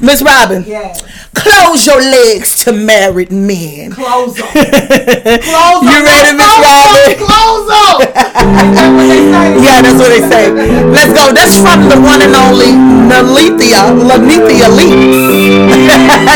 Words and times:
Miss 0.00 0.22
Robin, 0.22 0.64
Yeah. 0.66 0.92
close 1.34 1.86
your 1.86 2.00
legs 2.00 2.64
to 2.64 2.72
married 2.72 3.30
men. 3.30 3.92
Close 3.92 4.34
them. 4.36 4.46
Close 4.52 5.82
You 5.84 5.98
ready, 6.00 6.32
Miss 6.32 6.54
Robin? 6.64 7.16
Close 7.20 7.64
them. 7.68 8.00
Is 8.00 8.76
that 8.76 8.88
what 8.96 9.06
they 9.08 9.20
say? 9.28 9.48
Yeah, 9.60 9.82
that's 9.84 10.00
what 10.00 10.08
they 10.08 10.24
say. 10.24 10.48
Let's 10.92 11.12
go. 11.12 11.32
That's 11.32 11.56
from 11.60 11.88
the 11.92 12.00
one 12.00 12.20
and 12.24 12.34
only 12.34 12.72
Nalithia, 12.72 13.92
Linnethia 13.92 14.68
Leakes. 14.72 15.68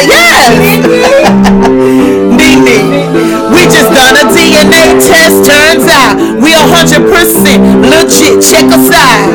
yes. 0.12 0.52
Nene. 2.38 2.78
We 3.52 3.64
just 3.72 3.90
done 3.96 4.16
a 4.20 4.24
DNA 4.32 5.00
test. 5.00 5.48
Turns 5.48 5.88
out 5.88 6.16
we 6.40 6.52
a 6.52 6.60
hundred 6.60 7.08
percent 7.08 7.82
legit. 7.88 8.42
Check 8.44 8.68
us 8.72 8.90
out. 8.92 9.32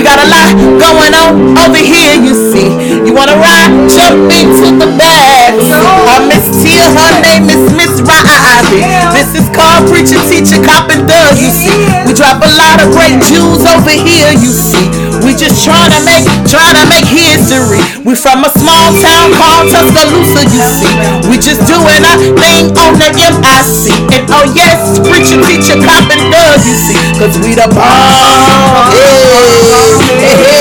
We 0.00 0.04
got 0.08 0.16
a 0.16 0.32
lot 0.32 0.56
going 0.80 1.12
on 1.12 1.58
over 1.60 1.76
here, 1.76 2.16
you 2.16 2.32
see. 2.32 2.72
You 3.04 3.12
wanna 3.12 3.36
ride? 3.36 3.68
Jump 3.92 4.32
into 4.32 4.72
the 4.80 4.88
bag. 4.96 5.60
I'm 6.08 6.26
Miss 6.26 6.48
Tia, 6.56 6.88
her 6.88 7.20
name 7.20 7.44
is 7.52 7.70
Miss 7.76 7.89
Riley. 8.04 8.82
This 9.12 9.34
is 9.34 9.46
called 9.52 9.88
Preacher, 9.90 10.20
Teacher, 10.28 10.60
Cop, 10.64 10.88
and 10.90 11.04
you 11.36 11.50
see. 11.50 11.76
We 12.06 12.12
drop 12.16 12.40
a 12.42 12.50
lot 12.56 12.80
of 12.80 12.92
great 12.92 13.20
Jews 13.28 13.64
over 13.66 13.92
here, 13.92 14.32
you 14.36 14.52
see. 14.52 14.88
We 15.24 15.36
just 15.36 15.64
trying 15.64 15.92
to 15.92 16.00
make, 16.04 16.24
trying 16.48 16.76
to 16.80 16.84
make 16.88 17.06
history. 17.06 17.80
We 18.04 18.16
from 18.16 18.44
a 18.44 18.50
small 18.50 18.92
town 19.00 19.32
called 19.36 19.68
Tuscaloosa, 19.68 20.42
you 20.48 20.62
see. 20.64 20.94
We 21.28 21.36
just 21.36 21.66
doing 21.68 22.02
our 22.04 22.18
thing 22.18 22.72
on 22.76 22.96
the 22.96 23.10
MIC. 23.12 23.92
And 24.16 24.24
oh 24.32 24.46
yes, 24.56 24.98
Preacher, 25.04 25.40
Teacher, 25.44 25.78
Cop, 25.80 26.08
and 26.10 26.32
you 26.64 26.74
see. 26.76 26.98
Cause 27.20 27.36
we 27.44 27.54
the 27.54 27.68
bomb. 27.68 28.92
Hey, 28.92 29.24
hey, 29.28 30.24
hey, 30.24 30.60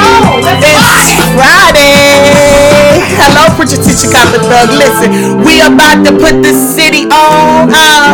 Hello, 3.63 3.71
preacher, 3.71 3.95
teacher, 3.95 4.11
cop, 4.11 4.27
and 4.35 4.43
thug. 4.43 4.75
Listen, 4.75 5.39
we 5.39 5.63
about 5.63 6.03
to 6.03 6.11
put 6.11 6.43
this 6.43 6.75
city 6.75 7.07
on. 7.07 7.71
Uh, 7.71 8.11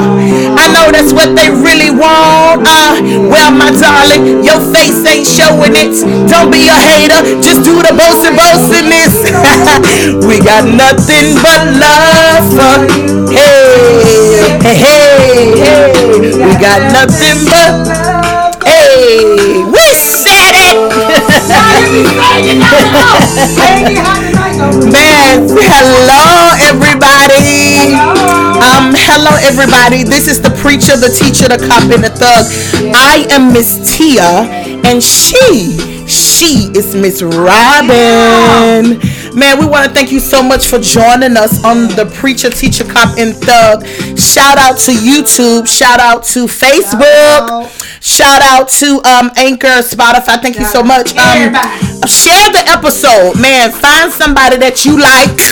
I 0.53 0.69
know 0.69 0.93
that's 0.93 1.09
what 1.09 1.33
they 1.33 1.49
really 1.49 1.89
want. 1.89 2.69
Uh, 2.69 3.01
well, 3.25 3.49
my 3.49 3.73
darling, 3.73 4.45
your 4.45 4.61
face 4.69 5.01
ain't 5.09 5.25
showing 5.25 5.73
it. 5.73 6.05
Don't 6.29 6.53
be 6.53 6.69
a 6.69 6.77
hater. 6.77 7.41
Just 7.41 7.65
do 7.65 7.81
the 7.81 7.97
boasting, 7.97 8.37
boastiness. 8.37 9.25
we 10.29 10.37
got 10.37 10.69
nothing 10.69 11.33
but 11.41 11.65
love 11.81 12.45
for 12.53 12.85
you. 12.85 13.33
Hey, 13.33 14.53
hey, 14.61 14.77
hey, 14.77 15.57
hey. 15.65 16.29
We 16.45 16.53
got 16.61 16.93
nothing 16.93 17.49
but. 17.49 17.89
Hey, 18.69 19.65
we 19.65 19.81
said 19.97 20.53
it. 20.61 20.77
Man, 24.59 25.47
hello 25.47 26.51
everybody. 26.67 27.95
Um, 28.59 28.91
hello 28.91 29.31
everybody. 29.39 30.03
This 30.03 30.27
is 30.27 30.41
the 30.41 30.49
preacher, 30.49 30.97
the 30.99 31.07
teacher, 31.07 31.47
the 31.47 31.55
cop, 31.55 31.87
and 31.87 32.03
the 32.03 32.11
thug. 32.11 32.43
I 32.93 33.25
am 33.31 33.53
Miss 33.53 33.79
Tia, 33.95 34.51
and 34.83 35.01
she, 35.01 35.98
she 36.39 36.71
is 36.71 36.95
Miss 36.95 37.21
Robin. 37.21 38.97
Man, 39.35 39.59
we 39.59 39.65
want 39.65 39.87
to 39.87 39.93
thank 39.93 40.09
you 40.09 40.21
so 40.21 40.41
much 40.41 40.67
for 40.67 40.79
joining 40.79 41.35
us 41.35 41.63
on 41.65 41.89
the 41.99 42.09
preacher, 42.15 42.49
teacher, 42.49 42.85
cop, 42.85 43.17
and 43.17 43.35
thug. 43.35 43.85
Shout 44.17 44.57
out 44.57 44.77
to 44.87 44.91
YouTube. 44.91 45.67
Shout 45.67 45.99
out 45.99 46.23
to 46.31 46.45
Facebook. 46.45 47.67
Shout 48.01 48.41
out 48.41 48.69
to 48.79 49.01
um, 49.03 49.31
Anchor, 49.35 49.83
Spotify. 49.83 50.41
Thank 50.41 50.57
you 50.57 50.65
so 50.65 50.81
much. 50.81 51.11
Um, 51.17 51.51
share 52.07 52.49
the 52.55 52.63
episode, 52.67 53.35
man. 53.39 53.71
Find 53.71 54.09
somebody 54.09 54.55
that 54.63 54.85
you 54.85 54.95
like 54.95 55.43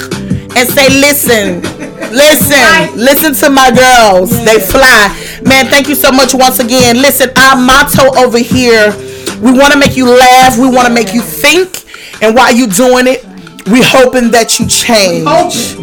and 0.55 0.67
say, 0.69 0.87
listen, 0.89 1.61
listen, 2.15 2.95
listen 2.95 3.33
to 3.43 3.49
my 3.49 3.69
girls. 3.75 4.31
They 4.45 4.59
fly. 4.59 5.11
Man, 5.43 5.67
thank 5.67 5.89
you 5.89 5.95
so 5.95 6.11
much 6.11 6.33
once 6.33 6.59
again. 6.59 6.95
Listen, 6.95 7.29
our 7.35 7.55
motto 7.59 8.15
over 8.17 8.39
here, 8.39 8.91
we 9.41 9.51
want 9.51 9.73
to 9.73 9.79
make 9.79 9.95
you 9.97 10.05
laugh. 10.09 10.57
We 10.57 10.67
want 10.69 10.87
to 10.87 10.93
make 10.93 11.13
you 11.13 11.21
think. 11.21 11.83
And 12.21 12.35
while 12.35 12.53
you're 12.53 12.67
doing 12.67 13.07
it, 13.07 13.23
we 13.67 13.81
hoping 13.83 14.31
that 14.31 14.59
you 14.59 14.67
change. 14.67 15.25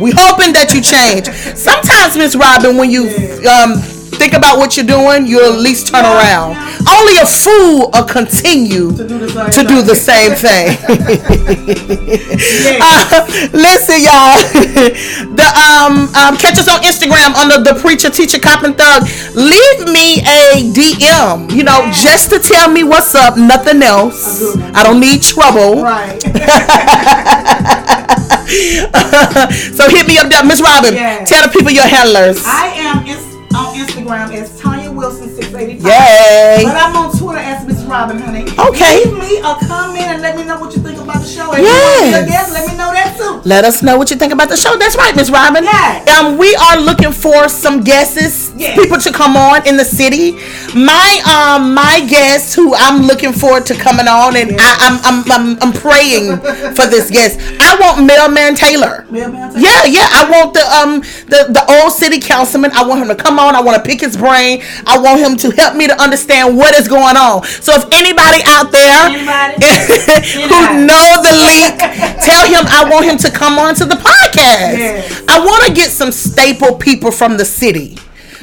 We 0.00 0.10
hoping 0.10 0.52
that 0.54 0.72
you 0.72 0.80
change. 0.80 1.28
Sometimes, 1.56 2.16
Miss 2.16 2.34
Robin, 2.34 2.76
when 2.76 2.90
you 2.90 3.08
um, 3.46 3.76
think 4.14 4.32
about 4.32 4.58
what 4.58 4.76
you're 4.76 4.86
doing, 4.86 5.26
you'll 5.26 5.52
at 5.52 5.58
least 5.60 5.88
turn 5.88 6.04
around. 6.04 6.56
Only 6.88 7.18
a 7.18 7.26
fool 7.26 7.90
will 7.92 8.04
continue 8.04 8.92
to 8.96 9.06
do 9.06 9.82
the 9.82 9.94
same 9.94 10.32
thing. 10.32 10.78
Uh, 12.86 13.26
listen, 13.52 14.00
y'all. 14.02 14.36
the 15.36 15.46
um, 15.56 16.08
um, 16.14 16.36
catch 16.36 16.58
us 16.58 16.68
on 16.68 16.80
Instagram 16.82 17.34
under 17.34 17.62
the 17.62 17.78
preacher, 17.80 18.10
teacher, 18.10 18.38
cop, 18.38 18.62
and 18.64 18.76
thug. 18.76 19.02
Leave 19.34 19.86
me 19.88 20.20
a 20.20 20.70
DM. 20.72 21.50
You 21.52 21.64
know, 21.64 21.90
just 21.92 22.30
to 22.30 22.38
tell 22.38 22.70
me 22.70 22.84
what's 22.84 23.14
up. 23.14 23.36
Nothing 23.36 23.82
else. 23.82 24.56
I 24.74 24.82
don't 24.82 25.00
need 25.00 25.22
trouble. 25.22 25.82
Right. 25.82 26.20
so 29.74 29.88
hit 29.88 30.06
me 30.06 30.18
up 30.18 30.28
there, 30.28 30.44
Miss 30.44 30.60
Robin. 30.60 30.94
Yes. 30.94 31.28
Tell 31.28 31.42
the 31.46 31.52
people 31.52 31.70
your 31.70 31.86
handlers. 31.86 32.42
I 32.44 32.66
am 32.76 33.06
ins- 33.06 33.33
on 33.54 33.74
Instagram 33.74 34.34
as 34.34 34.58
Tanya 34.60 34.90
Wilson 34.90 35.28
685. 35.34 35.82
Yay. 35.84 36.62
But 36.64 36.76
I'm 36.76 36.96
on 36.96 37.16
Twitter 37.16 37.38
as 37.38 37.64
Miss 37.66 37.82
Robin, 37.84 38.18
honey. 38.18 38.42
Okay. 38.58 39.04
Leave 39.04 39.18
me 39.18 39.38
a 39.38 39.54
comment 39.66 40.02
and 40.02 40.22
let 40.22 40.36
me 40.36 40.44
know 40.44 40.58
what 40.58 40.74
you 40.74 40.82
the 41.24 41.30
show. 41.30 41.52
Yes. 41.56 41.60
if 41.60 41.64
you 41.64 42.12
want 42.12 42.14
to 42.14 42.20
be 42.20 42.24
a 42.24 42.26
guest, 42.30 42.52
let 42.52 42.64
me 42.68 42.76
know 42.76 42.92
that 42.92 43.16
too. 43.16 43.40
Let 43.48 43.64
us 43.64 43.82
know 43.82 43.96
what 43.96 44.10
you 44.10 44.16
think 44.16 44.32
about 44.32 44.48
the 44.48 44.56
show. 44.56 44.76
That's 44.76 44.96
right, 44.96 45.14
Miss 45.16 45.30
Robin. 45.30 45.64
Yes. 45.64 46.08
Um, 46.18 46.38
we 46.38 46.54
are 46.56 46.80
looking 46.80 47.12
for 47.12 47.48
some 47.48 47.82
guests, 47.82 48.52
Yes. 48.56 48.78
people 48.78 48.98
to 48.98 49.10
come 49.12 49.36
on 49.36 49.66
in 49.66 49.76
the 49.76 49.84
city. 49.84 50.32
My 50.76 51.08
um, 51.26 51.74
my 51.74 52.04
guest 52.08 52.54
who 52.54 52.74
I'm 52.74 53.02
looking 53.02 53.32
forward 53.32 53.66
to 53.66 53.74
coming 53.74 54.06
on, 54.08 54.36
and 54.36 54.56
I, 54.58 54.70
I'm, 54.86 54.96
I'm 55.04 55.32
I'm 55.32 55.46
I'm 55.62 55.72
praying 55.72 56.38
for 56.74 56.86
this 56.86 57.10
guest. 57.10 57.38
I 57.60 57.76
want 57.80 58.06
Mailman 58.06 58.54
Taylor. 58.54 59.06
Mailman 59.10 59.50
Taylor? 59.54 59.60
Yeah, 59.60 59.84
yeah. 59.84 60.08
I 60.12 60.28
want 60.30 60.54
the 60.54 60.64
um 60.76 61.00
the 61.30 61.50
the 61.52 61.64
old 61.80 61.92
city 61.92 62.20
councilman. 62.20 62.70
I 62.72 62.84
want 62.86 63.02
him 63.02 63.08
to 63.08 63.14
come 63.16 63.38
on. 63.38 63.54
I 63.56 63.60
want 63.62 63.82
to 63.82 63.88
pick 63.88 64.00
his 64.00 64.16
brain. 64.16 64.62
I 64.86 64.98
want 64.98 65.20
him 65.20 65.36
to 65.38 65.50
help 65.56 65.76
me 65.76 65.86
to 65.86 65.96
understand 66.00 66.56
what 66.56 66.74
is 66.78 66.88
going 66.88 67.16
on. 67.16 67.44
So 67.44 67.72
if 67.74 67.84
anybody 67.92 68.42
out 68.46 68.70
there 68.72 69.08
Anybody? 69.08 69.54
who 70.48 70.86
know 71.14 71.22
the 71.22 71.32
leak, 71.32 71.78
tell 72.22 72.42
him 72.46 72.64
I 72.68 72.88
want 72.90 73.04
him 73.06 73.18
to 73.18 73.30
come 73.30 73.58
on 73.58 73.74
to 73.76 73.84
the 73.84 73.94
podcast. 73.96 74.78
Yes. 74.78 75.22
I 75.28 75.38
want 75.44 75.64
to 75.66 75.72
get 75.72 75.90
some 75.90 76.10
staple 76.12 76.76
people 76.76 77.10
from 77.10 77.36
the 77.36 77.44
city. 77.44 77.98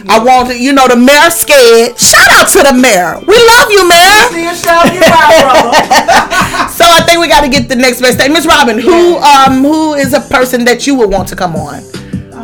I 0.10 0.18
want 0.24 0.50
to, 0.50 0.58
you 0.58 0.74
know, 0.74 0.88
the 0.88 0.96
mayor 0.96 1.30
scared. 1.30 2.00
Shout 2.00 2.28
out 2.32 2.48
to 2.58 2.64
the 2.64 2.74
mayor. 2.74 3.20
We 3.22 3.38
love 3.38 3.70
you, 3.70 3.88
mayor. 3.88 4.56
Show 4.56 4.82
you 4.94 5.00
brother. 5.00 5.72
So 6.72 6.86
I 6.88 7.04
think 7.06 7.20
we 7.20 7.28
got 7.28 7.42
to 7.42 7.50
get 7.50 7.70
the 7.70 7.76
next 7.76 8.02
best 8.02 8.18
thing. 8.18 8.34
Miss 8.34 8.46
Robin, 8.48 8.80
who 8.80 9.18
um 9.18 9.62
who 9.62 9.94
is 9.94 10.14
a 10.14 10.22
person 10.22 10.66
that 10.66 10.88
you 10.88 10.96
would 10.96 11.12
want 11.12 11.28
to 11.30 11.36
come 11.36 11.56
on? 11.56 11.84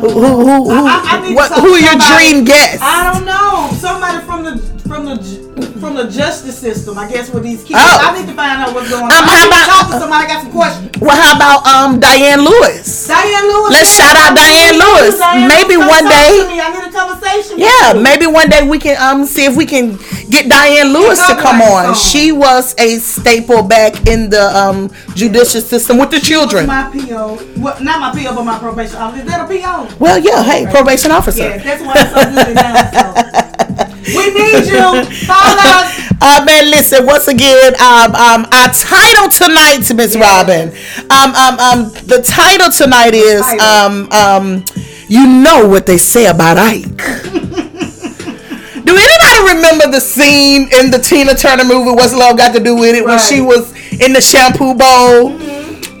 Who 0.00 0.10
who 0.10 0.26
who, 0.46 0.64
who, 0.70 0.86
I- 0.86 1.02
I 1.30 1.34
what, 1.34 1.50
who 1.52 1.74
are 1.74 1.80
your 1.80 1.98
dream 1.98 2.44
guests? 2.44 2.78
I 2.80 3.12
don't 3.12 3.24
know. 3.24 3.70
Somebody 3.78 4.24
from 4.24 4.44
the 4.44 4.58
from 4.88 5.04
the 5.06 5.47
from 5.80 5.94
the 5.94 6.08
justice 6.08 6.58
system, 6.58 6.98
I 6.98 7.08
guess, 7.10 7.30
with 7.30 7.42
these 7.42 7.62
kids. 7.64 7.78
Oh. 7.82 7.98
I 8.02 8.18
need 8.18 8.26
to 8.28 8.34
find 8.34 8.60
out 8.62 8.74
what's 8.74 8.90
going 8.90 9.04
on. 9.04 9.12
Um, 9.12 9.24
I 9.24 9.26
how 9.26 9.34
need 9.34 9.42
to 9.42 9.48
about- 9.48 9.66
talk 9.68 9.86
to 9.92 9.98
somebody. 10.00 10.24
I 10.24 10.28
got 10.28 10.42
some 10.42 10.52
questions. 10.52 10.98
Well, 11.00 11.16
how 11.16 11.36
about 11.36 11.66
um 11.66 12.00
Diane 12.00 12.40
Lewis? 12.42 13.06
Diane 13.06 13.44
Lewis. 13.46 13.70
Let's 13.72 13.94
shout 13.96 14.16
out 14.16 14.34
Diane 14.36 14.74
Lewis. 14.78 15.14
Maybe 15.46 15.74
Come 15.78 15.88
one 15.88 16.04
day-. 16.04 16.58
I 16.58 16.70
need 16.74 16.88
a 16.88 16.92
conversation. 16.92 17.56
with 17.58 17.66
Yeah, 17.70 17.92
maybe 17.94 18.26
one 18.26 18.48
day 18.48 18.66
we 18.68 18.78
can 18.78 18.96
um 19.00 19.24
see 19.26 19.44
if 19.44 19.56
we 19.56 19.64
can 19.66 19.96
get 20.30 20.48
Diane 20.48 20.92
Lewis 20.92 21.18
to 21.28 21.36
come 21.36 21.60
on. 21.62 21.94
She 21.94 22.32
was 22.32 22.74
a 22.78 22.98
staple 22.98 23.62
back 23.62 24.06
in 24.06 24.30
the 24.30 24.42
um 24.56 24.90
judicial 25.14 25.60
system 25.60 25.98
with 25.98 26.10
the 26.10 26.20
children. 26.20 26.66
My 26.66 26.90
PO, 26.92 27.38
well, 27.58 27.80
not 27.82 28.00
my 28.00 28.10
PO, 28.12 28.34
but 28.34 28.44
my 28.44 28.58
probation 28.58 28.96
officer. 28.96 29.22
Is 29.22 29.28
that 29.30 29.40
a 29.40 29.46
PO? 29.46 29.96
Well, 29.98 30.18
yeah, 30.18 30.42
hey, 30.42 30.66
probation 30.70 31.10
officer. 31.12 31.42
Yes, 31.42 31.62
that's 31.64 31.82
why 31.82 31.94
I'm 31.94 32.34
so 32.34 32.44
good 32.44 32.54
now. 32.54 32.90
So. 33.32 33.44
We 34.06 34.30
need 34.32 34.66
you. 34.66 35.26
Call 35.26 35.58
us. 35.58 36.04
Uh, 36.20 36.42
man, 36.44 36.68
listen. 36.68 37.06
Once 37.06 37.28
again, 37.28 37.74
um, 37.80 38.12
um, 38.16 38.44
our 38.50 38.68
title 38.74 39.28
tonight, 39.30 39.86
Miss 39.94 40.16
Robin. 40.16 40.70
Um, 41.10 41.32
um, 41.32 41.58
um, 41.60 41.92
the 42.06 42.20
title 42.26 42.72
tonight 42.72 43.14
is 43.14 43.42
um, 43.62 44.10
um, 44.10 44.64
you 45.06 45.28
know 45.28 45.68
what 45.68 45.86
they 45.86 45.96
say 45.96 46.26
about 46.26 46.58
Ike. 46.58 46.82
Do 48.84 48.96
anybody 48.96 49.54
remember 49.54 49.90
the 49.92 50.00
scene 50.00 50.62
in 50.72 50.90
the 50.90 50.98
Tina 50.98 51.34
Turner 51.34 51.64
movie? 51.64 51.90
What's 51.90 52.14
Love 52.14 52.36
Got 52.36 52.52
to 52.54 52.60
Do 52.60 52.74
with 52.74 52.96
It? 52.96 53.04
When 53.04 53.18
she 53.20 53.40
was 53.40 53.70
in 54.00 54.12
the 54.12 54.20
shampoo 54.20 54.74
bowl. 54.74 55.38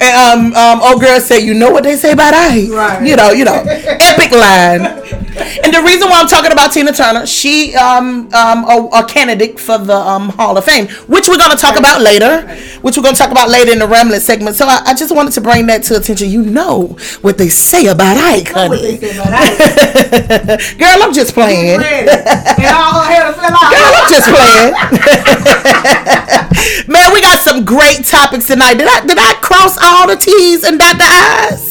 And 0.00 0.54
um, 0.54 0.54
um, 0.54 0.80
old 0.82 1.00
girl 1.00 1.20
said, 1.20 1.38
"You 1.38 1.54
know 1.54 1.70
what 1.70 1.84
they 1.84 1.96
say 1.96 2.12
about 2.12 2.32
Ike." 2.32 2.70
Right. 2.70 3.06
You 3.06 3.16
know, 3.16 3.30
you 3.30 3.44
know, 3.44 3.62
epic 3.66 4.30
line. 4.32 4.97
And 5.64 5.72
the 5.74 5.82
reason 5.82 6.08
why 6.08 6.20
I'm 6.20 6.26
talking 6.28 6.52
about 6.52 6.72
Tina 6.72 6.92
Turner, 6.92 7.26
she 7.26 7.74
um 7.76 8.32
um 8.34 8.64
a, 8.64 8.88
a 8.94 9.04
candidate 9.06 9.58
for 9.60 9.78
the 9.78 9.94
um 9.96 10.28
Hall 10.30 10.56
of 10.56 10.64
Fame, 10.64 10.88
which 11.06 11.28
we're 11.28 11.38
gonna 11.38 11.56
talk 11.56 11.78
about 11.78 12.00
later, 12.00 12.42
which 12.82 12.96
we're 12.96 13.02
gonna 13.02 13.16
talk 13.16 13.30
about 13.30 13.48
later 13.48 13.72
in 13.72 13.78
the 13.78 13.86
Ramblin' 13.88 14.20
segment. 14.20 14.56
So 14.56 14.66
I, 14.66 14.82
I 14.86 14.94
just 14.94 15.14
wanted 15.14 15.32
to 15.34 15.40
bring 15.40 15.66
that 15.66 15.82
to 15.84 15.96
attention. 15.96 16.28
You 16.30 16.42
know 16.44 16.96
what 17.22 17.38
they 17.38 17.48
say 17.48 17.86
about 17.86 18.16
Ike, 18.16 18.54
Know 18.54 18.68
what 18.68 18.80
they 18.80 18.96
honey. 18.96 18.98
say 18.98 19.16
about 19.16 19.32
Ike. 19.32 20.78
Girl, 20.78 21.02
I'm 21.02 21.12
just 21.14 21.34
playing. 21.34 21.78
Ready. 21.80 22.08
And 22.10 22.76
all 22.76 23.00
her 23.02 23.06
hair 23.10 23.32
fell 23.32 23.52
out. 23.52 23.70
Girl, 23.72 23.92
I'm 23.94 24.08
just 24.10 24.28
playing. 24.30 24.74
Man, 26.88 27.12
we 27.12 27.20
got 27.20 27.40
some 27.40 27.64
great 27.64 28.04
topics 28.04 28.46
tonight. 28.46 28.74
Did 28.74 28.88
I 28.88 29.00
did 29.06 29.18
I 29.18 29.34
cross 29.40 29.76
all 29.82 30.06
the 30.06 30.16
T's 30.16 30.64
and 30.64 30.78
dot 30.78 30.96
the 30.98 31.04
I's? 31.04 31.67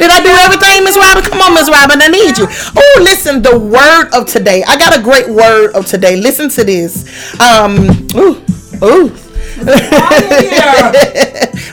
Did 0.00 0.10
I 0.10 0.20
do 0.22 0.30
everything, 0.30 0.82
Miss 0.84 0.96
Robin? 0.96 1.22
Come 1.22 1.42
on, 1.42 1.52
Miss 1.52 1.68
Robin, 1.68 2.00
I 2.00 2.08
need 2.08 2.38
you. 2.38 2.46
Oh, 2.74 3.00
listen, 3.02 3.42
the 3.42 3.58
word 3.58 4.08
of 4.14 4.24
today. 4.26 4.64
I 4.66 4.78
got 4.78 4.96
a 4.98 5.02
great 5.02 5.28
word 5.28 5.74
of 5.74 5.84
today. 5.84 6.16
Listen 6.16 6.48
to 6.48 6.64
this. 6.64 7.04
Um, 7.38 7.90
ooh, 8.16 8.42
ooh. 8.82 9.14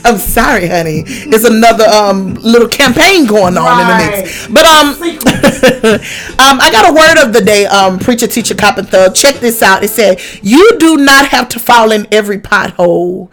I'm 0.04 0.18
sorry, 0.18 0.68
honey. 0.68 1.06
It's 1.08 1.46
another 1.46 1.86
um 1.86 2.34
little 2.36 2.68
campaign 2.68 3.26
going 3.28 3.58
on 3.58 3.80
in 3.80 3.88
the 3.88 3.96
mix. 3.98 4.46
But 4.48 4.66
um, 4.66 4.90
um, 6.40 6.60
I 6.60 6.70
got 6.70 6.90
a 6.90 6.94
word 6.94 7.18
of 7.26 7.32
the 7.32 7.40
day. 7.42 7.66
Um, 7.66 7.98
preacher, 7.98 8.28
teacher, 8.28 8.56
cop, 8.56 8.78
and 8.78 8.90
thug. 8.90 9.16
Check 9.16 9.36
this 9.36 9.64
out. 9.64 9.84
It 9.86 9.90
said, 9.90 10.20
"You 10.42 10.78
do 10.80 10.98
not 10.98 11.30
have 11.30 11.48
to 11.50 11.60
fall 11.60 11.94
in 11.94 12.08
every 12.12 12.40
pothole." 12.40 13.30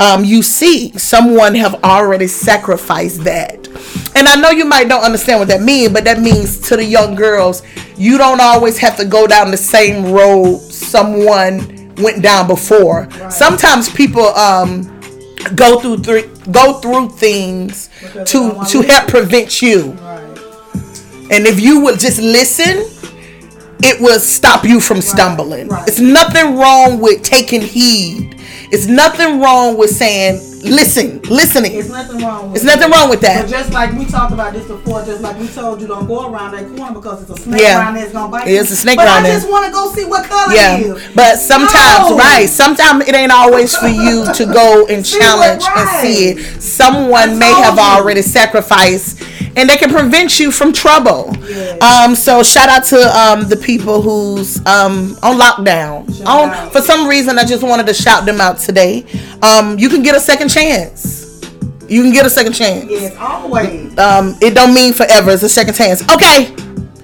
Um, 0.00 0.24
you 0.24 0.42
see, 0.42 0.96
someone 0.96 1.54
have 1.56 1.82
already 1.82 2.28
sacrificed 2.28 3.24
that, 3.24 3.66
and 4.14 4.28
I 4.28 4.36
know 4.36 4.50
you 4.50 4.64
might 4.64 4.88
don't 4.88 5.02
understand 5.02 5.40
what 5.40 5.48
that 5.48 5.60
means, 5.62 5.92
but 5.92 6.04
that 6.04 6.20
means 6.20 6.60
to 6.68 6.76
the 6.76 6.84
young 6.84 7.16
girls, 7.16 7.62
you 7.96 8.16
don't 8.16 8.40
always 8.40 8.78
have 8.78 8.96
to 8.98 9.04
go 9.04 9.26
down 9.26 9.50
the 9.50 9.56
same 9.56 10.12
road 10.12 10.58
someone 10.60 11.92
went 11.96 12.22
down 12.22 12.46
before. 12.46 13.08
Sometimes 13.28 13.88
people 13.90 14.26
um 14.36 14.82
go 15.56 15.80
through 15.80 15.98
three, 15.98 16.22
go 16.52 16.74
through 16.80 17.08
things 17.10 17.90
Because 18.00 18.30
to 18.32 18.64
to 18.70 18.82
help 18.82 19.08
prevent 19.08 19.60
you. 19.60 19.92
Right. 19.92 20.38
And 21.30 21.46
if 21.46 21.60
you 21.60 21.80
would 21.80 21.98
just 21.98 22.20
listen, 22.20 22.86
it 23.82 24.00
will 24.00 24.20
stop 24.20 24.64
you 24.64 24.80
from 24.80 25.00
stumbling. 25.00 25.68
right. 25.68 25.86
It's 25.88 26.00
nothing 26.00 26.56
wrong 26.56 27.00
with 27.00 27.22
taking 27.22 27.60
heed. 27.62 28.37
It's 28.70 28.86
nothing 28.86 29.40
wrong 29.40 29.78
with 29.78 29.90
saying, 29.90 30.40
listen, 30.62 31.20
listening. 31.22 31.72
It's 31.74 31.88
nothing 31.88 32.18
wrong 32.20 32.48
with 32.52 32.56
It's 32.56 32.64
nothing 32.64 32.90
wrong 32.90 33.08
with 33.08 33.20
But 33.22 33.26
that. 33.28 33.48
just 33.48 33.72
like 33.72 33.92
we 33.92 34.04
talked 34.04 34.32
about 34.32 34.52
this 34.52 34.66
before, 34.66 35.02
just 35.04 35.22
like 35.22 35.38
we 35.38 35.48
told 35.48 35.80
you, 35.80 35.86
don't 35.86 36.06
go 36.06 36.30
around 36.30 36.52
that 36.52 36.66
corner 36.76 36.92
because 36.94 37.22
it's 37.22 37.30
a 37.30 37.42
snake 37.42 37.62
Yeah. 37.62 37.78
around 37.78 37.94
there. 37.94 38.04
It's 38.04 38.12
gonna 38.12 38.28
bite 38.30 38.46
It 38.46 38.52
you. 38.52 38.60
is 38.60 38.70
a 38.70 38.76
snake 38.76 38.96
but 38.96 39.06
around 39.06 39.24
I 39.26 39.30
just 39.30 39.48
want 39.48 39.66
to 39.66 39.72
go 39.72 39.90
see 39.92 40.04
what 40.04 40.28
color 40.28 40.54
Yeah, 40.54 40.76
it 40.76 40.86
is. 40.86 41.02
but 41.14 41.38
sometimes, 41.38 42.10
No. 42.10 42.16
right? 42.18 42.48
Sometimes 42.48 43.08
it 43.08 43.14
ain't 43.14 43.32
always 43.32 43.74
for 43.74 43.88
you 43.88 44.26
to 44.34 44.44
go 44.46 44.86
and 44.86 45.04
challenge 45.16 45.62
what- 45.62 45.78
and 45.78 45.88
see 46.02 46.28
it. 46.30 46.62
Someone 46.62 47.38
may 47.38 47.50
have 47.52 47.74
you. 47.76 47.80
already 47.80 48.22
sacrificed, 48.22 49.16
and 49.58 49.68
they 49.68 49.76
can 49.76 49.90
prevent 49.90 50.38
you 50.40 50.50
from 50.50 50.72
trouble. 50.72 51.30
Yes. 51.40 51.82
Um, 51.82 52.14
so 52.14 52.42
shout 52.42 52.68
out 52.68 52.84
to 52.86 52.96
um 53.18 53.48
the 53.48 53.56
people 53.56 54.00
who's 54.00 54.58
um 54.66 55.16
on 55.22 55.38
lockdown. 55.38 56.06
Shout 56.16 56.26
On 56.26 56.48
out. 56.50 56.72
for 56.72 56.80
some 56.80 57.08
reason, 57.08 57.38
I 57.38 57.44
just 57.44 57.62
wanted 57.62 57.86
to 57.88 57.94
shout 57.94 58.24
them 58.24 58.40
out 58.40 58.58
today. 58.58 59.04
Um, 59.42 59.78
you 59.78 59.88
can 59.88 60.02
get 60.02 60.14
a 60.14 60.20
second 60.20 60.48
chance. 60.48 61.26
You 61.88 62.02
can 62.02 62.12
get 62.12 62.26
a 62.26 62.30
second 62.30 62.52
chance 62.52 62.84
Yes, 62.90 63.16
always. 63.18 63.96
um, 63.98 64.36
it 64.42 64.54
don't 64.54 64.74
mean 64.74 64.92
forever. 64.92 65.30
It's 65.30 65.42
a 65.42 65.48
second 65.48 65.74
chance. 65.74 66.02
Okay, 66.14 66.54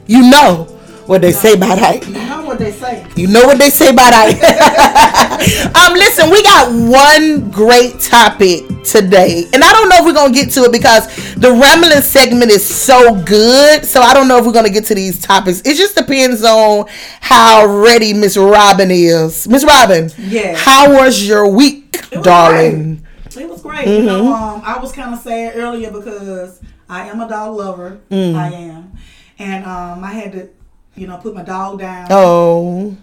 you 0.06 0.30
know 0.30 0.64
what 1.06 1.22
they 1.22 1.32
say 1.32 1.54
about 1.54 1.78
that. 1.78 2.02
You 3.16 3.28
know 3.28 3.46
what 3.46 3.58
they 3.58 3.70
say. 3.70 3.86
You 3.86 3.92
know 3.92 4.02
what 4.02 4.08
they 4.10 4.28
say 4.34 4.34
about 4.34 4.34
that. 4.38 5.72
um, 5.88 5.94
listen, 5.94 6.30
we 6.30 6.42
got 6.42 6.72
one 6.72 7.50
great 7.50 8.00
topic 8.00 8.64
today, 8.84 9.44
and 9.52 9.62
I 9.62 9.72
don't 9.72 9.88
know 9.88 9.96
if 9.98 10.04
we're 10.04 10.12
gonna 10.12 10.32
get 10.34 10.50
to 10.52 10.64
it 10.64 10.72
because 10.72 11.06
the 11.36 11.50
rambling 11.52 12.02
segment 12.02 12.50
is 12.50 12.64
so 12.66 13.14
good. 13.22 13.84
So 13.84 14.00
I 14.00 14.14
don't 14.14 14.26
know 14.28 14.38
if 14.38 14.46
we're 14.46 14.52
gonna 14.52 14.70
get 14.70 14.84
to 14.86 14.94
these 14.94 15.20
topics. 15.20 15.60
It 15.60 15.76
just 15.76 15.94
depends 15.96 16.42
on 16.42 16.86
how 17.20 17.66
ready 17.66 18.12
Miss 18.14 18.36
Robin 18.36 18.90
is. 18.90 19.46
Miss 19.48 19.64
Robin, 19.64 20.10
Yes. 20.18 20.60
how 20.60 20.92
was 20.92 21.26
your 21.26 21.48
week, 21.48 22.00
It 22.10 22.16
was 22.18 22.24
darling? 22.24 22.96
great. 23.32 23.44
It 23.44 23.48
was 23.50 23.62
great. 23.62 23.86
You 23.88 24.02
know, 24.02 24.22
Mm-hmm. 24.24 24.32
um, 24.32 24.62
I 24.64 24.78
was 24.80 24.92
kind 24.92 25.12
of 25.14 25.20
sad 25.20 25.56
earlier 25.56 25.90
because 25.90 26.60
I 26.88 27.06
am 27.08 27.20
a 27.20 27.28
dog 27.28 27.56
lover. 27.56 28.00
Mm. 28.10 28.34
I 28.34 28.48
am, 28.52 28.92
and 29.38 29.64
um, 29.64 30.04
I 30.04 30.12
had 30.12 30.32
to, 30.32 30.48
you 30.94 31.06
know, 31.08 31.16
put 31.16 31.34
my 31.34 31.42
dog 31.42 31.78
down. 31.80 32.06
Oh, 32.10 32.96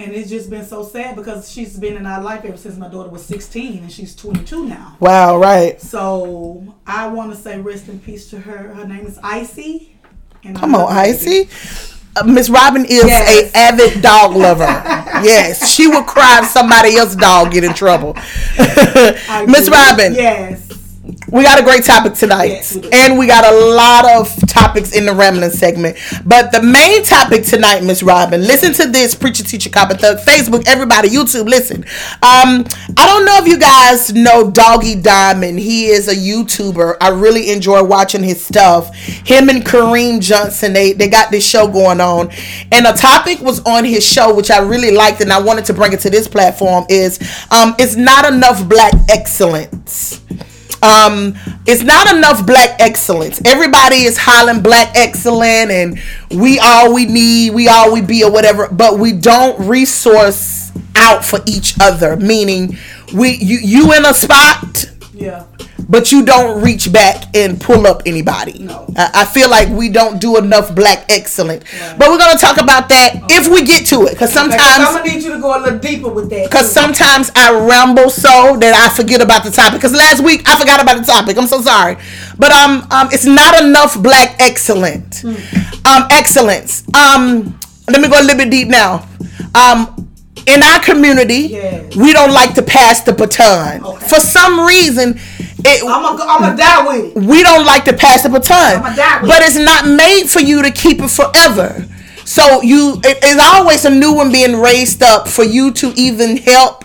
And 0.00 0.12
it's 0.12 0.30
just 0.30 0.48
been 0.48 0.64
so 0.64 0.84
sad 0.84 1.16
because 1.16 1.50
she's 1.50 1.76
been 1.76 1.96
in 1.96 2.06
our 2.06 2.22
life 2.22 2.44
ever 2.44 2.56
since 2.56 2.76
my 2.76 2.86
daughter 2.88 3.08
was 3.10 3.24
16 3.24 3.78
and 3.82 3.90
she's 3.90 4.14
22 4.14 4.66
now. 4.68 4.96
wow, 5.00 5.36
right. 5.36 5.80
So 5.80 6.72
I 6.86 7.08
want 7.08 7.32
to 7.32 7.36
say 7.36 7.60
rest 7.60 7.88
in 7.88 7.98
peace 7.98 8.30
to 8.30 8.38
her. 8.38 8.74
Her 8.74 8.86
name 8.86 9.06
is 9.06 9.18
Icy. 9.24 9.96
Come 10.54 10.76
on. 10.76 10.92
Icy. 10.96 11.48
Uh, 12.16 12.22
Miss 12.24 12.48
Robin 12.48 12.84
is 12.84 13.04
Yes. 13.04 13.52
a 13.52 13.56
avid 13.58 14.00
dog 14.00 14.36
lover. 14.36 14.62
yes, 14.64 15.68
she 15.74 15.88
would 15.88 16.06
cry 16.06 16.40
if 16.42 16.46
somebody 16.48 16.96
else's 16.96 17.16
dog 17.16 17.50
get 17.50 17.64
in 17.64 17.74
trouble. 17.74 18.14
Miss. 19.48 19.68
Robin, 19.68 20.14
Yes. 20.14 20.66
We 21.30 21.42
got 21.42 21.60
a 21.60 21.62
great 21.62 21.84
topic 21.84 22.14
tonight, 22.14 22.74
and 22.92 23.18
we 23.18 23.26
got 23.26 23.44
a 23.44 23.74
lot 23.74 24.04
of 24.16 24.34
topics 24.48 24.96
in 24.96 25.04
the 25.04 25.12
rambling 25.12 25.50
segment. 25.50 25.98
But 26.24 26.52
the 26.52 26.62
main 26.62 27.02
topic 27.02 27.44
tonight, 27.44 27.84
Miss 27.84 28.02
Robin, 28.02 28.40
listen 28.40 28.72
to 28.74 28.90
this, 28.90 29.14
preacher, 29.14 29.42
teacher, 29.42 29.68
cop, 29.68 29.90
and 29.90 30.00
thug, 30.00 30.18
Facebook, 30.18 30.66
everybody, 30.66 31.10
YouTube, 31.10 31.46
listen. 31.46 31.84
Um, 32.22 32.64
I 32.96 33.06
don't 33.06 33.26
know 33.26 33.36
if 33.38 33.46
you 33.46 33.58
guys 33.58 34.14
know 34.14 34.50
Doggy 34.50 34.96
Diamond. 34.96 35.58
He 35.58 35.86
is 35.88 36.08
a 36.08 36.14
YouTuber. 36.14 36.96
I 37.00 37.08
really 37.10 37.50
enjoy 37.50 37.82
watching 37.84 38.22
his 38.22 38.44
stuff. 38.44 38.94
Him 38.94 39.50
and 39.50 39.62
Kareem 39.64 40.20
Johnson, 40.20 40.72
they 40.72 40.92
they 40.92 41.08
got 41.08 41.30
this 41.30 41.46
show 41.46 41.68
going 41.68 42.00
on, 42.00 42.30
and 42.72 42.86
a 42.86 42.94
topic 42.94 43.40
was 43.40 43.60
on 43.64 43.84
his 43.84 44.04
show 44.04 44.34
which 44.34 44.50
I 44.50 44.58
really 44.60 44.92
liked, 44.92 45.20
and 45.20 45.32
I 45.32 45.40
wanted 45.40 45.66
to 45.66 45.74
bring 45.74 45.92
it 45.92 46.00
to 46.00 46.10
this 46.10 46.26
platform. 46.26 46.86
Is 46.88 47.18
um, 47.50 47.74
it's 47.78 47.96
not 47.96 48.24
enough 48.24 48.66
black 48.66 48.94
excellence 49.10 50.22
um 50.82 51.34
it's 51.66 51.82
not 51.82 52.14
enough 52.14 52.46
black 52.46 52.80
excellence. 52.80 53.40
Everybody 53.44 54.04
is 54.04 54.16
hollering 54.18 54.62
black 54.62 54.92
excellent 54.94 55.70
and 55.70 55.98
we 56.30 56.58
all 56.58 56.94
we 56.94 57.06
need 57.06 57.54
we 57.54 57.68
all 57.68 57.92
we 57.92 58.00
be 58.00 58.24
or 58.24 58.30
whatever 58.30 58.68
but 58.68 58.98
we 58.98 59.12
don't 59.12 59.58
resource 59.68 60.72
out 60.94 61.24
for 61.24 61.40
each 61.46 61.74
other. 61.80 62.16
Meaning 62.16 62.76
we 63.14 63.36
you 63.36 63.58
you 63.58 63.92
in 63.92 64.04
a 64.04 64.14
spot 64.14 64.90
Yeah. 65.18 65.44
but 65.88 66.12
you 66.12 66.24
don't 66.24 66.62
reach 66.62 66.92
back 66.92 67.34
and 67.34 67.60
pull 67.60 67.86
up 67.86 68.02
anybody 68.06 68.60
No. 68.64 68.86
I, 68.96 69.10
I 69.14 69.24
feel 69.24 69.50
like 69.50 69.68
we 69.68 69.88
don't 69.88 70.20
do 70.20 70.36
enough 70.38 70.74
black 70.74 71.06
excellent 71.10 71.64
but 71.98 72.08
we're 72.08 72.18
gonna 72.18 72.38
talk 72.38 72.56
about 72.60 72.88
that 72.90 73.26
if 73.30 73.48
we 73.48 73.64
get 73.64 73.86
to 73.86 74.06
it 74.06 74.12
because 74.12 74.32
sometimes 74.32 74.62
I'm 74.62 74.94
gonna 74.94 75.10
need 75.10 75.22
you 75.22 75.32
to 75.34 75.40
go 75.40 75.56
a 75.56 75.60
little 75.60 75.78
deeper 75.78 76.08
with 76.08 76.30
that. 76.30 76.44
because 76.50 76.70
sometimes 76.70 77.30
I 77.34 77.50
ramble 77.52 78.10
so 78.10 78.56
that 78.58 78.74
I 78.74 78.94
forget 78.94 79.20
about 79.20 79.42
the 79.44 79.50
topic. 79.50 79.80
Because 79.80 79.92
last 79.92 80.22
week 80.22 80.42
I 80.48 80.58
forgot 80.58 80.80
about 80.82 80.98
the 80.98 81.04
topic. 81.04 81.36
I'm 81.38 81.46
so 81.46 81.60
sorry, 81.60 81.96
but 82.38 82.52
um, 82.52 82.86
um, 82.90 83.08
it's 83.12 83.24
not 83.24 83.60
enough 83.62 84.00
black 84.00 84.36
excellent, 84.40 85.24
um, 85.24 86.04
excellence. 86.10 86.84
Um, 86.94 87.58
let 87.88 88.00
me 88.00 88.08
go 88.08 88.20
a 88.20 88.22
little 88.22 88.36
bit 88.38 88.50
deep 88.50 88.68
now. 88.68 89.06
Um, 89.54 90.07
in 90.48 90.62
our 90.62 90.80
community, 90.80 91.48
Yes. 91.52 91.94
we 91.96 92.12
don't 92.12 92.32
like 92.32 92.54
to 92.54 92.62
pass 92.62 93.02
the 93.02 93.12
baton. 93.12 93.84
Okay. 93.84 94.08
For 94.08 94.20
some 94.20 94.60
reason, 94.66 95.18
it 95.64 95.82
I'm 95.84 96.16
gonna 96.16 96.56
die 96.56 96.86
with 96.88 97.16
it. 97.16 97.22
we 97.22 97.42
don't 97.42 97.66
like 97.66 97.84
to 97.84 97.92
pass 97.92 98.22
the 98.22 98.28
baton, 98.28 98.56
I'ma 98.78 98.94
die 98.94 99.20
with 99.20 99.30
but 99.30 99.42
it's 99.42 99.56
not 99.58 99.86
made 99.86 100.24
for 100.28 100.40
you 100.40 100.62
to 100.62 100.70
keep 100.70 101.00
it 101.00 101.10
forever. 101.10 101.84
So 102.24 102.62
you, 102.62 103.00
it 103.04 103.24
is 103.24 103.38
always 103.40 103.84
a 103.84 103.90
new 103.90 104.12
one 104.12 104.30
being 104.30 104.56
raised 104.60 105.02
up 105.02 105.28
for 105.28 105.44
you 105.44 105.70
to 105.72 105.92
even 105.96 106.36
help 106.36 106.84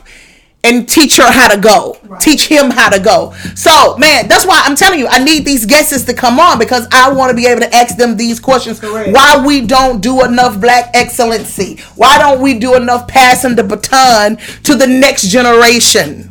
and 0.65 0.87
teach 0.87 1.17
her 1.17 1.29
how 1.29 1.49
to 1.49 1.59
go, 1.59 1.97
Right. 2.07 2.21
teach 2.21 2.47
him 2.47 2.71
how 2.71 2.89
to 2.89 2.99
go. 2.99 3.33
So 3.55 3.97
man, 3.97 4.27
that's 4.27 4.45
why 4.45 4.61
I'm 4.65 4.75
telling 4.75 4.99
you, 4.99 5.07
I 5.07 5.19
need 5.23 5.43
these 5.45 5.65
guests 5.65 6.03
to 6.03 6.13
come 6.13 6.39
on 6.39 6.57
because 6.57 6.87
I 6.91 7.11
want 7.11 7.31
to 7.31 7.35
be 7.35 7.45
able 7.47 7.61
to 7.61 7.75
ask 7.75 7.97
them 7.97 8.15
these 8.15 8.39
questions. 8.39 8.79
Correct. 8.79 9.11
Why 9.11 9.43
we 9.45 9.61
don't 9.61 10.01
do 10.01 10.23
enough 10.23 10.59
black 10.61 10.91
excellency? 10.93 11.79
Why 11.95 12.17
don't 12.17 12.39
we 12.41 12.53
do 12.53 12.75
enough 12.75 13.07
passing 13.07 13.55
the 13.55 13.63
baton 13.63 14.37
to 14.63 14.75
the 14.75 14.87
next 14.87 15.23
generation? 15.27 16.29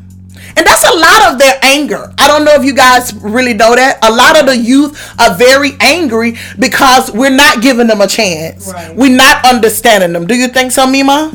And 0.54 0.66
that's 0.66 0.84
a 0.84 0.94
lot 0.94 1.32
of 1.32 1.38
their 1.38 1.58
anger. 1.62 2.12
I 2.18 2.28
don't 2.28 2.44
know 2.44 2.52
if 2.54 2.62
you 2.64 2.74
guys 2.74 3.14
really 3.14 3.54
know 3.54 3.74
that. 3.74 3.98
A 4.04 4.10
lot 4.12 4.38
of 4.38 4.44
the 4.46 4.56
youth 4.56 4.98
are 5.18 5.34
very 5.34 5.70
angry 5.80 6.36
because 6.58 7.10
we're 7.10 7.30
not 7.30 7.62
giving 7.62 7.86
them 7.86 8.02
a 8.02 8.06
chance. 8.06 8.70
Right. 8.70 8.94
We're 8.94 9.16
not 9.16 9.44
understanding 9.46 10.12
them. 10.12 10.26
Do 10.26 10.34
you 10.34 10.48
think 10.48 10.72
so, 10.72 10.86
Mima? 10.86 11.32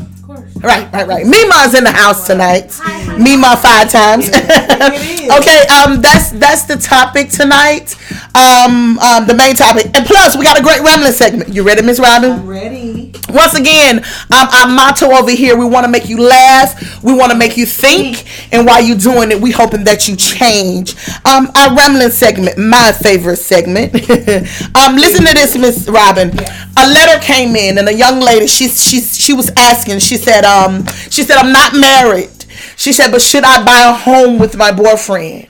Right, 0.62 0.92
right, 0.92 1.08
right. 1.08 1.26
Mima's 1.26 1.74
in 1.76 1.84
the 1.84 1.92
house 1.92 2.28
tonight. 2.28 2.72
Hi. 2.82 3.56
Five 3.56 3.92
times. 3.92 4.30
It 4.30 4.36
is. 4.36 5.32
okay, 5.40 5.66
um, 5.68 6.02
that's 6.02 6.32
that's 6.32 6.64
the 6.64 6.78
topic 6.78 7.30
tonight. 7.30 7.96
Um, 8.36 9.00
um, 9.00 9.28
the 9.28 9.34
main 9.36 9.56
topic, 9.56 9.86
and 9.96 10.06
plus 10.06 10.38
we 10.38 10.44
got 10.44 10.60
a 10.60 10.64
great 10.64 10.82
rambling 10.82 11.12
segment. 11.12 11.54
You 11.54 11.64
ready, 11.64 11.82
Miss 11.82 12.00
Robin? 12.00 12.32
I'm 12.32 12.48
ready. 12.48 13.07
Once 13.30 13.56
again, 13.56 13.98
um, 14.00 14.48
our 14.54 14.68
motto 14.68 15.12
over 15.12 15.32
here: 15.32 15.58
we 15.58 15.66
want 15.66 15.86
to 15.86 15.92
make 15.92 16.08
you 16.08 16.18
laugh, 16.20 17.04
we 17.04 17.14
want 17.14 17.32
to 17.32 17.38
make 17.38 17.58
you 17.58 17.66
think, 17.66 18.26
and 18.54 18.66
while 18.66 18.82
you're 18.82 18.98
doing 18.98 19.32
it, 19.32 19.40
we 19.40 19.52
hoping 19.52 19.84
that 19.84 20.08
you 20.08 20.16
change. 20.16 20.96
Um, 21.26 21.52
our 21.56 21.76
rambling 21.76 22.12
segment, 22.12 22.58
my 22.58 22.92
favorite 22.92 23.38
segment. 23.38 23.94
um, 24.76 24.96
listen 24.96 25.26
to 25.26 25.34
this, 25.34 25.58
Miss 25.58 25.88
Robin. 25.90 26.30
A 26.30 26.88
letter 26.88 27.22
came 27.24 27.56
in, 27.56 27.78
and 27.78 27.90
a 27.90 27.94
young 27.94 28.20
lady, 28.20 28.48
she 28.48 28.68
she 28.68 29.02
she 29.02 29.34
was 29.34 29.52
asking. 29.58 30.00
She 30.00 30.18
said, 30.18 30.46
um, 30.46 30.86
she 31.10 31.24
said, 31.24 31.38
I'm 31.38 31.52
not 31.52 31.76
married. 31.76 32.30
She 32.76 32.94
said, 32.94 33.12
but 33.12 33.22
should 33.22 33.44
I 33.44 33.64
buy 33.64 33.90
a 33.90 33.94
home 33.94 34.40
with 34.40 34.56
my 34.56 34.72
boyfriend? 34.72 35.48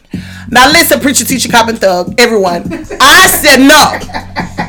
Now 0.49 0.71
listen, 0.71 0.99
preacher, 0.99 1.25
teacher, 1.25 1.49
cop, 1.49 1.67
and 1.67 1.77
thug, 1.77 2.19
everyone. 2.19 2.63
I 3.01 3.27
said 3.27 3.57
no. 3.57 4.66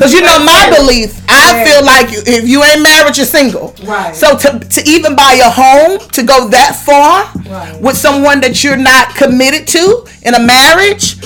Cause 0.00 0.14
you 0.14 0.22
know 0.22 0.42
my 0.42 0.72
belief, 0.74 1.20
I 1.28 1.62
feel 1.64 1.84
like 1.84 2.06
if 2.26 2.48
you 2.48 2.64
ain't 2.64 2.82
married, 2.82 3.18
you're 3.18 3.26
single. 3.26 3.74
Right. 3.84 4.16
So 4.16 4.34
to 4.36 4.58
to 4.58 4.80
even 4.88 5.14
buy 5.14 5.34
a 5.34 5.50
home, 5.50 5.98
to 6.12 6.22
go 6.22 6.48
that 6.48 6.74
far 6.74 7.30
Right. 7.52 7.78
with 7.82 7.96
someone 7.98 8.40
that 8.40 8.64
you're 8.64 8.78
not 8.78 9.14
committed 9.14 9.68
to 9.68 10.06
in 10.22 10.32
a 10.34 10.40
marriage, 10.40 11.16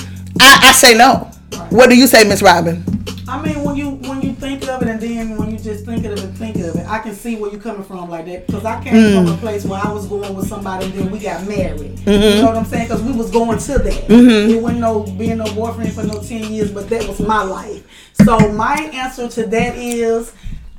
I, 0.41 0.59
I 0.69 0.71
say 0.73 0.93
no. 0.93 1.31
What 1.69 1.89
do 1.89 1.95
you 1.95 2.05
say, 2.07 2.27
Miss 2.27 2.41
Robin? 2.41 2.83
I 3.27 3.41
mean, 3.41 3.63
when 3.63 3.75
you 3.77 3.91
when 4.09 4.21
you 4.21 4.33
think 4.33 4.67
of 4.67 4.81
it, 4.83 4.87
and 4.89 4.99
then 5.01 5.37
when 5.37 5.51
you 5.51 5.57
just 5.57 5.85
think 5.85 6.05
of 6.05 6.11
it 6.11 6.19
and 6.21 6.37
think 6.37 6.57
of 6.57 6.75
it, 6.75 6.85
I 6.87 6.99
can 6.99 7.15
see 7.15 7.37
where 7.37 7.49
you're 7.51 7.61
coming 7.61 7.83
from 7.83 8.09
like 8.09 8.25
that. 8.25 8.45
Because 8.45 8.65
I 8.65 8.83
came 8.83 8.93
Mm. 8.93 9.25
from 9.25 9.33
a 9.33 9.37
place 9.37 9.63
where 9.65 9.79
I 9.83 9.91
was 9.91 10.05
going 10.05 10.35
with 10.35 10.47
somebody, 10.47 10.85
and 10.85 10.93
then 10.93 11.11
we 11.11 11.19
got 11.19 11.47
married. 11.47 11.95
Mm-hmm. 11.97 12.09
You 12.11 12.41
know 12.41 12.47
what 12.47 12.57
I'm 12.57 12.65
saying? 12.65 12.87
Because 12.87 13.01
we 13.01 13.13
was 13.13 13.31
going 13.31 13.57
to 13.57 13.79
that. 13.79 14.11
It 14.11 14.61
wasn't 14.61 14.81
no 14.81 15.03
being 15.17 15.37
no 15.37 15.45
boyfriend 15.55 15.93
for 15.93 16.03
no 16.03 16.21
ten 16.21 16.51
years, 16.53 16.71
but 16.71 16.87
that 16.89 17.07
was 17.07 17.19
my 17.21 17.41
life. 17.43 17.81
So 18.23 18.37
my 18.53 18.75
answer 18.93 19.27
to 19.27 19.45
that 19.47 19.75
is, 19.75 20.31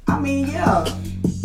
I 0.06 0.18
mean, 0.18 0.48
yeah. 0.48 0.84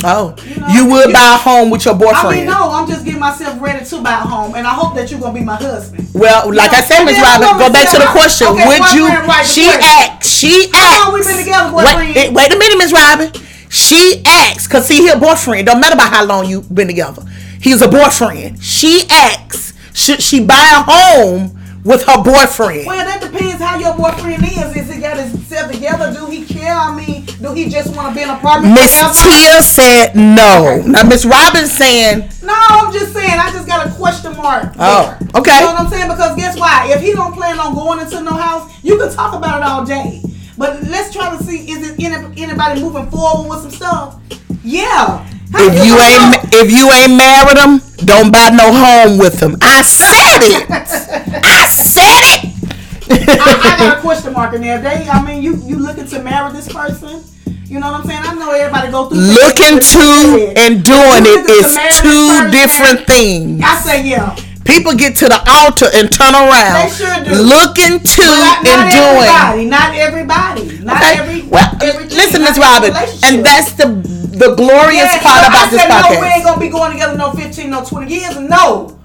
Oh, 0.03 0.35
You 0.47 0.55
know, 0.59 0.67
you 0.69 0.85
would 0.87 1.07
you- 1.09 1.13
buy 1.13 1.35
a 1.35 1.37
home 1.37 1.69
with 1.69 1.85
your 1.85 1.93
boyfriend. 1.93 2.27
I 2.27 2.31
mean, 2.31 2.45
no, 2.45 2.71
I'm 2.71 2.87
just 2.87 3.05
getting 3.05 3.19
myself 3.19 3.61
ready 3.61 3.85
to 3.85 4.01
buy 4.01 4.13
a 4.13 4.15
home, 4.17 4.55
and 4.55 4.65
I 4.65 4.71
hope 4.71 4.95
that 4.95 5.11
you're 5.11 5.19
gonna 5.19 5.33
be 5.37 5.45
my 5.45 5.55
husband. 5.57 6.07
Well, 6.13 6.51
like 6.53 6.71
know, 6.71 6.77
I 6.77 6.81
said, 6.81 7.03
Miss 7.05 7.19
Robin, 7.21 7.57
go 7.57 7.71
back 7.71 7.89
to 7.91 7.97
the 7.99 8.05
question. 8.07 8.47
okay, 8.47 8.65
Would 8.67 8.93
you? 8.93 9.07
right, 9.07 9.45
She 9.45 9.67
asked. 9.69 10.29
She 10.29 10.69
asked. 10.73 10.97
How 10.97 11.11
long 11.11 11.19
we 11.19 11.25
been 11.25 11.37
together, 11.37 11.71
boyfriend? 11.71 12.15
Wait, 12.15 12.33
wait 12.33 12.53
a 12.53 12.57
minute, 12.57 12.77
Miss 12.77 12.91
Robin. 12.91 13.31
She 13.69 14.23
asked, 14.25 14.69
cause 14.69 14.87
see, 14.87 14.97
he 14.97 15.07
a 15.09 15.17
boyfriend. 15.17 15.67
Don't 15.67 15.79
matter 15.79 15.93
about 15.93 16.11
how 16.11 16.25
long 16.25 16.45
you've 16.45 16.73
been 16.73 16.87
together. 16.87 17.23
He's 17.61 17.81
a 17.81 17.87
boyfriend. 17.87 18.61
She 18.61 19.03
asks, 19.09 19.73
should 19.93 20.21
she 20.21 20.43
buy 20.43 20.55
a 20.55 20.91
home 20.91 21.57
with 21.83 22.03
her 22.05 22.23
boyfriend? 22.23 22.85
Well, 22.85 23.05
that 23.05 23.21
depends 23.21 23.61
how 23.61 23.77
your 23.77 23.95
boyfriend 23.95 24.43
is. 24.43 24.75
Is 24.75 24.93
he 24.93 25.01
got 25.01 25.17
himself 25.17 25.71
together? 25.71 26.13
Do 26.13 26.27
he 26.27 26.45
care? 26.45 26.73
I 26.73 26.95
mean, 26.95 27.25
do 27.25 27.53
he 27.53 27.69
just 27.69 27.95
want 27.95 28.09
to 28.09 28.15
be 28.15 28.21
in 28.21 28.29
an 28.29 28.37
apartment 28.37 28.73
Miss? 28.75 28.93
Tia 29.23 29.61
said 29.61 30.15
no. 30.15 30.81
Now 30.85 31.03
Miss 31.03 31.25
Robin 31.25 31.65
saying, 31.67 32.29
No, 32.43 32.53
I'm 32.55 32.93
just 32.93 33.13
saying. 33.13 33.31
I 33.39 33.51
just 33.51 33.67
got 33.67 33.87
a 33.87 33.91
question 33.91 34.35
mark. 34.37 34.73
Oh, 34.79 35.17
there. 35.19 35.29
okay. 35.41 35.55
You 35.55 35.61
know 35.61 35.73
what 35.73 35.79
I'm 35.81 35.89
saying? 35.89 36.09
Because 36.09 36.35
guess 36.35 36.57
why? 36.59 36.87
If 36.91 37.01
he 37.01 37.13
don't 37.13 37.33
plan 37.33 37.59
on 37.59 37.73
going 37.73 37.99
into 37.99 38.21
no 38.21 38.31
house, 38.31 38.71
you 38.83 38.97
can 38.97 39.11
talk 39.11 39.33
about 39.33 39.61
it 39.61 39.67
all 39.67 39.85
day. 39.85 40.21
But 40.61 40.83
let's 40.83 41.11
try 41.11 41.35
to 41.35 41.43
see 41.43 41.71
is 41.71 41.89
it 41.89 41.99
anybody 41.99 42.81
moving 42.81 43.09
forward 43.09 43.49
with 43.49 43.61
some 43.61 43.71
stuff? 43.71 44.21
Yeah. 44.63 45.17
How 45.51 45.57
if 45.57 45.73
you 45.73 45.97
know? 45.97 46.05
ain't 46.05 46.53
if 46.53 46.69
you 46.69 46.85
ain't 46.93 47.17
married 47.17 47.57
them, 47.57 47.81
don't 48.05 48.31
buy 48.31 48.53
no 48.53 48.69
home 48.69 49.17
with 49.17 49.39
them. 49.39 49.57
I 49.59 49.81
said 49.81 50.45
it. 50.45 50.69
I 50.69 51.65
said 51.65 52.45
it. 52.45 53.41
I, 53.41 53.73
I 53.73 53.77
got 53.79 53.97
a 53.97 54.01
question 54.01 54.33
mark 54.33 54.53
in 54.53 54.61
there. 54.61 54.79
They, 54.79 55.09
I 55.09 55.25
mean, 55.25 55.41
you 55.41 55.55
you 55.65 55.79
looking 55.79 56.05
to 56.05 56.21
marry 56.21 56.53
this 56.53 56.71
person? 56.71 57.23
You 57.65 57.79
know 57.79 57.91
what 57.91 58.01
I'm 58.01 58.05
saying? 58.05 58.21
I 58.23 58.35
know 58.35 58.51
everybody 58.51 58.91
go 58.91 59.09
through. 59.09 59.17
Looking 59.17 59.81
things, 59.81 59.93
to 59.93 60.53
and 60.61 60.85
doing 60.85 61.25
You 61.25 61.41
it 61.41 61.49
is 61.57 61.73
two 62.05 62.51
different 62.53 63.07
things. 63.07 63.63
I 63.65 63.81
say 63.81 64.07
yeah. 64.07 64.37
People 64.65 64.93
get 64.95 65.15
to 65.17 65.25
the 65.25 65.41
altar 65.49 65.87
and 65.93 66.11
turn 66.11 66.33
around. 66.33 66.89
They 66.89 66.95
sure 66.95 67.23
do. 67.23 67.31
Looking 67.31 67.99
to 67.99 68.21
Not, 68.23 68.65
and 68.65 68.81
not 68.81 68.91
doing. 68.91 69.27
everybody. 69.27 69.65
Not 69.65 69.95
everybody. 69.95 70.79
Not 70.83 70.97
Okay. 71.01 71.19
every. 71.19 71.41
well, 71.49 71.69
listen, 72.09 72.41
Miss 72.41 72.57
Robin, 72.57 72.93
and 73.25 73.45
that's 73.45 73.73
the 73.73 73.85
the 74.31 74.55
glorious 74.55 75.11
Yeah, 75.13 75.21
part 75.21 75.41
so 75.41 75.47
about 75.47 75.67
I 75.67 75.69
this 75.69 75.81
said, 75.81 75.89
No, 76.15 76.21
we 76.21 76.27
ain't 76.27 76.43
gonna 76.45 76.59
be 76.59 76.69
going 76.69 76.91
together 76.93 77.17
no 77.17 77.31
15, 77.31 77.69
no 77.69 77.83
20 77.83 78.13
years. 78.13 78.37
No. 78.39 78.97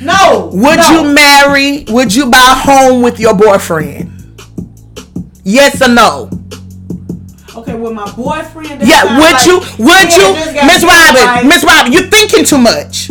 No. 0.00 0.50
Would 0.54 0.76
no. 0.78 0.90
you 0.92 1.12
marry? 1.14 1.84
Would 1.88 2.14
you 2.14 2.26
buy 2.30 2.38
a 2.38 2.54
home 2.54 3.02
with 3.02 3.18
your 3.18 3.34
boyfriend? 3.34 4.12
Yes 5.42 5.82
or 5.82 5.88
no? 5.88 6.30
Okay, 7.56 7.74
with 7.74 7.92
my 7.92 8.08
boyfriend. 8.12 8.82
Yeah, 8.86 9.18
would 9.18 9.32
like- 9.32 9.46
you? 9.46 9.58
Would 9.78 10.12
you, 10.14 10.64
Miss 10.64 10.84
Robin? 10.84 11.48
Miss 11.48 11.64
Robin, 11.64 11.92
you're 11.92 12.02
thinking 12.06 12.44
too 12.44 12.58
much. 12.58 13.10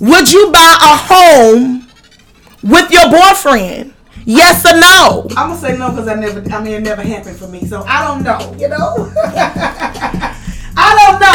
Would 0.00 0.30
you 0.32 0.52
buy 0.52 0.76
a 0.80 0.96
home 0.96 1.88
with 2.62 2.90
your 2.90 3.10
boyfriend? 3.10 3.94
Yes 4.24 4.64
or 4.64 4.78
no? 4.78 5.26
I'm 5.36 5.48
gonna 5.48 5.56
say 5.56 5.76
no 5.76 5.90
because 5.90 6.06
I 6.06 6.14
never. 6.14 6.40
I 6.52 6.62
mean, 6.62 6.74
it 6.74 6.82
never 6.82 7.02
happened 7.02 7.36
for 7.36 7.48
me, 7.48 7.64
so 7.64 7.82
I 7.86 8.06
don't 8.06 8.22
know. 8.22 8.54
You 8.58 8.68
know. 8.68 9.10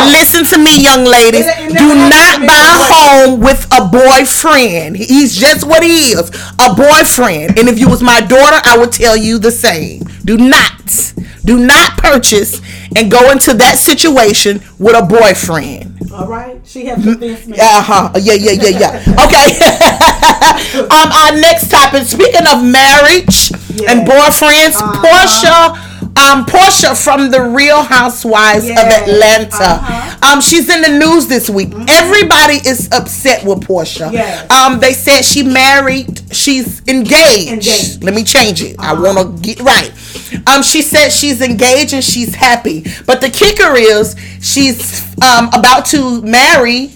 I 0.04 0.12
don't 0.12 0.14
know. 0.14 0.20
Listen 0.20 0.44
to 0.46 0.64
me, 0.64 0.82
young 0.84 1.04
ladies. 1.06 1.46
Do 1.68 1.96
not 1.96 2.12
happened 2.12 2.36
to 2.36 2.40
me 2.42 2.48
buy 2.48 2.64
a 2.64 2.94
home 2.94 3.40
with 3.40 3.68
a 3.72 3.86
boyfriend. 3.88 4.98
He's 4.98 5.36
just 5.36 5.66
what 5.66 5.84
he 5.84 6.12
is 6.12 6.30
a 6.60 6.74
boyfriend. 6.76 7.58
And 7.58 7.68
if 7.70 7.80
you 7.80 7.90
was 7.90 8.02
my 8.04 8.20
daughter, 8.22 8.60
I 8.64 8.78
would 8.78 8.92
tell 8.92 9.16
you 9.18 9.38
the 9.40 9.52
same. 9.52 10.04
Do 10.26 10.38
not, 10.38 11.14
do 11.46 11.58
not 11.66 11.98
purchase 11.98 12.62
and 12.96 13.10
go 13.12 13.32
into 13.32 13.54
that 13.56 13.78
situation 13.78 14.62
with 14.80 14.96
a 14.96 15.06
boyfriend. 15.06 15.90
All 16.14 16.28
right, 16.28 16.60
she 16.64 16.86
has 16.86 17.04
convinced 17.04 17.48
me. 17.48 17.58
Uh 17.60 17.82
huh. 17.82 18.12
Yeah, 18.22 18.34
yeah, 18.34 18.52
yeah, 18.52 18.78
yeah. 18.78 19.04
Okay. 19.26 19.50
um, 20.94 21.10
our 21.12 21.34
next 21.40 21.70
topic. 21.72 22.04
Speaking 22.06 22.46
of 22.48 22.64
marriage 22.64 23.50
and 23.90 24.06
boyfriends, 24.08 24.78
Uh-huh. 24.78 25.02
Porsha. 25.02 25.90
Um, 26.16 26.46
Porsha 26.46 26.96
from 27.02 27.32
the 27.32 27.42
Real 27.42 27.82
Housewives 27.82 28.66
of 28.70 28.78
Atlanta. 28.78 29.58
Uh-huh. 29.64 30.34
Um, 30.34 30.42
she's 30.42 30.70
in 30.70 30.82
the 30.82 30.98
news 31.00 31.28
this 31.28 31.50
week. 31.50 31.70
Everybody 31.90 32.56
is 32.68 32.88
upset 32.92 33.44
with 33.44 33.62
Porsha. 33.62 34.12
Yes. 34.12 34.50
Um, 34.52 34.80
they 34.80 34.94
said 34.94 35.24
she 35.24 35.42
married. 35.44 36.22
She's 36.34 36.82
engaged. 36.88 37.50
Engaged. 37.52 38.04
Let 38.04 38.14
me 38.14 38.24
change 38.24 38.62
it. 38.62 38.76
I 38.80 38.92
Uh-huh. 38.94 39.02
want 39.14 39.18
to 39.18 39.42
get 39.42 39.60
right. 39.62 39.92
Um, 40.48 40.62
she 40.62 40.82
said 40.84 41.10
she's 41.10 41.42
engaged 41.42 41.94
and 41.94 42.04
she's 42.04 42.36
happy. 42.36 42.86
But 43.08 43.20
the 43.22 43.30
kicker 43.30 43.76
is 43.76 44.16
she's 44.40 45.02
um 45.24 45.50
about 45.54 45.86
to 45.88 46.22
marry 46.22 46.92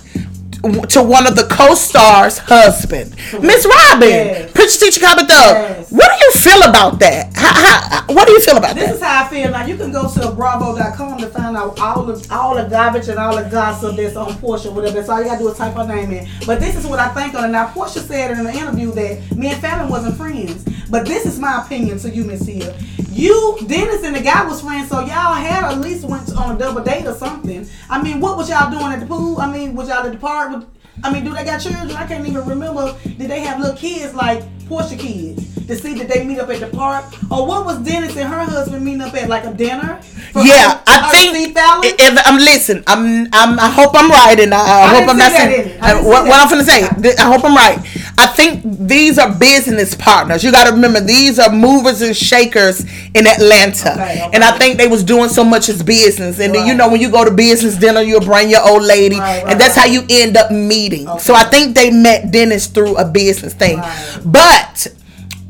to 0.61 1.03
one 1.03 1.27
of 1.27 1.35
the 1.35 1.43
co-stars' 1.49 2.37
husband, 2.37 3.15
Miss 3.41 3.65
Robin, 3.65 4.09
Yes. 4.09 4.51
Preacher 4.51 4.79
Teacher 4.79 4.99
Thug. 5.01 5.27
Yes. 5.29 5.91
What 5.91 6.11
do 6.11 6.25
you 6.25 6.31
feel 6.33 6.63
about 6.69 6.99
that? 6.99 7.31
How, 7.35 7.53
how, 7.53 8.13
what 8.13 8.27
do 8.27 8.33
you 8.33 8.41
feel 8.41 8.57
about 8.57 8.75
that? 8.75 8.87
This 8.87 8.95
is 8.97 9.01
how 9.01 9.25
I 9.25 9.29
feel. 9.29 9.51
Now 9.51 9.65
you 9.65 9.77
can 9.77 9.91
go 9.91 10.09
to 10.09 10.31
Bravo.com 10.31 11.19
to 11.19 11.27
find 11.27 11.55
out 11.55 11.79
all 11.79 12.03
the 12.03 12.27
all 12.31 12.55
the 12.55 12.63
garbage 12.69 13.07
and 13.07 13.19
all 13.19 13.35
the 13.41 13.49
gossip 13.49 13.95
that's 13.95 14.15
on 14.15 14.31
Porsha, 14.33 14.71
whatever. 14.73 14.95
That's 14.95 15.09
all 15.09 15.19
you 15.19 15.25
gotta 15.25 15.39
do 15.39 15.49
is 15.49 15.57
type 15.57 15.73
her 15.75 15.87
name 15.87 16.11
in. 16.11 16.27
But 16.45 16.59
this 16.59 16.75
is 16.75 16.85
what 16.87 16.99
I 16.99 17.09
think 17.09 17.35
on 17.35 17.45
it. 17.45 17.49
Now 17.49 17.67
Porsha 17.67 17.99
said 18.05 18.31
in 18.31 18.45
an 18.45 18.53
interview 18.55 18.91
that 18.93 19.35
me 19.35 19.49
and 19.49 19.61
Falynn 19.61 19.89
wasn't 19.89 20.17
friends. 20.17 20.65
But 20.89 21.05
this 21.05 21.25
is 21.25 21.37
my 21.39 21.63
opinion 21.63 21.99
to 21.99 22.09
you, 22.09 22.23
Miss 22.23 22.45
Hill. 22.45 22.73
You, 23.17 23.57
Dennis, 23.65 24.03
and 24.03 24.15
the 24.15 24.21
guy 24.21 24.45
was 24.45 24.61
friends, 24.61 24.89
so 24.89 24.99
y'all 24.99 25.33
had 25.33 25.63
at 25.63 25.79
least 25.79 26.05
went 26.05 26.31
on 26.37 26.55
a 26.55 26.59
double 26.59 26.83
date 26.83 27.07
or 27.07 27.15
something. 27.15 27.67
I 27.89 27.99
mean, 27.99 28.19
what 28.19 28.37
was 28.37 28.47
y'all 28.47 28.69
doing 28.69 28.93
at 28.93 28.99
the 28.99 29.07
pool? 29.07 29.41
I 29.41 29.51
mean, 29.51 29.73
was 29.73 29.87
y'all 29.89 30.05
at 30.05 30.11
the 30.11 30.19
park? 30.19 30.63
I 31.03 31.11
mean, 31.11 31.23
do 31.23 31.33
they 31.33 31.43
got 31.43 31.57
children? 31.59 31.89
I 31.93 32.05
can't 32.05 32.27
even 32.27 32.45
remember. 32.45 32.95
Did 33.03 33.17
they 33.17 33.39
have 33.39 33.59
little 33.59 33.75
kids 33.75 34.13
like 34.13 34.43
Porsha 34.69 34.99
kids? 34.99 35.56
To 35.67 35.75
see 35.75 35.95
that 35.95 36.07
they 36.07 36.23
meet 36.25 36.39
up 36.39 36.49
at 36.49 36.61
the 36.61 36.67
park, 36.67 37.03
or 37.29 37.45
what 37.45 37.65
was 37.65 37.79
Dennis 37.79 38.15
and 38.15 38.29
her 38.29 38.39
husband 38.45 38.85
meeting 38.85 39.01
up 39.01 39.13
at 39.15 39.27
like 39.27 39.43
a 39.43 39.53
dinner? 39.53 39.99
Yeah, 40.33 40.77
her- 40.77 40.83
I 40.87 41.11
think. 41.11 41.55
If 41.83 42.27
I'm 42.27 42.37
listen, 42.37 42.83
I'm, 42.87 43.27
I'm. 43.33 43.59
I 43.59 43.69
hope 43.69 43.91
I'm 43.93 44.09
right, 44.09 44.39
and 44.39 44.53
I, 44.53 44.59
I, 44.59 44.87
hope 44.95 45.09
I'm 45.09 45.17
not 45.17 45.31
saying. 45.33 45.77
I 45.81 45.91
uh, 45.91 46.03
what, 46.05 46.25
what. 46.25 46.39
I'm 46.39 46.49
gonna 46.49 46.63
say. 46.63 46.83
I 47.17 47.23
hope 47.23 47.43
I'm 47.43 47.53
right. 47.53 47.79
I 48.17 48.27
think 48.27 48.61
these 48.63 49.19
are 49.19 49.33
business 49.37 49.93
partners. 49.93 50.41
You 50.41 50.53
got 50.53 50.67
to 50.67 50.73
remember 50.73 51.01
these 51.01 51.37
are 51.37 51.51
movers 51.51 52.01
and 52.01 52.15
shakers 52.15 52.81
in 53.13 53.27
Atlanta, 53.27 53.91
Okay, 53.91 54.23
okay. 54.25 54.29
and 54.33 54.43
I 54.45 54.57
think 54.57 54.77
they 54.77 54.87
was 54.87 55.03
doing 55.03 55.27
so 55.29 55.43
much 55.43 55.67
as 55.67 55.83
business. 55.83 56.39
And 56.39 56.55
then 56.55 56.65
you 56.65 56.75
know 56.75 56.87
when 56.89 57.01
you 57.01 57.11
go 57.11 57.25
to 57.25 57.31
business 57.31 57.75
dinner, 57.75 58.01
you'll 58.01 58.21
bring 58.21 58.49
your 58.49 58.65
old 58.65 58.83
lady, 58.83 59.19
Right, 59.19 59.43
right, 59.43 59.51
and 59.51 59.59
that's 59.59 59.75
how 59.75 59.85
you 59.85 60.03
end 60.09 60.37
up 60.37 60.49
meeting. 60.49 61.09
Okay. 61.09 61.19
So 61.19 61.33
I 61.35 61.43
think 61.43 61.75
they 61.75 61.91
met 61.91 62.31
Dennis 62.31 62.67
through 62.67 62.95
a 62.95 63.03
business 63.05 63.53
thing, 63.53 63.79
Right. 63.79 64.19
but. 64.25 64.87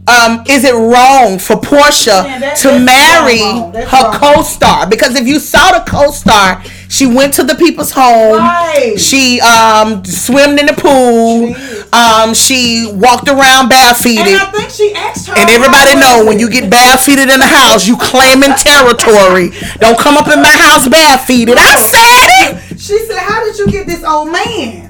Um, 0.07 0.43
is 0.47 0.63
it 0.63 0.73
wrong 0.73 1.37
for 1.37 1.55
Porsha 1.57 2.23
that- 2.39 2.55
to 2.63 2.79
marry 2.79 3.39
her 3.39 4.03
wrong. 4.03 4.19
co 4.19 4.33
co-star 4.33 4.87
because 4.87 5.15
if 5.15 5.27
you 5.27 5.39
saw 5.39 5.71
the 5.77 5.83
co-star 5.89 6.63
She 6.89 7.05
went 7.05 7.33
to 7.33 7.43
the 7.43 7.55
people's 7.55 7.91
home. 7.91 8.37
Right. 8.39 8.95
She 8.97 9.41
um 9.41 10.05
swam 10.05 10.57
in 10.57 10.67
the 10.67 10.73
pool. 10.73 11.53
Um, 11.91 12.33
she 12.33 12.87
walked 12.93 13.27
around 13.27 13.67
barefooted. 13.67 14.19
And 14.27 14.39
I 14.39 14.45
think 14.51 14.69
she 14.69 14.93
asked 14.95 15.27
her. 15.27 15.35
And 15.35 15.49
everybody 15.49 15.95
know 15.99 16.23
when 16.25 16.39
you 16.39 16.49
get 16.49 16.69
barefooted 16.71 17.27
in 17.27 17.39
the 17.39 17.45
house, 17.59 17.85
you 17.87 17.97
claiming 17.97 18.53
territory. 18.55 19.51
Don't 19.79 19.99
come 19.99 20.15
up 20.15 20.29
in 20.31 20.41
my 20.41 20.55
house 20.55 20.87
barefooted. 20.87 21.57
I 21.59 21.75
said 21.91 22.29
it. 22.71 22.79
She 22.79 22.97
said, 23.05 23.17
"How 23.19 23.43
did 23.43 23.57
you 23.59 23.67
get 23.67 23.85
this 23.85 24.03
old 24.05 24.31
man?" 24.31 24.86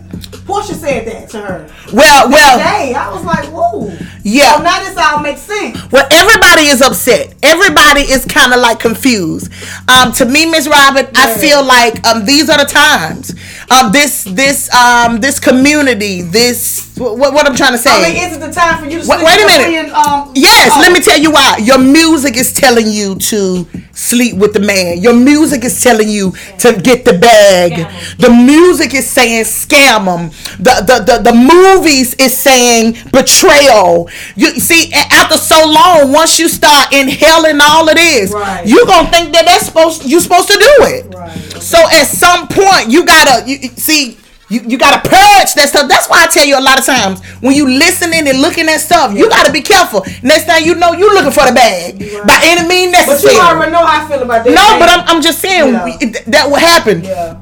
Porsha 0.48 0.74
said 0.76 1.06
that 1.08 1.30
to 1.32 1.42
her. 1.42 1.70
Well, 1.94 2.30
well, 2.30 2.60
Hey, 2.60 2.94
I 2.94 3.10
was 3.14 3.24
like, 3.26 3.46
"Whoa." 3.50 3.92
Yeah. 4.24 4.56
So 4.58 4.64
now 4.64 4.80
this 4.84 4.98
all 4.98 5.20
makes 5.20 5.42
sense. 5.42 5.92
well. 5.92 6.08
Everybody 6.12 6.64
is 6.68 6.82
upset. 6.82 7.34
Everybody 7.44 8.02
is 8.02 8.26
kind 8.26 8.54
of 8.54 8.60
like 8.62 8.80
confused. 8.80 9.52
Um, 9.90 10.12
to 10.14 10.26
me, 10.26 10.50
Miss 10.50 10.68
Robin, 10.68 11.08
I 11.16 11.36
feel 11.38 11.64
like 11.64 12.06
um, 12.08 12.26
these 12.26 12.50
are 12.50 12.58
the 12.58 12.66
times. 12.66 13.36
Um, 13.70 13.92
this, 13.92 14.24
this, 14.24 14.74
um, 14.74 15.20
this 15.20 15.40
community. 15.40 16.22
This, 16.22 16.87
what, 17.00 17.34
what 17.34 17.46
I'm 17.48 17.56
trying 17.56 17.74
to 17.74 17.78
say. 17.78 17.90
I 17.92 18.10
mean, 18.14 18.30
is 18.30 18.38
it 18.38 18.40
the 18.40 18.52
time 18.52 18.80
for 18.84 18.86
you 18.86 19.02
to 19.02 19.08
Wait- 19.08 19.20
sleep 19.20 19.26
wait 19.26 19.44
a 19.44 19.48
minute. 19.48 19.92
friend, 19.92 19.92
um, 19.94 20.32
Yes, 20.36 20.72
oh, 20.76 20.80
let 20.82 20.92
me 20.92 21.00
tell 21.00 21.20
you 21.20 21.32
why. 21.32 21.58
Your 21.62 21.78
music 21.80 22.36
is 22.38 22.54
telling 22.54 22.88
you 22.88 23.16
to 23.16 23.68
sleep 23.94 24.36
with 24.38 24.54
the 24.54 24.60
man. 24.60 25.00
Your 25.02 25.14
music 25.14 25.64
is 25.64 25.82
telling 25.82 26.10
you 26.10 26.32
to 26.60 26.74
get 26.82 27.04
the 27.06 27.14
bag. 27.18 27.88
The 28.20 28.30
music 28.30 28.94
is 28.94 29.10
saying 29.10 29.46
scam 29.46 30.06
them. 30.06 30.30
The, 30.60 30.76
the 30.86 31.04
the 31.18 31.32
the 31.32 31.34
movies 31.34 32.14
is 32.16 32.38
saying 32.38 32.94
betrayal. 33.12 34.10
You 34.36 34.52
see, 34.60 34.92
after 34.94 35.38
so 35.38 35.66
long, 35.68 36.12
once 36.12 36.40
you 36.40 36.48
start 36.48 36.94
inhaling 36.94 37.60
all 37.62 37.88
of 37.90 37.96
this, 37.96 38.32
Right. 38.32 38.66
you 38.68 38.86
gonna 38.86 39.10
think 39.10 39.34
that 39.34 39.46
that's 39.46 39.66
supposed 39.66 40.06
you 40.06 40.20
supposed 40.20 40.48
to 40.50 40.54
do 40.60 40.76
it. 40.94 41.14
Right. 41.14 41.32
So 41.62 41.78
at 41.90 42.06
some 42.08 42.48
point, 42.48 42.90
you 42.92 43.06
gotta 43.06 43.50
you- 43.50 43.70
see. 43.78 44.18
You, 44.50 44.62
you 44.62 44.78
gotta 44.78 45.04
purge 45.04 45.52
that 45.60 45.68
stuff. 45.68 45.90
That's 45.92 46.08
why 46.08 46.24
I 46.24 46.28
tell 46.28 46.46
you 46.46 46.58
a 46.58 46.64
lot 46.64 46.80
of 46.80 46.86
times 46.86 47.20
when 47.44 47.52
you 47.56 47.68
listening 47.68 48.28
and 48.28 48.40
looking 48.40 48.70
at 48.72 48.80
stuff, 48.80 49.12
you 49.14 49.28
gotta 49.30 49.52
be 49.52 49.60
careful. 49.62 50.06
Next 50.24 50.46
thing 50.48 50.64
you 50.66 50.76
know, 50.76 50.94
you 50.94 51.12
looking 51.14 51.36
for 51.36 51.44
the 51.44 51.52
bag 51.52 52.00
by 52.24 52.40
any 52.44 52.64
means 52.68 52.96
But 52.96 53.08
necessary. 53.20 53.36
you 53.36 53.42
already 53.44 53.72
know 53.76 53.84
how 53.86 54.06
I 54.06 54.08
feel 54.08 54.24
about 54.24 54.46
that. 54.48 54.56
no, 54.56 54.80
but 54.80 54.88
I'm, 54.88 55.04
I'm 55.08 55.22
just 55.22 55.40
saying 55.40 55.74
Yeah. 55.74 55.84
we- 55.84 55.98
th- 56.00 56.26
that 56.32 56.48
will 56.48 56.64
happen. 56.64 57.04
Yeah. 57.04 57.42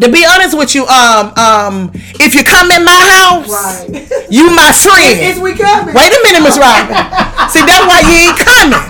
To 0.00 0.08
be 0.12 0.24
honest 0.24 0.56
with 0.56 0.74
you, 0.76 0.84
um, 0.86 1.32
um, 1.36 1.90
if 2.20 2.34
you 2.36 2.44
come 2.44 2.70
in 2.70 2.84
my 2.84 2.96
house, 2.96 3.48
Right. 3.48 4.08
you 4.30 4.48
my 4.52 4.72
friend. 4.72 5.16
Is 5.20 5.40
we 5.40 5.52
coming? 5.56 5.94
Wait 5.96 6.12
a 6.12 6.20
minute, 6.28 6.44
Miss 6.44 6.56
Robin. 6.60 6.92
See, 7.52 7.64
that's 7.64 7.84
why 7.88 8.04
you 8.04 8.14
ain't 8.28 8.36
coming. 8.40 8.84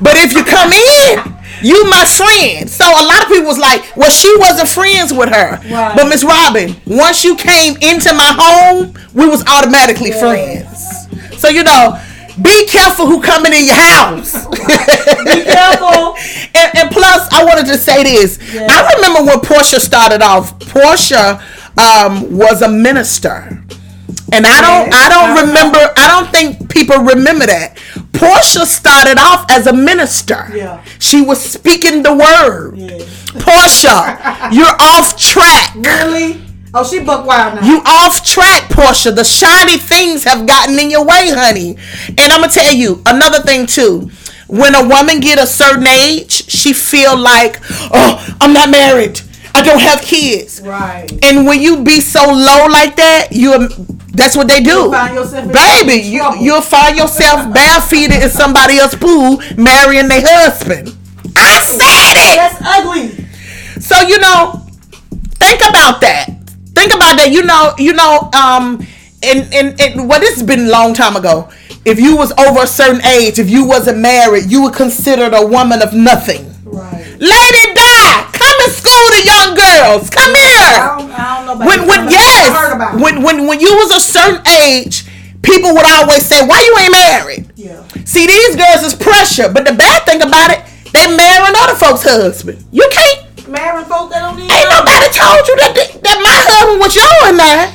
But 0.00 0.16
if 0.16 0.32
you 0.32 0.42
come 0.44 0.72
in, 0.72 1.27
you 1.62 1.88
my 1.90 2.04
friend. 2.04 2.68
So 2.68 2.84
a 2.84 3.04
lot 3.04 3.22
of 3.22 3.28
people 3.28 3.46
was 3.46 3.58
like, 3.58 3.96
well, 3.96 4.10
she 4.10 4.32
wasn't 4.38 4.68
friends 4.68 5.12
with 5.12 5.28
her. 5.28 5.58
Right. 5.70 5.96
But 5.96 6.08
Miss 6.08 6.24
Robin, 6.24 6.76
once 6.86 7.24
you 7.24 7.36
came 7.36 7.76
into 7.82 8.12
my 8.14 8.32
home, 8.36 8.94
we 9.14 9.26
was 9.26 9.44
automatically 9.46 10.12
friends. 10.12 11.06
So 11.38 11.48
you 11.48 11.62
know, 11.64 12.00
be 12.40 12.66
careful 12.66 13.06
who 13.06 13.20
coming 13.20 13.52
in 13.52 13.66
your 13.66 13.74
house. 13.74 14.46
Be 14.48 15.42
careful. 15.44 16.14
and, 16.54 16.78
and 16.78 16.90
plus, 16.90 17.28
I 17.32 17.44
wanted 17.44 17.66
to 17.66 17.78
say 17.78 18.04
this. 18.04 18.38
Yeah. 18.54 18.66
I 18.70 18.94
remember 18.94 19.24
when 19.24 19.40
Porsha 19.40 19.80
started 19.80 20.22
off. 20.22 20.56
Porsha 20.60 21.40
um, 21.76 22.36
was 22.36 22.62
a 22.62 22.68
minister. 22.68 23.62
And 24.30 24.46
I 24.46 24.60
don't, 24.60 24.92
I 24.92 25.08
don't 25.08 25.30
I 25.30 25.40
remember. 25.40 25.78
I 25.96 26.06
don't 26.08 26.30
think 26.30 26.70
people 26.70 26.98
remember 26.98 27.46
that. 27.46 27.78
Porsha 28.12 28.64
started 28.66 29.18
off 29.18 29.46
as 29.50 29.66
a 29.66 29.72
minister. 29.72 30.48
Yeah. 30.54 30.82
She 30.98 31.22
was 31.22 31.40
speaking 31.40 32.02
the 32.02 32.12
word. 32.14 32.76
Yeah. 32.76 32.98
Porsha, 33.38 34.50
you're 34.52 34.74
off 34.80 35.16
track. 35.16 35.74
Really? 35.76 36.40
Oh, 36.74 36.84
she 36.84 37.00
buck 37.00 37.26
wild 37.26 37.54
now. 37.60 37.66
You 37.66 37.80
off 37.86 38.24
track, 38.26 38.64
Porsha. 38.70 39.14
The 39.14 39.24
shiny 39.24 39.78
things 39.78 40.24
have 40.24 40.46
gotten 40.46 40.78
in 40.78 40.90
your 40.90 41.04
way, 41.04 41.30
honey. 41.30 41.76
And 42.08 42.32
I'm 42.32 42.40
gonna 42.40 42.52
tell 42.52 42.72
you 42.74 43.02
another 43.06 43.40
thing 43.40 43.66
too. 43.66 44.10
When 44.48 44.74
a 44.74 44.86
woman 44.86 45.20
get 45.20 45.38
a 45.38 45.46
certain 45.46 45.86
age, 45.86 46.32
she 46.50 46.72
feel 46.72 47.16
like, 47.18 47.58
oh, 47.92 48.36
I'm 48.40 48.52
not 48.52 48.70
married. 48.70 49.20
I 49.54 49.62
don't 49.62 49.80
have 49.80 50.00
kids. 50.00 50.60
right. 50.62 51.10
And 51.24 51.46
when 51.46 51.60
you 51.60 51.82
be 51.82 52.00
so 52.00 52.24
low 52.24 52.66
like 52.70 52.96
that, 52.96 53.28
you 53.32 53.68
that's 54.18 54.36
what 54.36 54.48
they 54.48 54.60
do. 54.60 54.90
Find 54.90 55.52
Baby, 55.52 56.02
you, 56.06 56.22
you'll 56.40 56.60
find 56.60 56.96
yourself 56.96 57.52
barefooted 57.54 58.22
in 58.22 58.28
somebody 58.28 58.78
else's 58.78 58.98
pool 58.98 59.40
marrying 59.56 60.08
their 60.08 60.22
husband. 60.24 60.94
I 61.36 61.60
said 61.62 62.16
it. 62.18 62.36
That's 62.36 62.60
ugly. 62.60 63.24
So 63.80 64.00
you 64.02 64.18
know, 64.18 64.66
think 65.38 65.60
about 65.60 66.00
that. 66.02 66.26
Think 66.74 66.94
about 66.94 67.16
that. 67.16 67.30
You 67.32 67.42
know, 67.44 67.74
you 67.78 67.92
know, 67.92 68.30
um, 68.34 68.84
and 69.22 69.52
and, 69.54 69.80
and 69.80 70.08
well, 70.08 70.20
this 70.20 70.34
has 70.34 70.42
been 70.46 70.66
a 70.66 70.70
long 70.70 70.94
time 70.94 71.16
ago. 71.16 71.48
If 71.84 71.98
you 71.98 72.16
was 72.16 72.32
over 72.38 72.62
a 72.62 72.66
certain 72.66 73.04
age, 73.04 73.38
if 73.38 73.48
you 73.48 73.64
wasn't 73.66 73.98
married, 73.98 74.50
you 74.50 74.62
were 74.64 74.70
considered 74.70 75.32
a 75.32 75.46
woman 75.46 75.80
of 75.80 75.94
nothing. 75.94 76.52
Right. 76.64 77.16
Lady 77.18 77.57
School 78.68 79.06
the 79.16 79.22
young 79.24 79.50
girls. 79.54 80.10
Come 80.10 80.32
I 80.34 80.38
here. 80.38 80.76
don't, 80.84 81.10
I 81.12 81.46
don't 81.46 81.46
know 81.58 81.66
When 81.66 81.80
when 81.88 82.00
I 82.08 82.10
yes, 82.10 82.72
about 82.72 83.00
when 83.00 83.22
when 83.22 83.46
when 83.46 83.60
you 83.60 83.72
was 83.74 83.90
a 83.96 84.00
certain 84.00 84.42
age, 84.64 85.04
people 85.42 85.74
would 85.74 85.86
always 85.86 86.24
say, 86.24 86.46
"Why 86.46 86.60
you 86.60 86.74
ain't 86.82 86.92
married?" 86.92 87.52
Yeah. 87.56 87.82
See, 88.04 88.26
these 88.26 88.56
girls 88.56 88.82
is 88.84 88.94
pressure, 88.94 89.48
but 89.48 89.64
the 89.66 89.72
bad 89.74 90.04
thing 90.06 90.22
about 90.22 90.50
it, 90.50 90.60
they 90.92 91.06
marrying 91.16 91.54
other 91.56 91.74
folks' 91.76 92.02
husband. 92.04 92.64
You 92.70 92.88
can't 92.92 93.24
Marrying 93.48 93.86
folk 93.86 94.10
that 94.12 94.20
don't 94.20 94.36
need 94.36 94.44
Ain't 94.52 94.68
nobody 94.68 95.08
told 95.08 95.40
you 95.48 95.56
that 95.56 95.72
that 96.04 96.18
my 96.20 96.36
husband 96.52 96.80
was 96.84 96.92
yours 96.92 97.32
now. 97.32 97.72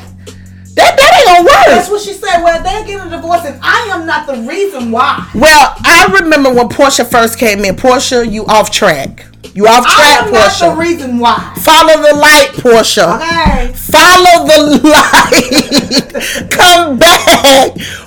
That 0.75 0.97
that 0.97 1.13
ain't 1.15 1.25
gonna 1.27 1.43
work. 1.45 1.65
That's 1.67 1.89
what 1.89 2.01
she 2.01 2.13
said. 2.13 2.41
Well, 2.43 2.62
they're 2.63 2.86
getting 2.86 3.07
a 3.07 3.09
divorce, 3.09 3.45
and 3.45 3.59
I 3.62 3.89
am 3.93 4.05
not 4.07 4.25
the 4.27 4.41
reason 4.49 4.91
why. 4.91 5.29
Well, 5.36 5.75
I 5.86 6.07
remember 6.19 6.51
when 6.51 6.67
Porsha 6.69 7.05
first 7.09 7.38
came 7.38 7.63
in. 7.65 7.75
Porsha, 7.75 8.29
you 8.29 8.45
off 8.47 8.71
track. 8.71 9.25
You 9.53 9.67
off 9.67 9.86
track, 9.86 10.23
I 10.23 10.25
am 10.25 10.31
not 10.33 10.57
the 10.59 10.81
reason 10.81 11.19
why. 11.19 11.53
Follow 11.62 12.01
the 12.01 12.15
light, 12.15 12.49
Porsha. 12.53 13.17
Okay. 13.17 13.73
Follow 13.73 14.47
the 14.47 14.81
light. 14.89 16.02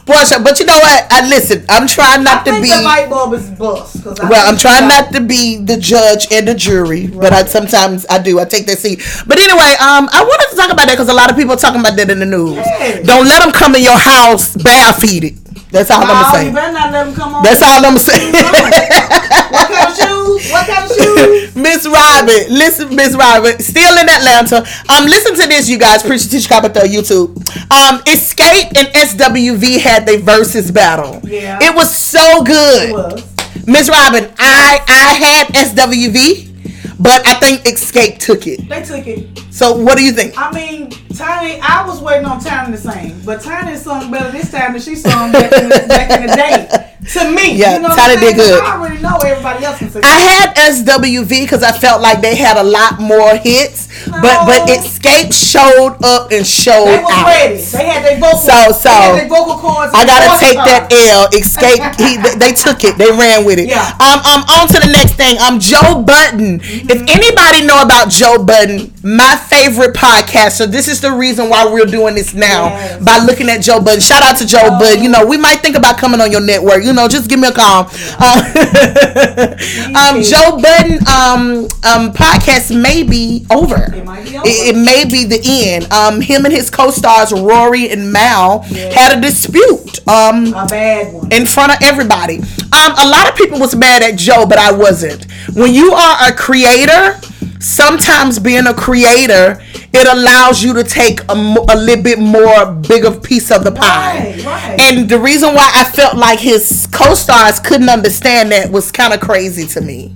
Come 0.07 0.14
back, 0.14 0.27
Porsha. 0.27 0.42
But 0.42 0.59
you 0.61 0.66
know 0.66 0.79
what? 0.79 1.07
I 1.11 1.29
listen. 1.29 1.64
I'm 1.69 1.87
trying 1.87 2.21
I 2.21 2.23
not 2.23 2.45
to 2.47 2.53
think 2.53 2.64
be. 2.64 2.71
the 2.71 2.83
light 2.83 3.09
bulb 3.11 3.35
is 3.35 3.51
bust. 3.51 4.07
I 4.07 4.29
well, 4.29 4.49
I'm 4.49 4.57
trying 4.59 4.88
not 4.88 5.12
to 5.12 5.21
be 5.21 5.57
the 5.57 5.77
judge 5.77 6.31
and 6.33 6.47
the 6.49 6.55
jury, 6.55 7.07
but 7.09 7.33
I 7.33 7.45
sometimes 7.45 8.07
I 8.09 8.19
do. 8.23 8.38
I 8.40 8.45
take 8.45 8.66
that 8.66 8.79
seat. 8.79 9.01
But 9.27 9.38
anyway, 9.38 9.75
um, 9.81 10.09
I 10.12 10.23
wanted 10.25 10.51
to 10.51 10.57
talk 10.57 10.71
about 10.73 10.87
that 10.87 10.92
because 10.95 11.09
a 11.09 11.14
lot 11.14 11.31
of 11.31 11.37
people 11.37 11.53
are 11.53 11.57
talking 11.57 11.81
about 11.81 11.97
that 11.97 12.11
in 12.11 12.19
the 12.19 12.27
news. 12.27 12.57
Yeah. 12.57 13.03
Don't 13.03 13.27
let 13.27 13.42
them 13.42 13.53
come 13.53 13.75
in 13.75 13.83
your 13.83 13.99
house 13.99 14.55
barefooted. 14.57 15.45
That's 15.77 15.91
all 15.91 16.01
I'm 16.01 16.33
gonna 16.33 16.49
you 16.49 16.55
better 16.55 16.73
not 16.73 16.91
let 16.91 17.05
them 17.05 17.15
come 17.15 17.35
on. 17.35 17.43
That's 17.45 17.61
all 17.61 17.77
I'm 17.77 17.83
gonna 17.83 17.99
say. 17.99 18.33
what 18.33 19.69
kind 19.69 19.85
of 19.85 19.97
shoes? 19.97 20.51
What 20.51 20.67
kind 20.67 20.85
of 20.85 20.97
shoes? 20.97 21.55
Miss 21.67 21.87
Robin, 21.87 22.49
listen, 22.49 22.97
Miss 22.97 23.15
Robin, 23.15 23.59
still 23.61 23.93
in 23.99 24.09
Atlanta. 24.09 24.65
Um, 24.89 25.05
listen 25.05 25.35
to 25.35 25.47
this, 25.47 25.69
you 25.69 25.79
guys. 25.79 26.03
Preacher 26.03 26.31
Teacher 26.31 26.49
Cop 26.49 26.65
at 26.65 26.73
YouTube. 26.75 27.37
Um, 27.71 28.01
Xscape 28.05 28.73
and 28.79 28.89
SWV 28.89 29.79
had 29.79 30.07
their 30.07 30.19
versus 30.19 30.71
battle. 30.71 31.21
Yeah. 31.29 31.59
It 31.61 31.75
was 31.75 31.95
so 31.95 32.43
good. 32.43 32.89
It 32.89 32.93
was. 32.95 33.67
Miss 33.67 33.91
Robin, 33.91 34.33
I 34.39 34.81
I 34.89 35.15
had 35.15 35.49
SWV, 35.49 36.97
but 36.99 37.27
I 37.27 37.35
think 37.35 37.65
Xscape 37.65 38.19
took 38.19 38.47
it. 38.47 38.67
They 38.67 38.83
took 38.83 39.07
it. 39.07 39.43
So 39.53 39.77
what 39.77 39.99
do 39.99 40.05
you 40.05 40.12
think? 40.12 40.33
I 40.39 40.51
mean, 40.53 40.91
Tiny. 41.16 41.61
I 41.61 41.87
was 41.87 42.00
waiting 42.00 42.26
on 42.26 42.40
Tiny 42.40 42.72
to 42.72 42.79
sing, 42.79 43.20
but 43.24 43.40
Tiny 43.40 43.76
sung 43.76 44.11
better 44.11 44.31
this 44.31 44.50
time 44.50 44.72
than 44.72 44.81
she 44.83 44.94
sung 44.96 45.33
back 45.33 45.52
in 45.52 45.68
the, 45.68 45.85
back 45.88 46.11
in 46.11 46.26
the 46.26 46.35
day. 46.35 46.92
To 47.14 47.31
me, 47.31 47.55
Yeah, 47.55 47.76
you 47.76 47.83
know 47.83 47.94
Tiny 47.94 48.14
I'm 48.14 48.20
did 48.20 48.35
good. 48.37 48.61
I 48.64 48.76
already 48.76 49.00
know 49.00 49.16
everybody 49.24 49.64
else 49.64 49.79
can 49.79 49.90
sing. 49.90 50.02
I 50.05 50.18
had 50.18 50.57
SWV 50.57 51.29
because 51.42 51.62
I 51.62 51.70
felt 51.70 52.02
like 52.02 52.20
they 52.20 52.35
had 52.35 52.57
a 52.57 52.64
lot 52.64 52.98
more 52.98 53.37
hits, 53.37 53.87
but 54.11 54.44
but 54.44 54.66
Xscape 54.68 55.33
showed 55.33 55.96
up 56.02 56.33
and 56.33 56.44
showed 56.44 56.87
they 56.87 57.05
out. 57.09 57.26
ready. 57.26 57.62
They 57.62 57.87
had 57.87 58.05
their 58.05 58.18
vocal. 58.18 58.38
So- 58.38 58.72
so, 58.72 58.90
their 59.14 59.29
vocal 59.29 59.55
cords. 59.59 59.92
I 59.94 60.05
gotta 60.05 60.35
take 60.40 60.57
that. 60.57 60.90
L. 60.92 61.29
Xscape. 61.31 61.94
He, 61.96 62.16
they, 62.18 62.50
they 62.50 62.52
took 62.52 62.83
it. 62.83 62.98
They 62.98 63.11
ran 63.11 63.44
with 63.44 63.59
it. 63.61 63.68
Yeah. 63.68 63.87
Um. 64.00 64.18
Um. 64.26 64.42
On 64.59 64.66
to 64.68 64.81
the 64.81 64.90
next 64.92 65.14
thing. 65.14 65.37
I'm 65.38 65.61
Joe 65.61 66.02
Budden. 66.02 66.59
Mm-hmm. 66.59 66.90
If 66.90 66.98
anybody 67.09 67.64
know 67.66 67.83
about 67.83 68.11
Joe 68.11 68.42
Budden, 68.44 68.92
my 69.07 69.37
favorite 69.37 69.95
podcast. 69.95 70.53
So 70.53 70.66
This 70.66 70.88
is 70.88 71.01
the 71.01 71.12
reason 71.12 71.49
why 71.49 71.64
we're 71.66 71.87
doing 71.87 72.14
this 72.16 72.35
now 72.35 72.66
Yes. 72.71 73.05
by 73.05 73.19
looking 73.19 73.49
at 73.49 73.59
Joe 73.62 73.81
Budden. 73.81 74.01
Shout 74.01 74.23
out 74.23 74.37
to 74.38 74.47
Joe 74.47 74.59
Oh. 74.64 74.79
Budden. 74.81 75.03
You 75.05 75.09
know 75.11 75.25
we 75.25 75.37
might 75.37 75.61
think 75.61 75.77
about 75.77 75.97
coming 75.97 76.21
on 76.21 76.33
your 76.33 76.40
network. 76.40 76.83
You 76.83 76.92
know, 76.92 77.07
just 77.07 77.29
give 77.31 77.38
me 77.38 77.47
a 77.49 77.53
call. 77.53 77.88
Uh, 78.19 78.42
um. 79.95 80.23
Joe 80.23 80.59
Budden. 80.61 80.99
Um. 81.07 81.69
Um. 81.85 82.12
Podcast 82.12 82.75
may 82.81 83.03
be 83.03 83.47
over. 83.51 83.95
It 83.95 84.05
might 84.05 84.25
be 84.25 84.37
over. 84.38 84.47
It, 84.47 84.75
it 84.75 84.79
may 84.79 85.05
be 85.05 85.25
the 85.25 85.40
end. 85.45 85.92
Um. 85.92 86.21
Him 86.21 86.45
and 86.45 86.53
his 86.53 86.69
co-stars 86.71 87.33
Rory 87.33 87.90
and 87.90 88.12
Mal 88.12 88.64
Yeah. 88.71 88.92
had 88.92 89.19
a 89.19 89.21
dispute. 89.21 90.01
Um 90.09 90.53
A 90.55 90.66
bad 90.66 91.12
one. 91.12 91.33
in 91.33 91.47
front 91.47 91.73
of 91.73 91.79
everybody. 91.83 92.38
Um, 92.73 92.92
a 92.99 93.07
lot 93.09 93.29
of 93.29 93.37
people 93.37 93.59
was 93.59 93.75
mad 93.77 94.03
at 94.03 94.16
Joe, 94.16 94.47
but 94.47 94.59
I 94.59 94.73
wasn't. 94.73 95.25
When 95.55 95.73
you 95.73 95.92
are 95.92 96.29
a 96.29 96.33
creator 96.35 97.19
sometimes 97.61 98.38
being 98.38 98.66
a 98.66 98.75
creator, 98.75 99.59
it 99.92 100.07
allows 100.16 100.62
you 100.62 100.73
to 100.75 100.85
take 100.85 101.21
a, 101.29 101.33
a 101.33 101.77
little 101.77 102.03
bit 102.03 102.19
more 102.19 102.73
bigger 102.73 103.11
piece 103.12 103.51
of 103.51 103.64
the 103.64 103.73
pie. 103.73 104.35
Right, 104.37 104.45
right. 104.45 104.81
And 104.81 105.09
the 105.09 105.19
reason 105.19 105.55
why 105.55 105.71
I 105.75 105.85
felt 105.85 106.16
like 106.16 106.38
his 106.38 106.88
co-stars 106.92 107.61
couldn't 107.61 107.88
understand 107.88 108.53
that 108.53 108.71
was 108.71 108.90
kind 108.92 109.12
of 109.14 109.21
crazy 109.21 109.66
to 109.69 109.81
me. 109.81 110.14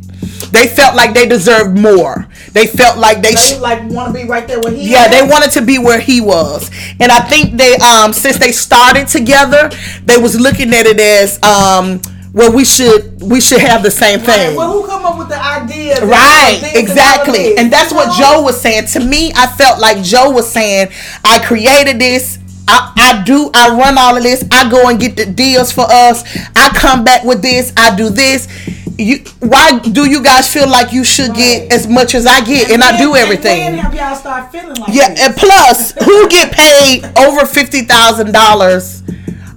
They 0.53 0.67
felt 0.67 0.97
like 0.97 1.15
they 1.15 1.27
deserved 1.29 1.79
more. 1.79 2.27
They 2.53 2.67
felt 2.67 2.99
like 2.99 3.23
they, 3.23 3.35
They 3.35 3.59
like 3.61 3.89
want 3.91 4.15
to 4.15 4.21
be 4.23 4.29
right 4.29 4.47
there 4.49 4.59
with 4.59 4.75
he. 4.75 4.91
yeah, 4.91 5.05
at. 5.05 5.11
they 5.13 5.23
wanted 5.23 5.53
to 5.53 5.63
be 5.63 5.79
where 5.79 6.01
he 6.01 6.21
was, 6.21 6.71
and 6.99 7.13
I 7.13 7.21
think 7.21 7.57
they, 7.57 7.77
um, 7.77 8.13
since 8.13 8.37
they 8.39 8.51
started 8.51 9.07
together, 9.07 9.71
they 10.05 10.19
was 10.19 10.39
looking 10.41 10.75
at 10.75 10.87
it 10.87 10.99
as, 10.99 11.41
um, 11.45 12.01
well, 12.33 12.53
we 12.53 12.65
should 12.65 13.21
we 13.23 13.41
should 13.41 13.61
have 13.61 13.83
the 13.83 13.91
same 13.91 14.19
Right. 14.21 14.27
thing. 14.27 14.57
Well, 14.57 14.73
who 14.73 14.87
come 14.87 15.05
up 15.05 15.19
with 15.19 15.29
the 15.29 15.43
ideas? 15.43 15.99
and 16.01 16.09
Right, 16.11 16.61
exactly. 16.75 17.57
And 17.59 17.73
that's 17.73 17.93
what? 17.93 18.17
Joe 18.19 18.43
was 18.43 18.61
saying. 18.61 18.87
To 18.89 19.01
me, 19.01 19.33
I 19.35 19.47
felt 19.47 19.81
like 19.81 20.03
Joe 20.03 20.31
was 20.31 20.51
saying, 20.51 20.89
I 21.25 21.39
created 21.41 21.99
this. 22.01 22.39
I, 22.69 22.93
I 22.97 23.23
do 23.25 23.51
I 23.53 23.71
run 23.77 23.99
all 23.99 24.17
of 24.17 24.23
this. 24.23 24.45
I 24.53 24.71
go 24.71 24.89
and 24.89 25.01
get 25.01 25.17
the 25.17 25.27
deals 25.27 25.73
for 25.73 25.87
us. 25.91 26.23
I 26.55 26.71
come 26.75 27.03
back 27.03 27.25
with 27.25 27.43
this. 27.43 27.73
I 27.77 27.97
do 27.97 28.09
this. 28.11 28.47
You 28.97 29.25
why 29.41 29.79
do 29.79 30.09
you 30.09 30.23
guys 30.23 30.53
feel 30.53 30.69
like 30.69 30.93
you 30.93 31.03
should 31.05 31.35
get 31.35 31.73
as 31.73 31.89
much 31.89 32.15
as 32.15 32.27
I 32.27 32.45
get 32.45 32.71
and, 32.71 32.83
I 32.83 32.93
when- 32.93 33.01
do 33.01 33.15
And 33.15 33.23
everything? 33.25 33.65
when 33.65 33.79
have 33.79 33.95
y'all 33.95 34.15
start 34.15 34.53
feeling 34.53 34.77
like 34.77 34.95
Yeah, 34.95 35.09
this? 35.09 35.21
and 35.27 35.37
plus, 35.37 35.93
who 36.05 36.29
get 36.29 36.53
paid 36.53 37.05
over 37.17 37.45
fifty 37.47 37.81
thousand 37.83 38.33
dollars 38.33 39.03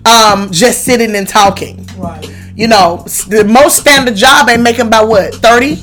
um 0.06 0.50
just 0.52 0.84
sitting 0.84 1.16
and 1.16 1.28
talking? 1.28 1.88
right. 1.98 2.30
You 2.56 2.68
know, 2.68 2.98
the 3.28 3.46
most 3.48 3.78
standard 3.80 4.16
job 4.16 4.50
ain't 4.50 4.62
making 4.62 4.88
about 4.88 5.08
what, 5.08 5.34
thirty 5.36 5.82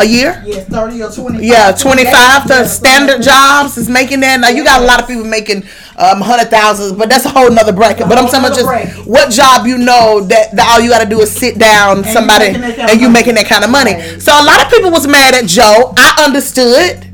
a 0.00 0.04
year? 0.04 0.42
Yes, 0.46 0.66
thirty 0.68 1.02
or 1.02 1.10
twenty. 1.10 1.46
Yeah, 1.46 1.72
25 1.72 2.46
to 2.48 2.68
standard 2.68 3.22
jobs 3.22 3.76
is 3.76 3.88
making 3.88 4.20
that. 4.20 4.40
Now 4.40 4.48
you 4.48 4.64
got 4.64 4.82
a 4.82 4.84
lot 4.84 5.00
of 5.00 5.06
people 5.06 5.24
making 5.24 5.62
um 5.96 6.20
hundred 6.20 6.50
thousands, 6.50 6.92
but 6.92 7.08
that's 7.08 7.24
a 7.24 7.28
whole 7.28 7.50
nother 7.50 7.72
bracket. 7.72 8.08
But 8.08 8.18
I'm 8.18 8.26
talking 8.26 8.40
about 8.40 8.54
just 8.54 8.66
bracket. 8.66 9.06
what 9.06 9.30
job 9.30 9.66
you 9.66 9.78
know 9.78 10.20
that, 10.26 10.54
that 10.54 10.68
all 10.70 10.80
you 10.80 10.90
got 10.90 11.02
to 11.02 11.08
do 11.08 11.20
is 11.20 11.30
sit 11.30 11.58
down 11.58 11.98
you 11.98 12.04
somebody 12.04 12.52
kind 12.52 12.78
and 12.78 13.00
you 13.00 13.08
making 13.08 13.34
that 13.34 13.46
kind 13.46 13.64
of 13.64 13.70
money. 13.70 13.94
Right. 13.94 14.22
So 14.22 14.32
a 14.32 14.44
lot 14.44 14.64
of 14.64 14.70
people 14.72 14.90
was 14.90 15.06
mad 15.06 15.34
at 15.34 15.46
Joe. 15.46 15.94
I 15.96 16.24
understood. 16.24 17.07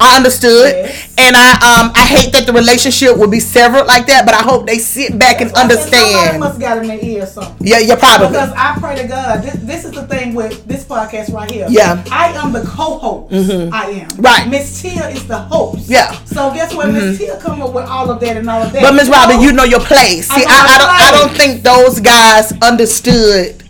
I 0.00 0.16
understood, 0.16 0.72
Yes. 0.74 1.12
and 1.18 1.36
I 1.36 1.50
um 1.60 1.92
I 1.94 2.04
hate 2.06 2.32
that 2.32 2.46
the 2.46 2.52
relationship 2.52 3.16
would 3.16 3.30
be 3.30 3.40
severed 3.40 3.84
like 3.84 4.06
that, 4.06 4.24
but 4.24 4.34
I 4.34 4.42
hope 4.42 4.66
they 4.66 4.78
sit 4.78 5.18
back 5.18 5.40
and 5.40 5.50
Somebody 5.54 5.74
understand. 5.78 6.40
must 6.40 6.58
got 6.58 6.78
in 6.78 6.88
their 6.88 6.98
ear 7.04 7.26
something. 7.26 7.54
Yeah, 7.66 7.78
yeah, 7.78 7.96
probably. 7.96 8.28
Because 8.28 8.52
I 8.56 8.76
pray 8.80 8.96
to 9.02 9.06
God. 9.06 9.42
This, 9.42 9.54
this 9.60 9.84
is 9.84 9.92
the 9.92 10.06
thing 10.06 10.34
with 10.34 10.64
this 10.66 10.84
podcast 10.84 11.32
right 11.32 11.50
here. 11.50 11.66
Yeah. 11.68 11.96
Mm-hmm. 11.96 12.12
I 12.14 12.26
am 12.40 12.52
the 12.52 12.62
co-host. 12.62 13.32
I 13.72 13.90
am. 14.04 14.08
Right. 14.18 14.48
Miss 14.48 14.80
Tia 14.80 15.08
is 15.10 15.26
the 15.26 15.38
host. 15.38 15.88
Yeah. 15.88 16.06
Mm-hmm. 16.08 16.26
So 16.34 16.52
guess 16.54 16.74
what? 16.74 16.90
Miss 16.92 17.18
Tia 17.18 17.38
come 17.38 17.60
up 17.62 17.72
with 17.74 17.84
all 17.84 18.10
of 18.10 18.20
that 18.20 18.36
and 18.36 18.48
all 18.48 18.62
of 18.62 18.72
that. 18.72 18.82
But 18.82 18.94
Miss 18.94 19.08
Robin, 19.08 19.40
you 19.40 19.52
know 19.52 19.64
your 19.64 19.80
place. 19.80 20.30
I 20.30 20.36
See, 20.40 20.44
know 20.46 20.50
I, 20.50 20.66
I, 20.74 20.78
don't. 20.78 20.90
I 20.90 21.10
don't 21.20 21.36
think 21.36 21.62
those 21.62 22.00
guys 22.00 22.52
understood 22.62 23.62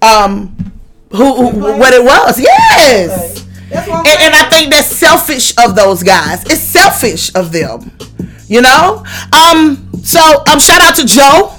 um 0.00 0.54
who, 1.10 1.50
who 1.50 1.78
what 1.78 1.92
it 1.92 2.02
was. 2.02 2.40
Yes. 2.40 3.10
Okay. 3.10 3.51
That's 3.72 3.88
what 3.88 3.98
I'm 3.98 4.06
And, 4.06 4.22
and 4.22 4.34
I 4.34 4.48
think 4.48 4.70
that's 4.70 4.88
selfish 4.88 5.54
of 5.58 5.74
those 5.74 6.02
guys. 6.02 6.44
It's 6.44 6.60
selfish 6.60 7.34
of 7.34 7.52
them. 7.52 7.90
You 8.46 8.60
know. 8.62 9.04
Um. 9.32 9.88
So 10.04 10.20
um. 10.50 10.58
Shout 10.60 10.80
out 10.82 10.96
to 10.96 11.06
Joe. 11.06 11.52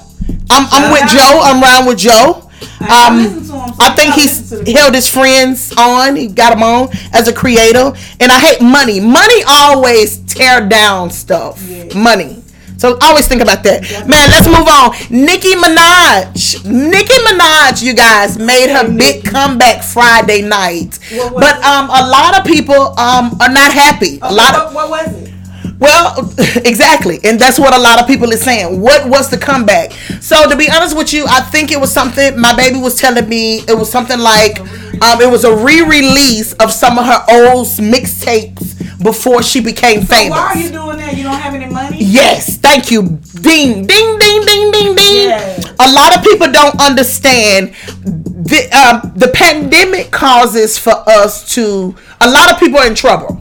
I'm, 0.50 0.66
I'm 0.70 0.92
with. 0.92 1.08
Joe. 1.10 1.40
I'm 1.42 1.62
around 1.62 1.86
with 1.86 1.98
Joe. 1.98 2.40
Um, 2.80 3.16
listen 3.16 3.34
to 3.34 3.38
him, 3.38 3.44
so 3.44 3.74
I 3.80 3.94
think 3.96 4.14
he's 4.14 4.40
listen 4.52 4.58
to 4.58 4.64
the- 4.64 4.72
held 4.78 4.94
his 4.94 5.08
friends 5.08 5.72
on. 5.76 6.16
He 6.16 6.26
got 6.28 6.50
them 6.50 6.62
on 6.62 6.88
as 7.12 7.28
a 7.28 7.32
creator. 7.32 7.92
And 8.20 8.30
I 8.30 8.38
hate 8.38 8.60
money. 8.60 9.00
Money 9.00 9.42
always 9.46 10.18
tear 10.18 10.66
down 10.68 11.10
stuff. 11.10 11.60
Money. 11.94 12.43
So 12.76 12.98
always 13.00 13.26
think 13.28 13.40
about 13.40 13.62
that. 13.64 13.82
Man, 14.06 14.30
let's 14.30 14.46
move 14.46 14.66
on. 14.66 14.92
Nicki 15.10 15.54
Minaj. 15.54 16.64
Nicki 16.64 17.14
Minaj, 17.24 17.82
you 17.82 17.94
guys, 17.94 18.38
made 18.38 18.70
her 18.70 18.86
big 18.96 19.24
comeback 19.24 19.82
Friday 19.82 20.42
night. 20.42 20.98
But 21.10 21.62
um 21.64 21.86
a 21.90 22.02
lot 22.08 22.38
of 22.38 22.44
people 22.46 22.98
um 22.98 23.36
are 23.40 23.52
not 23.52 23.72
happy. 23.72 24.18
A 24.22 24.32
lot 24.32 24.52
what, 24.52 24.66
of 24.66 24.74
what 24.74 24.90
was 24.90 25.22
it? 25.22 25.34
well, 25.78 26.32
exactly, 26.64 27.18
and 27.24 27.38
that's 27.38 27.58
what 27.58 27.74
a 27.74 27.80
lot 27.80 28.00
of 28.00 28.06
people 28.06 28.30
is 28.32 28.42
saying. 28.42 28.80
What 28.80 29.08
was 29.08 29.30
the 29.30 29.38
comeback? 29.38 29.92
So 30.20 30.48
to 30.48 30.56
be 30.56 30.68
honest 30.70 30.96
with 30.96 31.12
you, 31.12 31.26
I 31.28 31.40
think 31.40 31.72
it 31.72 31.80
was 31.80 31.92
something. 31.92 32.38
My 32.38 32.54
baby 32.56 32.78
was 32.78 32.96
telling 32.96 33.28
me 33.28 33.58
it 33.60 33.76
was 33.76 33.90
something 33.90 34.18
like 34.18 34.60
um, 34.60 35.20
it 35.20 35.30
was 35.30 35.44
a 35.44 35.54
re-release 35.54 36.52
of 36.54 36.72
some 36.72 36.98
of 36.98 37.04
her 37.06 37.24
old 37.30 37.66
mixtapes 37.66 38.74
before 39.04 39.42
she 39.42 39.60
became 39.60 40.00
famous. 40.02 40.30
Why 40.30 40.52
are 40.54 40.56
you 40.56 40.70
doing 40.70 40.96
that? 40.96 41.16
You 41.16 41.22
don't 41.24 41.38
have 41.38 41.54
any 41.54 41.66
money? 41.72 41.98
Yes, 42.00 42.56
thank 42.56 42.90
you. 42.90 43.02
Ding, 43.02 43.86
ding, 43.86 44.18
ding, 44.18 44.40
ding, 44.46 44.70
ding, 44.72 44.94
ding. 44.96 45.14
Yes. 45.28 45.64
A 45.78 45.92
lot 45.92 46.16
of 46.16 46.24
people 46.24 46.50
don't 46.50 46.80
understand 46.80 47.74
the 48.02 48.60
um, 48.72 49.12
the 49.14 49.28
pandemic 49.28 50.10
causes 50.10 50.78
for 50.78 50.94
us 51.06 51.54
to. 51.54 51.94
A 52.20 52.28
lot 52.28 52.50
of 52.50 52.58
people 52.58 52.78
are 52.80 52.86
in 52.86 52.94
trouble 52.94 53.40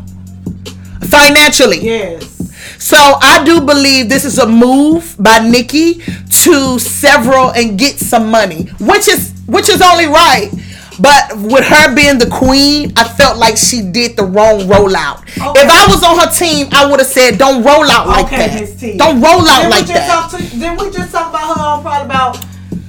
financially. 1.09 1.79
Yes. 1.81 2.29
So 2.83 2.97
I 2.97 3.43
do 3.45 3.61
believe 3.61 4.09
this 4.09 4.25
is 4.25 4.39
a 4.39 4.45
move 4.47 5.15
by 5.17 5.39
Nicki 5.39 6.01
to 6.43 6.77
several 6.79 7.51
and 7.51 7.79
get 7.79 7.97
some 7.97 8.29
money, 8.29 8.65
which 8.79 9.07
is 9.07 9.31
which 9.47 9.69
is 9.69 9.81
only 9.81 10.05
right. 10.07 10.51
But 10.99 11.35
with 11.37 11.65
her 11.65 11.95
being 11.95 12.17
the 12.19 12.29
queen, 12.29 12.93
I 12.97 13.03
felt 13.03 13.37
like 13.37 13.57
she 13.57 13.81
did 13.81 14.15
the 14.15 14.23
wrong 14.23 14.61
rollout. 14.61 15.21
Okay. 15.37 15.61
If 15.61 15.69
I 15.69 15.85
was 15.87 16.03
on 16.03 16.19
her 16.19 16.31
team, 16.31 16.67
I 16.71 16.89
would 16.89 16.99
have 16.99 17.09
said, 17.09 17.37
"Don't 17.37 17.63
roll 17.63 17.89
out 17.89 18.07
like 18.07 18.25
okay, 18.27 18.65
that. 18.65 18.97
Don't 18.97 19.21
roll 19.21 19.47
out 19.47 19.63
Didn't 19.63 19.71
like 19.71 19.87
we 19.87 19.93
just 19.93 20.07
that." 20.07 20.29
To, 20.31 20.37
didn't 20.59 20.77
we 20.81 20.91
just 20.91 21.11
talk 21.11 21.29
about 21.29 21.57
her 21.57 21.63
on 21.63 21.81
probably 21.81 22.05
about 22.05 22.45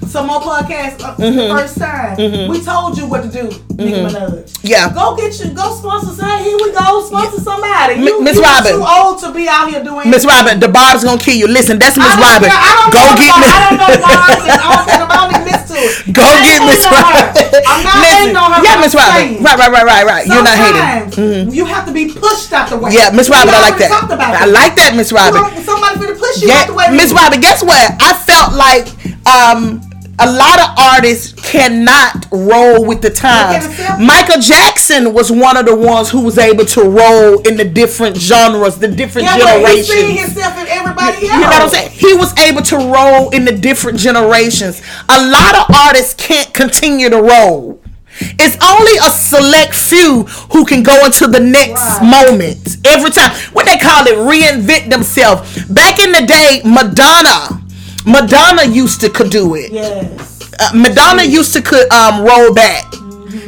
some 0.08 0.26
more 0.28 0.40
podcasts 0.40 1.00
uh, 1.02 1.16
Mm-hmm. 1.16 1.36
the 1.36 1.48
first 1.58 1.78
time? 1.78 2.14
We 2.50 2.60
told 2.62 2.96
you 2.98 3.06
what 3.08 3.22
to 3.24 3.30
do, 3.30 3.48
Nicki 3.74 3.98
Minaj. 3.98 4.60
Yeah. 4.62 4.92
Go 4.94 5.16
get 5.16 5.34
you, 5.42 5.50
go 5.52 5.74
sponsor. 5.74 6.12
Say, 6.14 6.44
here 6.44 6.56
we 6.60 6.70
go, 6.72 7.02
sponsor 7.02 7.40
somebody. 7.40 7.98
You, 8.04 8.22
Miss 8.22 8.38
Robin. 8.38 8.72
too 8.78 8.84
old 8.86 9.18
to 9.24 9.32
be 9.32 9.48
out 9.48 9.68
here 9.70 9.82
doing. 9.82 10.08
Miss 10.10 10.24
Robin, 10.24 10.60
the 10.60 10.68
bar's 10.68 11.02
gonna 11.02 11.18
kill 11.18 11.34
you. 11.34 11.48
Listen, 11.48 11.78
that's 11.80 11.96
Miss 11.96 12.14
Robin. 12.14 12.48
care. 12.48 12.54
I 12.62 12.72
don't 12.78 12.92
Go 12.94 13.00
know 13.00 13.16
get 13.18 13.32
I 13.34 13.58
don't 13.64 13.78
know 13.80 13.90
I 14.06 14.76
don't 14.76 14.86
care 14.86 15.04
about 15.04 15.26
me 15.32 15.38
miss 15.50 15.53
to. 15.74 16.12
Go 16.12 16.22
I 16.22 16.40
get 16.42 16.60
Miss. 16.64 16.82
Robin. 16.86 17.26
I'm 17.66 17.82
not 17.84 17.98
Listen, 18.00 18.32
hating 18.32 18.36
on 18.36 18.48
her. 18.54 18.60
Yeah, 18.64 18.80
Miss 18.80 18.94
Robin. 18.94 19.42
Right, 19.42 19.58
right, 19.58 19.72
right, 19.72 19.86
right, 19.86 20.04
right. 20.06 20.24
You're 20.26 20.46
not 20.46 20.56
hating. 20.56 21.12
Sometimes 21.12 21.54
you 21.54 21.64
have 21.66 21.84
to 21.86 21.92
be 21.92 22.12
pushed 22.12 22.52
out 22.52 22.70
the 22.70 22.78
way. 22.78 22.92
Yeah, 22.92 23.10
Miss 23.10 23.28
Robin, 23.28 23.52
I 23.52 23.60
like 23.60 23.78
that. 23.78 23.92
I 23.92 24.46
like 24.46 24.74
that, 24.76 24.94
Miss 24.96 25.12
Robin. 25.12 25.36
You 25.36 25.42
want 25.42 25.60
somebody 25.64 25.98
for 26.00 26.06
to 26.08 26.16
push 26.18 26.42
you 26.42 26.50
out 26.50 26.66
the 26.68 26.74
way. 26.74 26.88
Miss 26.90 27.12
Robin, 27.12 27.40
guess 27.40 27.62
what? 27.62 27.92
I 28.00 28.14
felt 28.24 28.54
like 28.56 28.88
um 29.26 29.83
a 30.18 30.30
lot 30.30 30.60
of 30.60 30.78
artists 30.78 31.32
cannot 31.50 32.26
roll 32.30 32.84
with 32.84 33.02
the 33.02 33.10
times. 33.10 33.66
Michael 33.98 34.40
Jackson 34.40 35.12
was 35.12 35.30
one 35.30 35.56
of 35.56 35.66
the 35.66 35.74
ones 35.74 36.10
who 36.10 36.20
was 36.20 36.38
able 36.38 36.64
to 36.66 36.82
roll 36.82 37.40
in 37.40 37.56
the 37.56 37.64
different 37.64 38.16
genres, 38.16 38.78
the 38.78 38.88
different 38.88 39.26
Yeah, 39.26 39.38
but 39.38 39.76
he 39.76 39.82
generations. 39.82 40.20
himself 40.20 40.58
in 40.60 40.66
everybody 40.68 41.06
else. 41.06 41.22
You 41.22 41.28
know 41.28 41.40
what 41.40 41.62
I'm 41.62 41.68
saying? 41.68 41.90
He 41.90 42.14
was 42.14 42.36
able 42.38 42.62
to 42.62 42.76
roll 42.76 43.30
in 43.30 43.44
the 43.44 43.52
different 43.52 43.98
generations. 43.98 44.80
A 45.08 45.26
lot 45.30 45.54
of 45.68 45.74
artists 45.74 46.14
can't 46.14 46.52
continue 46.54 47.10
to 47.10 47.20
roll. 47.20 47.80
It's 48.20 48.56
only 48.64 48.92
a 48.98 49.10
select 49.10 49.74
few 49.74 50.22
who 50.52 50.64
can 50.64 50.84
go 50.84 51.04
into 51.04 51.26
the 51.26 51.40
next 51.40 51.80
Right. 51.98 52.02
moment 52.04 52.76
every 52.84 53.10
time. 53.10 53.32
What 53.52 53.66
they 53.66 53.76
call 53.76 54.06
it, 54.06 54.14
reinvent 54.16 54.88
themselves. 54.90 55.64
Back 55.64 55.98
in 55.98 56.12
the 56.12 56.22
day, 56.22 56.62
Madonna, 56.64 57.60
Madonna 58.06 58.64
used 58.64 59.00
to 59.00 59.08
could 59.10 59.30
do 59.30 59.54
it. 59.54 59.72
Yes. 59.72 60.40
Uh, 60.60 60.70
Madonna 60.74 61.22
used 61.24 61.52
to 61.54 61.62
could 61.62 61.90
um 61.92 62.22
roll 62.24 62.52
back. 62.54 62.84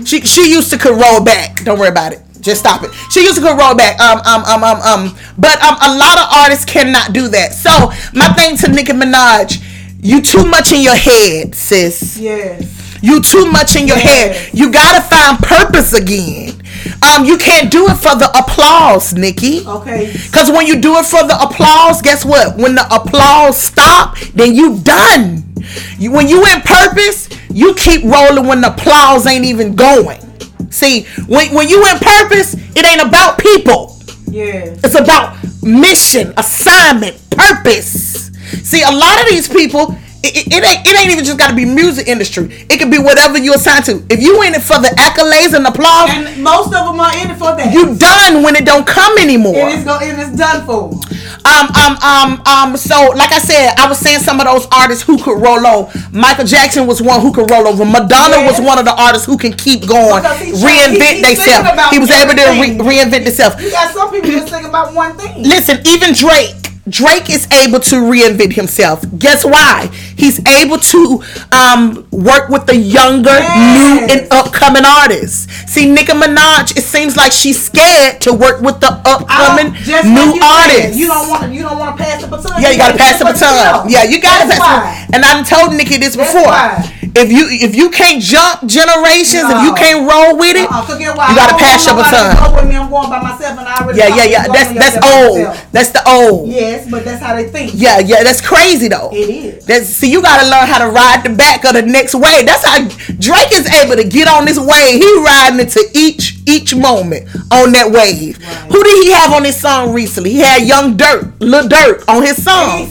She 0.04 0.20
she 0.22 0.50
used 0.50 0.70
to 0.70 0.78
could 0.78 0.98
roll 1.00 1.22
back. 1.22 1.64
Don't 1.64 1.78
worry 1.78 1.88
about 1.90 2.12
it. 2.12 2.20
Just 2.40 2.60
stop 2.60 2.82
it. 2.84 2.92
She 3.10 3.22
used 3.22 3.36
to 3.36 3.42
could 3.42 3.58
roll 3.58 3.74
back. 3.74 4.00
Um 4.00 4.18
um 4.24 4.44
um 4.44 4.62
um 4.64 4.80
um. 4.80 5.16
But 5.38 5.60
um 5.62 5.76
a 5.82 5.96
lot 5.96 6.18
of 6.18 6.26
artists 6.36 6.64
cannot 6.64 7.12
do 7.12 7.28
that. 7.28 7.52
So 7.52 7.70
my 8.18 8.32
thing 8.34 8.56
to 8.58 8.68
Nicki 8.70 8.92
Minaj, 8.92 9.62
you 10.00 10.20
too 10.22 10.44
much 10.46 10.72
in 10.72 10.80
your 10.82 10.96
head, 10.96 11.54
sis. 11.54 12.16
Yes. 12.16 12.72
You 13.02 13.20
too 13.20 13.46
much 13.50 13.76
in 13.76 13.86
your 13.86 13.98
Yes. 13.98 14.36
head. 14.48 14.54
You 14.54 14.70
gotta 14.72 15.02
find 15.02 15.38
purpose 15.38 15.92
again. 15.92 16.62
Um, 17.02 17.24
you 17.24 17.38
can't 17.38 17.70
do 17.70 17.86
it 17.88 17.96
for 17.96 18.16
the 18.16 18.30
applause, 18.36 19.14
Nicki. 19.14 19.66
Okay. 19.66 20.12
Cause 20.32 20.50
when 20.50 20.66
you 20.66 20.80
do 20.80 20.96
it 20.98 21.06
for 21.06 21.22
the 21.26 21.38
applause, 21.40 22.02
guess 22.02 22.24
what? 22.24 22.56
When 22.56 22.74
the 22.74 22.86
applause 22.94 23.58
stop, 23.58 24.18
then 24.34 24.54
you 24.54 24.78
done. 24.80 25.44
You, 25.98 26.12
when 26.12 26.28
you 26.28 26.44
in 26.46 26.60
purpose, 26.62 27.28
you 27.50 27.74
keep 27.74 28.04
rolling 28.04 28.46
when 28.46 28.60
the 28.60 28.72
applause 28.72 29.26
ain't 29.26 29.44
even 29.44 29.74
going. 29.74 30.20
See, 30.70 31.04
when 31.26 31.52
when 31.54 31.68
you 31.68 31.84
in 31.86 31.98
purpose, 31.98 32.54
it 32.54 32.86
ain't 32.86 33.02
about 33.02 33.38
people. 33.38 33.98
Yes. 34.28 34.80
It's 34.84 34.94
about 34.94 35.36
mission, 35.62 36.34
assignment, 36.36 37.18
purpose. 37.30 38.30
See, 38.62 38.82
a 38.82 38.90
lot 38.90 39.20
of 39.22 39.28
these 39.30 39.48
people 39.48 39.96
it, 40.22 40.46
it, 40.48 40.64
ain't 40.64 40.86
it 40.86 40.94
ain't 41.00 41.12
even 41.12 41.24
just 41.24 41.38
got 41.38 41.50
to 41.50 41.56
be 41.56 41.64
music 41.64 42.08
industry. 42.08 42.48
It 42.68 42.78
could 42.78 42.90
be 42.90 42.98
whatever 42.98 43.38
you're 43.38 43.56
assign 43.56 43.82
to. 43.84 44.04
If 44.10 44.22
you 44.22 44.42
in 44.42 44.54
it 44.54 44.62
for 44.62 44.78
the 44.78 44.88
accolades 44.98 45.54
and 45.54 45.66
applause, 45.66 46.10
and 46.10 46.42
most 46.42 46.72
of 46.74 46.86
them 46.86 47.00
are 47.00 47.12
in 47.18 47.30
it 47.30 47.38
for 47.38 47.54
that. 47.54 47.72
You 47.72 47.94
done 47.96 48.42
when 48.42 48.56
it 48.56 48.64
don't 48.64 48.86
come 48.86 49.18
anymore. 49.18 49.56
It 49.56 49.78
is 49.80 49.84
go, 49.84 49.98
it 50.00 50.18
is 50.18 50.36
done 50.36 50.64
for. 50.66 50.92
Um 51.46 51.68
um 51.74 51.94
um 52.02 52.30
um. 52.46 52.76
So 52.76 53.12
like 53.14 53.32
I 53.32 53.38
said, 53.38 53.74
I 53.78 53.88
was 53.88 53.98
saying 53.98 54.20
some 54.20 54.40
of 54.40 54.46
those 54.46 54.66
artists 54.72 55.04
who 55.04 55.18
could 55.22 55.40
roll 55.40 55.66
over. 55.66 55.92
Michael 56.12 56.46
Jackson 56.46 56.86
was 56.86 57.00
one 57.00 57.20
who 57.20 57.32
could 57.32 57.50
roll 57.50 57.68
over. 57.68 57.84
Madonna 57.84 58.42
yes. 58.42 58.58
was 58.58 58.66
one 58.66 58.78
of 58.78 58.84
the 58.84 58.94
artists 58.94 59.26
who 59.26 59.36
can 59.36 59.52
keep 59.52 59.86
going, 59.86 60.22
reinvent 60.22 61.22
themselves. 61.22 61.70
He 61.90 61.98
was 61.98 62.10
able 62.10 62.34
to 62.34 62.46
re- 62.58 62.78
reinvent 62.78 63.24
themselves. 63.24 63.62
You 63.62 63.70
got 63.70 63.92
some 63.92 64.10
people 64.10 64.30
just 64.30 64.48
think 64.48 64.66
about 64.66 64.94
one 64.94 65.16
thing. 65.16 65.42
Listen, 65.42 65.78
even 65.86 66.14
Drake 66.14 66.65
Drake 66.88 67.30
is 67.30 67.50
able 67.50 67.80
to 67.80 67.96
reinvent 67.96 68.54
himself. 68.54 69.04
Guess 69.18 69.44
why? 69.44 69.88
He's 70.16 70.38
able 70.46 70.78
to 70.78 71.22
um, 71.52 72.06
work 72.12 72.48
with 72.48 72.66
the 72.66 72.76
younger, 72.76 73.30
yes. 73.30 74.08
new, 74.08 74.14
and 74.14 74.32
upcoming 74.32 74.84
artists. 74.84 75.52
See, 75.70 75.90
Nicki 75.90 76.12
Minaj, 76.12 76.76
it 76.76 76.82
seems 76.82 77.16
like 77.16 77.32
she's 77.32 77.60
scared 77.60 78.20
to 78.22 78.32
work 78.32 78.60
with 78.60 78.80
the 78.80 78.92
upcoming 79.04 79.72
new 79.72 80.38
artists. 80.42 80.96
You 80.96 81.08
don't 81.08 81.28
want 81.28 81.52
you 81.52 81.62
don't 81.62 81.78
want 81.78 81.96
to 81.96 82.02
pass 82.02 82.22
the 82.22 82.28
baton. 82.28 82.62
Yeah, 82.62 82.70
you, 82.70 82.78
got 82.78 82.92
to 82.92 82.98
pass 82.98 83.18
the 83.18 83.24
baton. 83.24 83.90
Yeah, 83.90 84.04
you 84.04 84.20
got 84.20 84.42
to 84.44 84.56
pass. 84.56 85.10
And 85.12 85.24
I've 85.24 85.48
told 85.48 85.76
Nicki 85.76 85.98
this 85.98 86.16
before. 86.16 86.42
Why 86.42 87.05
if 87.16 87.32
you 87.32 87.48
if 87.48 87.74
you 87.74 87.90
can't 87.90 88.20
jump 88.22 88.66
generations, 88.66 89.48
no. 89.48 89.56
if 89.56 89.60
you 89.64 89.72
can't 89.74 90.04
roll 90.04 90.36
with 90.36 90.56
it, 90.56 90.68
uh-uh. 90.68 90.98
you 90.98 91.12
gotta 91.14 91.56
pass 91.56 91.86
your 91.86 91.96
baton. 91.96 92.36
Yeah, 93.96 94.08
yeah, 94.12 94.24
yeah. 94.24 94.46
That's 94.48 94.72
that's 94.76 94.98
old. 95.00 95.38
Myself. 95.38 95.72
That's 95.72 95.90
the 95.90 96.02
old. 96.08 96.48
Yes, 96.48 96.90
but 96.90 97.04
that's 97.04 97.22
how 97.22 97.34
they 97.34 97.48
think. 97.48 97.72
Yeah, 97.74 97.98
yeah. 97.98 98.22
That's 98.22 98.40
crazy 98.40 98.88
though. 98.88 99.10
It 99.12 99.30
is. 99.30 99.66
That's 99.66 99.86
see, 99.88 100.10
you 100.10 100.22
gotta 100.22 100.48
learn 100.48 100.66
how 100.66 100.78
to 100.84 100.90
ride 100.90 101.22
the 101.24 101.34
back 101.34 101.64
of 101.64 101.74
the 101.74 101.82
next 101.82 102.14
wave. 102.14 102.46
That's 102.46 102.64
how 102.64 102.84
Drake 103.18 103.52
is 103.52 103.66
able 103.80 103.96
to 103.96 104.04
get 104.04 104.28
on 104.28 104.44
this 104.44 104.58
wave. 104.58 105.00
He 105.00 105.08
riding 105.24 105.60
into 105.60 105.80
each 105.94 106.38
each 106.46 106.74
moment 106.74 107.28
on 107.50 107.72
that 107.72 107.90
wave. 107.90 108.38
Right. 108.38 108.72
Who 108.72 108.82
did 108.82 109.04
he 109.04 109.12
have 109.12 109.32
on 109.32 109.44
his 109.44 109.58
song 109.58 109.92
recently? 109.92 110.30
He 110.30 110.38
had 110.38 110.62
Young 110.62 110.96
Durk, 110.96 111.34
Lil 111.40 111.68
Durk 111.68 112.04
on 112.08 112.22
his 112.22 112.42
song. 112.42 112.86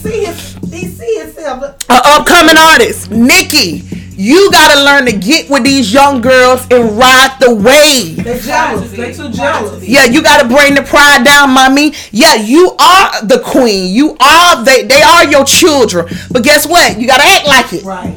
He 0.76 0.88
see 0.88 0.88
his, 0.88 1.00
he 1.00 1.06
see 1.06 1.20
himself. 1.20 1.86
An 1.90 2.02
upcoming 2.06 2.58
artist, 2.58 3.12
Nicki. 3.12 3.84
You 4.18 4.50
gotta 4.52 4.82
learn 4.84 5.06
to 5.06 5.18
get 5.18 5.50
with 5.50 5.64
these 5.66 5.92
young 5.92 6.22
girls 6.22 6.66
and 6.72 6.98
ride 6.98 7.36
the 7.42 7.54
wave. 7.54 8.24
They're 8.24 8.40
jealous. 8.40 8.92
They're 8.92 9.14
too 9.14 9.30
jealous. 9.30 9.84
Yeah, 9.84 10.06
you 10.06 10.24
gotta 10.24 10.48
bring 10.48 10.74
the 10.74 10.84
pride 10.84 11.26
down, 11.26 11.52
mommy. 11.52 11.94
Yeah, 12.12 12.36
you 12.36 12.76
are 12.80 13.26
the 13.26 13.42
queen. 13.46 13.94
You 13.94 14.16
are 14.22 14.64
they. 14.64 14.84
They 14.84 15.02
are 15.02 15.26
your 15.26 15.44
children. 15.44 16.08
But 16.32 16.44
guess 16.44 16.66
what? 16.66 17.00
You 17.00 17.08
gotta 17.08 17.24
act 17.24 17.46
like 17.46 17.74
it. 17.74 17.84
Right. 17.84 18.16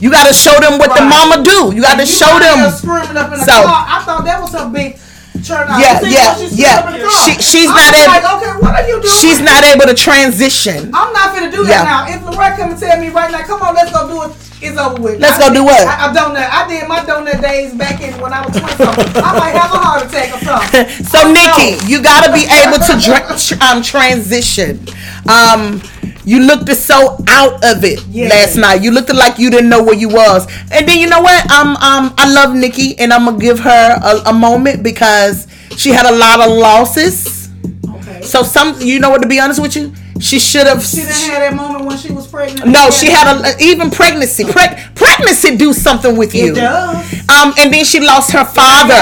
You 0.00 0.10
gotta 0.10 0.32
show 0.32 0.54
them 0.60 0.78
what 0.78 0.90
right. 0.90 1.00
the 1.00 1.06
mama 1.06 1.42
do. 1.42 1.74
You 1.74 1.82
gotta 1.82 2.02
you 2.02 2.06
show 2.06 2.38
them. 2.38 2.70
Screaming 2.70 3.16
up 3.16 3.32
in 3.32 3.38
the 3.40 3.44
so, 3.44 3.52
car. 3.52 3.84
I 3.88 4.02
thought 4.04 4.24
that 4.24 4.40
was 4.40 4.54
a 4.54 4.68
big. 4.68 4.96
Yeah, 5.44 6.00
yeah, 6.02 6.38
yeah. 6.52 7.08
She, 7.24 7.32
she's 7.42 7.68
not 7.68 7.92
able. 7.92 8.12
Like, 8.12 8.24
okay, 8.24 8.52
what 8.60 8.74
are 8.74 8.86
you 8.86 9.00
doing? 9.00 9.14
She's 9.14 9.40
not 9.40 9.64
able 9.64 9.86
to 9.86 9.94
transition. 9.94 10.90
I'm 10.94 11.12
not 11.12 11.34
gonna 11.34 11.50
do 11.50 11.64
that 11.64 11.84
yeah. 11.84 11.84
now. 11.84 12.00
If 12.08 12.22
Lorette 12.24 12.56
come 12.56 12.70
and 12.70 12.80
tell 12.80 13.00
me 13.00 13.08
right 13.08 13.30
now, 13.30 13.42
come 13.44 13.62
on, 13.62 13.74
let's 13.74 13.92
go 13.92 14.08
do 14.08 14.30
it 14.30 14.46
it's 14.62 14.78
over 14.78 15.02
with. 15.02 15.20
Let's 15.20 15.38
I 15.38 15.48
go 15.48 15.54
do 15.54 15.64
what? 15.64 15.86
I, 15.86 16.08
I 16.08 16.14
donut. 16.16 16.48
I 16.48 16.68
did 16.68 16.88
my 16.88 17.00
donut 17.00 17.42
days 17.42 17.74
back 17.74 18.00
in 18.00 18.18
when 18.20 18.32
I 18.32 18.40
was 18.40 18.56
20 18.56 18.72
I 19.20 19.38
might 19.38 19.52
have 19.52 19.72
a 19.72 19.76
heart 19.76 20.06
attack 20.06 20.32
or 20.32 20.40
something. 20.40 21.04
so 21.12 21.30
Nicki, 21.30 21.76
you 21.86 22.02
gotta 22.02 22.32
be 22.32 22.48
able 22.48 22.80
to 22.80 22.94
dr- 22.96 23.60
um, 23.68 23.82
transition. 23.82 24.80
Um, 25.28 25.82
you 26.26 26.40
looked 26.40 26.68
so 26.74 27.16
out 27.28 27.64
of 27.64 27.84
it 27.84 28.06
last 28.12 28.56
night. 28.56 28.82
You 28.82 28.90
looked 28.90 29.14
like 29.14 29.38
you 29.38 29.48
didn't 29.48 29.70
know 29.70 29.82
where 29.82 29.94
you 29.94 30.08
was. 30.08 30.46
And 30.72 30.86
then 30.86 30.98
you 30.98 31.08
know 31.08 31.20
what? 31.20 31.50
Um, 31.50 31.76
um, 31.76 32.12
I 32.18 32.30
love 32.32 32.54
Nicki, 32.54 32.98
and 32.98 33.12
I'm 33.12 33.24
gonna 33.24 33.38
give 33.38 33.60
her 33.60 34.00
a, 34.02 34.30
a 34.30 34.32
moment 34.32 34.82
because 34.82 35.46
she 35.76 35.90
had 35.90 36.04
a 36.04 36.14
lot 36.16 36.40
of 36.40 36.50
losses. 36.56 37.48
Okay. 37.88 38.22
So 38.22 38.42
some, 38.42 38.80
you 38.80 38.98
know 38.98 39.10
what? 39.10 39.22
To 39.22 39.28
be 39.28 39.38
honest 39.40 39.62
with 39.62 39.76
you 39.76 39.92
she 40.20 40.38
should 40.38 40.66
have. 40.66 40.82
She 40.84 40.96
didn't 40.98 41.12
have 41.12 41.40
that 41.40 41.54
moment 41.54 41.84
when 41.84 41.98
she 41.98 42.12
was 42.12 42.26
pregnant. 42.26 42.66
No, 42.70 42.90
she 42.90 43.10
had 43.10 43.26
a 43.44 43.62
even 43.62 43.90
pregnancy. 43.90 44.44
Pre- 44.44 44.76
pregnancy 44.94 45.56
do 45.56 45.72
something 45.72 46.16
with 46.16 46.34
you. 46.34 46.52
It 46.52 46.56
does. 46.56 47.15
Um, 47.36 47.52
and 47.58 47.72
then 47.72 47.84
she 47.84 48.00
lost 48.00 48.32
her 48.32 48.44
father. 48.44 48.94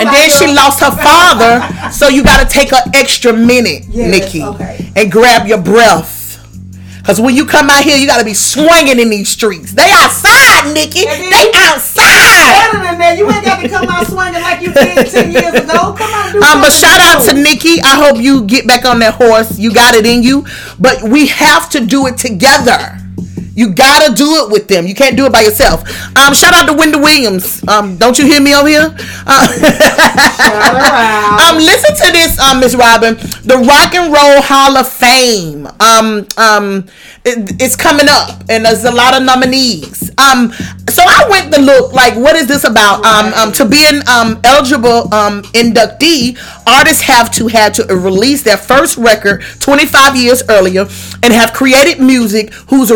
And 0.00 0.08
then 0.14 0.30
she 0.30 0.46
lost 0.46 0.80
her 0.80 0.92
father. 0.92 1.90
so 1.90 2.08
you 2.08 2.22
got 2.22 2.46
to 2.46 2.48
take 2.48 2.72
an 2.72 2.94
extra 2.94 3.32
minute, 3.32 3.84
yes, 3.88 4.10
Nicki, 4.10 4.42
okay. 4.44 4.92
and 4.94 5.10
grab 5.10 5.46
your 5.46 5.60
breath. 5.60 6.22
Cause 7.04 7.20
when 7.20 7.36
you 7.36 7.44
come 7.44 7.68
out 7.68 7.84
here, 7.84 7.98
you 7.98 8.06
gotta 8.06 8.24
be 8.24 8.32
swinging 8.32 8.98
in 8.98 9.10
these 9.10 9.28
streets. 9.28 9.74
They 9.74 9.90
outside, 9.92 10.72
Nicki. 10.72 11.04
They 11.04 11.50
outside. 11.54 12.00
Better 12.00 12.82
than 12.82 12.98
that. 12.98 13.16
You 13.18 13.30
ain't 13.30 13.44
got 13.44 13.60
to 13.60 13.68
come 13.68 13.86
out 13.90 14.06
swinging 14.06 14.40
like 14.40 14.62
you 14.62 14.72
did 14.72 15.10
ten 15.10 15.30
years 15.30 15.52
ago. 15.52 15.92
Come 15.92 16.14
on, 16.14 16.32
do 16.32 16.40
Um, 16.40 16.62
but 16.62 16.72
shout 16.72 16.98
out 17.00 17.22
to 17.28 17.34
Nicki. 17.34 17.82
I 17.82 18.02
hope 18.02 18.16
you 18.16 18.46
get 18.46 18.66
back 18.66 18.86
on 18.86 19.00
that 19.00 19.16
horse. 19.16 19.58
You 19.58 19.74
got 19.74 19.94
it 19.94 20.06
in 20.06 20.22
you. 20.22 20.46
But 20.80 21.02
we 21.02 21.26
have 21.26 21.68
to 21.70 21.84
do 21.84 22.06
it 22.06 22.16
together. 22.16 22.98
You 23.54 23.72
gotta 23.72 24.14
do 24.14 24.44
it 24.44 24.50
with 24.50 24.68
them. 24.68 24.86
You 24.86 24.94
can't 24.94 25.16
do 25.16 25.26
it 25.26 25.32
by 25.32 25.42
yourself. 25.42 25.82
Um, 26.16 26.34
shout 26.34 26.54
out 26.54 26.66
to 26.66 26.74
Wendy 26.74 26.98
Williams. 26.98 27.62
Um, 27.68 27.96
don't 27.96 28.18
you 28.18 28.26
hear 28.26 28.40
me 28.40 28.54
over 28.54 28.68
here? 28.68 28.94
Uh, 29.26 29.46
um, 31.48 31.56
listen 31.58 31.94
to 31.94 32.12
this, 32.12 32.38
um, 32.38 32.60
Miss 32.60 32.74
Robin. 32.74 33.14
The 33.14 33.64
Rock 33.66 33.94
and 33.94 34.12
Roll 34.12 34.42
Hall 34.42 34.76
of 34.76 34.88
Fame. 34.88 35.66
Um, 35.78 36.26
um, 36.36 36.86
it, 37.24 37.60
it's 37.62 37.76
coming 37.76 38.06
up, 38.08 38.42
and 38.48 38.64
there's 38.64 38.84
a 38.84 38.90
lot 38.90 39.16
of 39.16 39.22
nominees. 39.22 40.10
Um, 40.18 40.52
so 40.88 41.02
I 41.04 41.26
went 41.28 41.52
to 41.54 41.60
look 41.60 41.92
like, 41.92 42.14
what 42.16 42.36
is 42.36 42.46
this 42.46 42.64
about? 42.64 43.04
Um, 43.04 43.32
um, 43.34 43.52
to 43.52 43.64
be 43.64 43.84
an 43.86 44.02
um 44.08 44.40
eligible 44.44 45.12
um 45.12 45.42
inductee, 45.54 46.38
artists 46.66 47.02
have 47.02 47.30
to 47.32 47.48
have 47.48 47.72
to 47.74 47.84
release 47.94 48.42
their 48.42 48.56
first 48.56 48.96
record 48.96 49.42
25 49.60 50.16
years 50.16 50.42
earlier 50.48 50.86
and 51.22 51.32
have 51.32 51.52
created 51.52 52.00
music 52.00 52.52
whose 52.68 52.90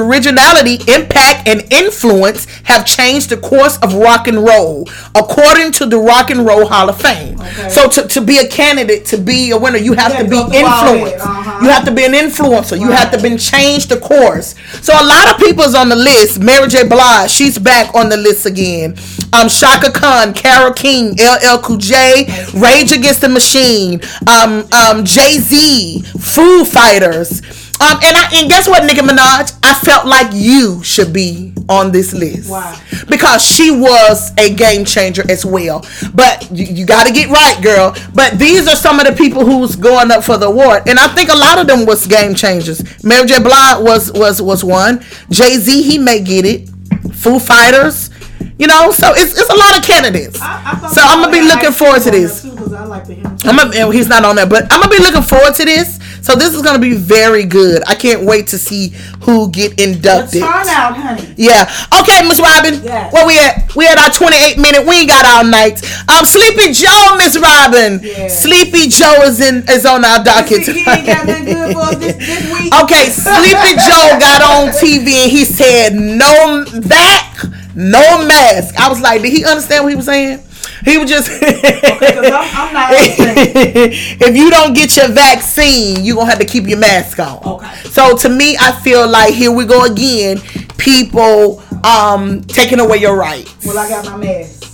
impact, 0.56 1.48
and 1.48 1.70
influence 1.72 2.46
have 2.64 2.86
changed 2.86 3.30
the 3.30 3.36
course 3.36 3.78
of 3.78 3.94
rock 3.94 4.26
and 4.28 4.44
roll, 4.44 4.88
according 5.14 5.72
to 5.72 5.86
the 5.86 5.98
Rock 5.98 6.30
and 6.30 6.44
Roll 6.46 6.66
Hall 6.66 6.88
of 6.88 7.00
Fame. 7.00 7.40
Okay. 7.40 7.68
So 7.68 7.88
to, 7.88 8.08
to 8.08 8.20
be 8.20 8.38
a 8.38 8.48
candidate, 8.48 9.04
to 9.06 9.18
be 9.18 9.50
a 9.50 9.58
winner, 9.58 9.78
you 9.78 9.92
have 9.92 10.16
to 10.18 10.24
be 10.24 10.38
influenced. 10.38 11.24
Uh-huh. 11.24 11.64
You 11.64 11.70
have 11.70 11.84
to 11.84 11.92
be 11.92 12.04
an 12.04 12.12
influencer. 12.12 12.72
Right. 12.72 12.80
You 12.80 12.90
have 12.90 13.10
to 13.12 13.18
been 13.28 13.38
changed 13.38 13.90
the 13.90 13.98
course. 14.00 14.54
So 14.82 14.92
a 14.92 15.04
lot 15.04 15.34
of 15.34 15.38
people's 15.38 15.74
on 15.74 15.88
the 15.88 15.96
list. 15.96 16.40
Mary 16.40 16.68
J. 16.68 16.86
Blige, 16.86 17.30
she's 17.30 17.58
back 17.58 17.94
on 17.94 18.08
the 18.08 18.16
list 18.16 18.46
again. 18.46 18.96
Um, 19.32 19.48
Chaka 19.48 19.92
Khan, 19.92 20.32
Carole 20.32 20.72
King, 20.72 21.16
LL 21.18 21.58
Cool 21.62 21.76
J, 21.76 22.26
Rage 22.54 22.92
Against 22.92 23.20
the 23.20 23.28
Machine, 23.28 24.00
um, 24.26 24.66
um, 24.72 25.04
Jay 25.04 25.38
Z, 25.38 26.02
Foo 26.18 26.64
Fighters. 26.64 27.42
Um, 27.80 27.98
and 28.02 28.16
I 28.16 28.28
and 28.34 28.50
guess 28.50 28.68
what, 28.68 28.84
Nicki 28.84 29.00
Minaj? 29.00 29.58
I 29.62 29.74
felt 29.74 30.06
like 30.06 30.28
you 30.32 30.82
should 30.82 31.12
be 31.12 31.52
on 31.68 31.92
this 31.92 32.12
list. 32.12 32.50
Why? 32.50 32.80
Because 33.08 33.44
she 33.44 33.70
was 33.70 34.32
a 34.36 34.54
game 34.54 34.84
changer 34.84 35.22
as 35.30 35.44
well. 35.44 35.84
But 36.14 36.50
you, 36.50 36.64
you 36.64 36.86
got 36.86 37.06
to 37.06 37.12
get 37.12 37.28
right, 37.30 37.62
girl. 37.62 37.94
But 38.14 38.38
these 38.38 38.66
are 38.66 38.76
some 38.76 38.98
of 38.98 39.06
the 39.06 39.12
people 39.12 39.44
who's 39.44 39.76
going 39.76 40.10
up 40.10 40.24
for 40.24 40.36
the 40.38 40.46
award, 40.46 40.88
and 40.88 40.98
I 40.98 41.08
think 41.08 41.30
a 41.30 41.36
lot 41.36 41.58
of 41.58 41.66
them 41.66 41.86
was 41.86 42.06
game 42.06 42.34
changers. 42.34 42.82
Mary 43.04 43.26
J. 43.26 43.40
Blige 43.40 43.82
was 43.82 44.12
was 44.12 44.42
was 44.42 44.64
one. 44.64 45.04
Jay 45.30 45.56
Z, 45.58 45.82
he 45.82 45.98
may 45.98 46.22
get 46.22 46.44
it. 46.44 46.68
Foo 47.14 47.38
Fighters. 47.38 48.10
You 48.58 48.66
know, 48.66 48.90
so 48.90 49.12
it's, 49.14 49.38
it's 49.38 49.50
a 49.50 49.56
lot 49.56 49.78
of 49.78 49.84
candidates. 49.84 50.40
I, 50.40 50.80
I 50.82 50.88
so 50.92 51.00
I'm 51.00 51.20
gonna 51.22 51.32
be 51.32 51.42
looking 51.42 51.70
forward 51.70 52.02
to 52.02 52.10
this. 52.10 52.42
Too, 52.42 52.50
like 52.50 53.08
I'm 53.44 53.56
gonna, 53.56 53.92
he's 53.92 54.08
not 54.08 54.24
on 54.24 54.34
there, 54.34 54.46
but 54.46 54.64
I'm 54.72 54.80
gonna 54.80 54.90
be 54.90 55.02
looking 55.02 55.22
forward 55.22 55.54
to 55.54 55.64
this. 55.64 55.97
So 56.22 56.34
this 56.34 56.54
is 56.54 56.62
gonna 56.62 56.78
be 56.78 56.94
very 56.94 57.44
good. 57.44 57.82
I 57.86 57.94
can't 57.94 58.22
wait 58.22 58.48
to 58.48 58.58
see 58.58 58.90
who 59.22 59.50
get 59.50 59.80
inducted. 59.80 60.42
turn 60.42 60.68
out, 60.68 60.96
honey. 60.96 61.34
Yeah. 61.36 61.70
Okay, 62.00 62.26
Miss 62.26 62.40
Robin. 62.40 62.82
Yeah. 62.82 63.10
Where 63.10 63.26
we 63.26 63.38
at? 63.38 63.74
We 63.74 63.86
at 63.86 63.98
our 63.98 64.10
28 64.10 64.58
minute. 64.58 64.86
We 64.86 65.00
ain't 65.00 65.08
got 65.08 65.24
all 65.24 65.44
night. 65.44 65.82
Um, 66.08 66.24
Sleepy 66.24 66.72
Joe, 66.72 67.16
Miss 67.16 67.38
Robin. 67.38 68.00
Yeah. 68.02 68.28
Sleepy 68.28 68.88
Joe 68.88 69.22
is 69.24 69.40
in 69.40 69.64
is 69.68 69.86
on 69.86 70.04
our 70.04 70.22
docket. 70.22 70.66
He 70.66 70.80
ain't 70.88 71.06
got 71.06 71.26
good 71.26 71.72
for 71.74 71.94
this, 71.98 72.16
this 72.16 72.52
week. 72.52 72.72
Okay, 72.84 73.08
Sleepy 73.10 73.74
Joe 73.80 74.18
got 74.20 74.42
on 74.42 74.68
TV 74.72 75.24
and 75.24 75.30
he 75.32 75.44
said 75.44 75.94
no 75.94 76.64
back 76.86 77.44
no 77.78 78.26
mask. 78.26 78.74
I 78.78 78.88
was 78.88 79.00
like, 79.00 79.22
did 79.22 79.32
he 79.32 79.44
understand 79.44 79.84
what 79.84 79.90
he 79.90 79.96
was 79.96 80.06
saying? 80.06 80.42
He 80.84 80.96
was 80.98 81.10
just. 81.10 81.30
okay, 81.30 81.82
I'm, 81.82 82.68
I'm 82.68 82.72
not 82.72 82.90
if 82.92 84.36
you 84.36 84.50
don't 84.50 84.74
get 84.74 84.96
your 84.96 85.08
vaccine, 85.08 86.04
you're 86.04 86.16
gonna 86.16 86.30
have 86.30 86.38
to 86.38 86.44
keep 86.46 86.66
your 86.66 86.78
mask 86.78 87.18
on. 87.18 87.42
Okay. 87.44 87.74
So 87.90 88.16
to 88.16 88.28
me, 88.28 88.56
I 88.60 88.72
feel 88.80 89.08
like 89.08 89.34
here 89.34 89.50
we 89.52 89.64
go 89.64 89.84
again. 89.84 90.38
People 90.78 91.62
um 91.84 92.42
taking 92.44 92.80
away 92.80 92.98
your 92.98 93.16
rights. 93.16 93.54
Well, 93.66 93.78
I 93.78 93.88
got 93.88 94.04
my 94.06 94.16
mask. 94.16 94.64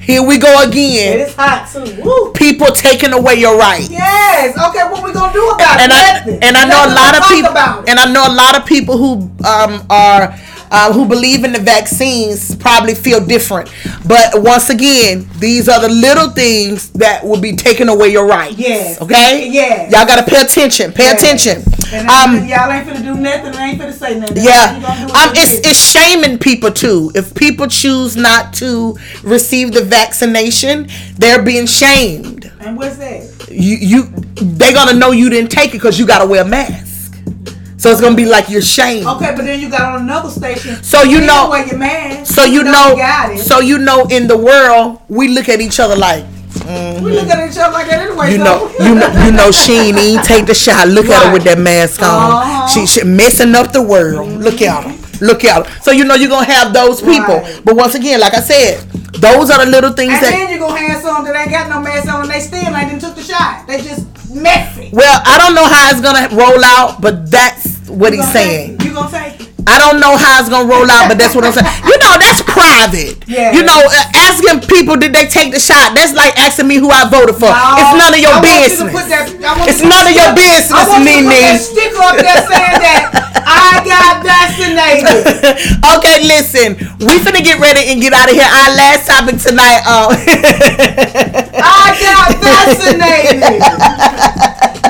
Here 0.00 0.22
we 0.22 0.38
go 0.38 0.62
again. 0.66 1.20
It's 1.20 1.34
hot 1.34 1.68
too. 1.70 2.02
Woo. 2.02 2.32
People 2.32 2.68
taking 2.68 3.12
away 3.12 3.34
your 3.34 3.56
right. 3.58 3.88
Yes. 3.90 4.56
Okay. 4.56 4.82
What 4.90 5.04
we 5.04 5.12
gonna 5.12 5.32
do 5.32 5.48
about 5.50 5.80
and 5.80 5.92
it? 5.92 5.94
I 5.94 6.18
Nothing. 6.18 6.38
and 6.42 6.56
I 6.56 6.64
know 6.66 6.82
a 6.86 6.92
lot 6.94 7.16
of 7.18 7.28
people 7.28 7.84
and 7.88 7.98
I 7.98 8.12
know 8.12 8.26
a 8.26 8.34
lot 8.34 8.56
of 8.58 8.66
people 8.66 8.96
who 8.96 9.30
um 9.46 9.86
are 9.90 10.34
uh, 10.70 10.92
who 10.92 11.06
believe 11.06 11.44
in 11.44 11.52
the 11.52 11.58
vaccines 11.60 12.54
probably 12.56 12.94
feel 12.94 13.24
different. 13.24 13.68
But 14.06 14.42
once 14.42 14.70
again, 14.70 15.28
these 15.38 15.68
are 15.68 15.80
the 15.80 15.88
little 15.88 16.30
things 16.30 16.90
that 16.90 17.24
will 17.24 17.40
be 17.40 17.54
taking 17.56 17.88
away 17.88 18.08
your 18.08 18.26
rights. 18.26 18.56
Yes. 18.58 19.00
Okay. 19.00 19.48
Yeah. 19.50 19.84
Y'all 19.90 20.06
gotta 20.06 20.22
pay 20.28 20.40
attention. 20.40 20.92
Pay 20.92 21.04
Yes. 21.04 21.22
attention. 21.22 21.64
And 21.92 22.08
Um. 22.08 22.46
y'all 22.46 22.70
ain't 22.70 22.86
finna 22.86 23.02
do 23.02 23.14
nothing. 23.16 23.46
and 23.46 23.56
ain't 23.56 23.80
finna 23.80 23.98
say 23.98 24.18
nothing. 24.18 24.44
Yeah, 24.44 24.76
um, 25.14 25.32
it's 25.34 25.66
it's 25.66 25.90
shaming 25.90 26.38
people 26.38 26.70
too. 26.70 27.10
If 27.16 27.34
people 27.34 27.66
choose 27.66 28.16
not 28.16 28.52
to 28.54 28.96
receive 29.24 29.72
the 29.72 29.82
vaccination, 29.82 30.88
they're 31.18 31.42
being 31.42 31.66
shamed. 31.66 32.50
And 32.60 32.76
what's 32.76 32.96
that? 32.98 33.48
You 33.50 33.76
you 33.80 34.02
they 34.36 34.72
gonna 34.72 34.92
know 34.94 35.10
you 35.10 35.28
didn't 35.30 35.50
take 35.50 35.70
it 35.70 35.72
because 35.72 35.98
you 35.98 36.06
gotta 36.06 36.26
wear 36.26 36.42
a 36.42 36.44
mask. 36.46 36.86
So 37.80 37.90
it's 37.90 38.02
gonna 38.02 38.14
be 38.14 38.26
like 38.26 38.50
you're 38.50 38.60
shamed. 38.60 39.06
Okay, 39.06 39.32
but 39.34 39.46
then 39.46 39.58
you 39.58 39.70
got 39.70 39.80
on 39.94 40.02
another 40.02 40.28
station. 40.28 40.82
So 40.84 41.02
you 41.02 41.22
know- 41.22 41.48
wear 41.48 41.66
your 41.66 41.78
mask. 41.78 42.34
So 42.34 42.44
you 42.44 42.62
know, 42.62 42.94
got 42.94 43.32
it. 43.32 43.38
so 43.40 43.60
you 43.60 43.78
know, 43.78 44.04
in 44.10 44.26
the 44.28 44.36
world, 44.36 45.00
we 45.08 45.28
look 45.28 45.48
at 45.48 45.62
each 45.62 45.80
other 45.80 45.96
like, 45.96 46.26
we 47.00 47.12
look 47.12 47.28
at 47.28 47.50
each 47.50 47.56
other 47.56 47.72
like 47.72 47.88
that 47.88 48.02
anyway. 48.06 48.32
you 48.32 48.36
so- 48.36 48.44
know, 48.44 48.70
you 48.86 48.94
know, 48.94 49.24
you 49.24 49.32
know, 49.32 49.50
she 49.50 49.72
ain't 49.78 49.96
even 49.98 50.22
take 50.32 50.44
the 50.44 50.54
shot. 50.54 50.88
Look 50.88 51.06
at 51.06 51.24
her 51.26 51.32
with 51.32 51.44
that 51.44 51.58
mask 51.58 52.02
on. 52.02 52.08
Uh-huh. 52.08 52.66
She, 52.66 52.84
she 52.86 53.02
messing 53.02 53.54
up 53.54 53.72
the 53.72 53.80
world. 53.82 54.28
Look 54.28 54.60
at 54.60 54.84
her. 54.84 55.24
Look 55.24 55.44
at 55.44 55.64
her. 55.66 55.72
So 55.80 55.90
you 55.90 56.04
know 56.04 56.14
you're 56.16 56.28
gonna 56.28 56.44
have 56.52 56.74
those 56.74 57.00
people. 57.00 57.36
Right. 57.40 57.62
But 57.64 57.76
once 57.76 57.94
again, 57.94 58.20
like 58.20 58.34
I 58.34 58.40
said, 58.40 58.80
those 59.14 59.50
are 59.50 59.64
the 59.64 59.70
little 59.70 59.92
things 59.92 60.12
And 60.12 60.22
that. 60.22 60.32
And 60.34 60.42
then 60.48 60.50
you 60.52 60.58
gonna 60.58 60.78
have 60.80 61.00
some 61.00 61.24
that 61.24 61.34
ain't 61.34 61.50
got 61.50 61.70
no 61.70 61.80
mask 61.80 62.12
on 62.12 62.22
and 62.22 62.30
they 62.30 62.40
still 62.40 62.60
ain't 62.76 62.88
even 62.88 62.98
took 63.00 63.14
the 63.16 63.22
shot. 63.22 63.64
They 63.66 63.80
just 63.80 64.04
messy. 64.34 64.90
Well, 64.92 65.22
I 65.24 65.38
don't 65.38 65.54
know 65.54 65.66
how 65.66 65.90
it's 65.90 66.00
gonna 66.00 66.28
roll 66.36 66.64
out, 66.64 67.00
but 67.00 67.30
that's 67.30 67.69
what 67.90 68.12
You 68.12 68.20
he's 68.22 68.32
saying. 68.32 68.74
it? 68.80 68.84
You 68.84 68.92
gonna 68.94 69.10
it? 69.10 69.46
I 69.66 69.78
don't 69.78 70.00
know 70.00 70.16
how 70.16 70.40
it's 70.40 70.48
gonna 70.48 70.66
roll 70.66 70.88
out, 70.90 71.06
but 71.06 71.14
that's 71.20 71.34
what 71.36 71.44
I'm 71.44 71.52
saying. 71.52 71.68
You 71.84 71.94
know, 72.02 72.16
that's 72.18 72.42
private. 72.42 73.22
Yeah. 73.28 73.52
You 73.54 73.62
know, 73.62 73.76
uh, 73.78 74.26
asking 74.26 74.66
people 74.66 74.96
did 74.96 75.12
they 75.14 75.26
take 75.30 75.52
the 75.52 75.60
shot? 75.60 75.94
That's 75.94 76.10
like 76.16 76.34
asking 76.40 76.66
me 76.66 76.76
who 76.80 76.90
I 76.90 77.06
voted 77.06 77.36
for. 77.38 77.52
No, 77.52 77.76
it's 77.78 77.94
none 77.94 78.10
of 78.16 78.18
your 78.18 78.34
I 78.34 78.40
want 78.40 78.50
you 78.50 78.66
business. 78.66 78.90
that- 79.12 79.68
it's 79.70 79.82
none 79.84 80.06
of 80.10 80.14
your 80.16 80.32
business, 80.34 80.72
I 80.74 80.88
want 80.90 81.04
you 81.06 81.22
to 81.22 81.28
put 81.28 81.38
that 81.38 81.60
sticker 81.60 82.02
up 82.02 82.16
there 82.18 82.40
saying 82.50 82.78
that 82.82 83.02
I 83.46 83.84
got 83.86 84.24
vaccinated. 84.26 85.22
okay, 86.00 86.18
listen. 86.26 86.68
We 87.06 87.20
finna 87.22 87.44
get 87.44 87.60
ready 87.60 87.92
and 87.94 88.00
get 88.00 88.12
out 88.16 88.26
of 88.26 88.34
here. 88.34 88.48
Our 88.48 88.70
last 88.74 89.06
topic 89.06 89.38
tonight. 89.38 89.84
Um, 89.86 90.10
I 91.62 91.94
got 92.00 92.28
vaccinated 92.42 93.60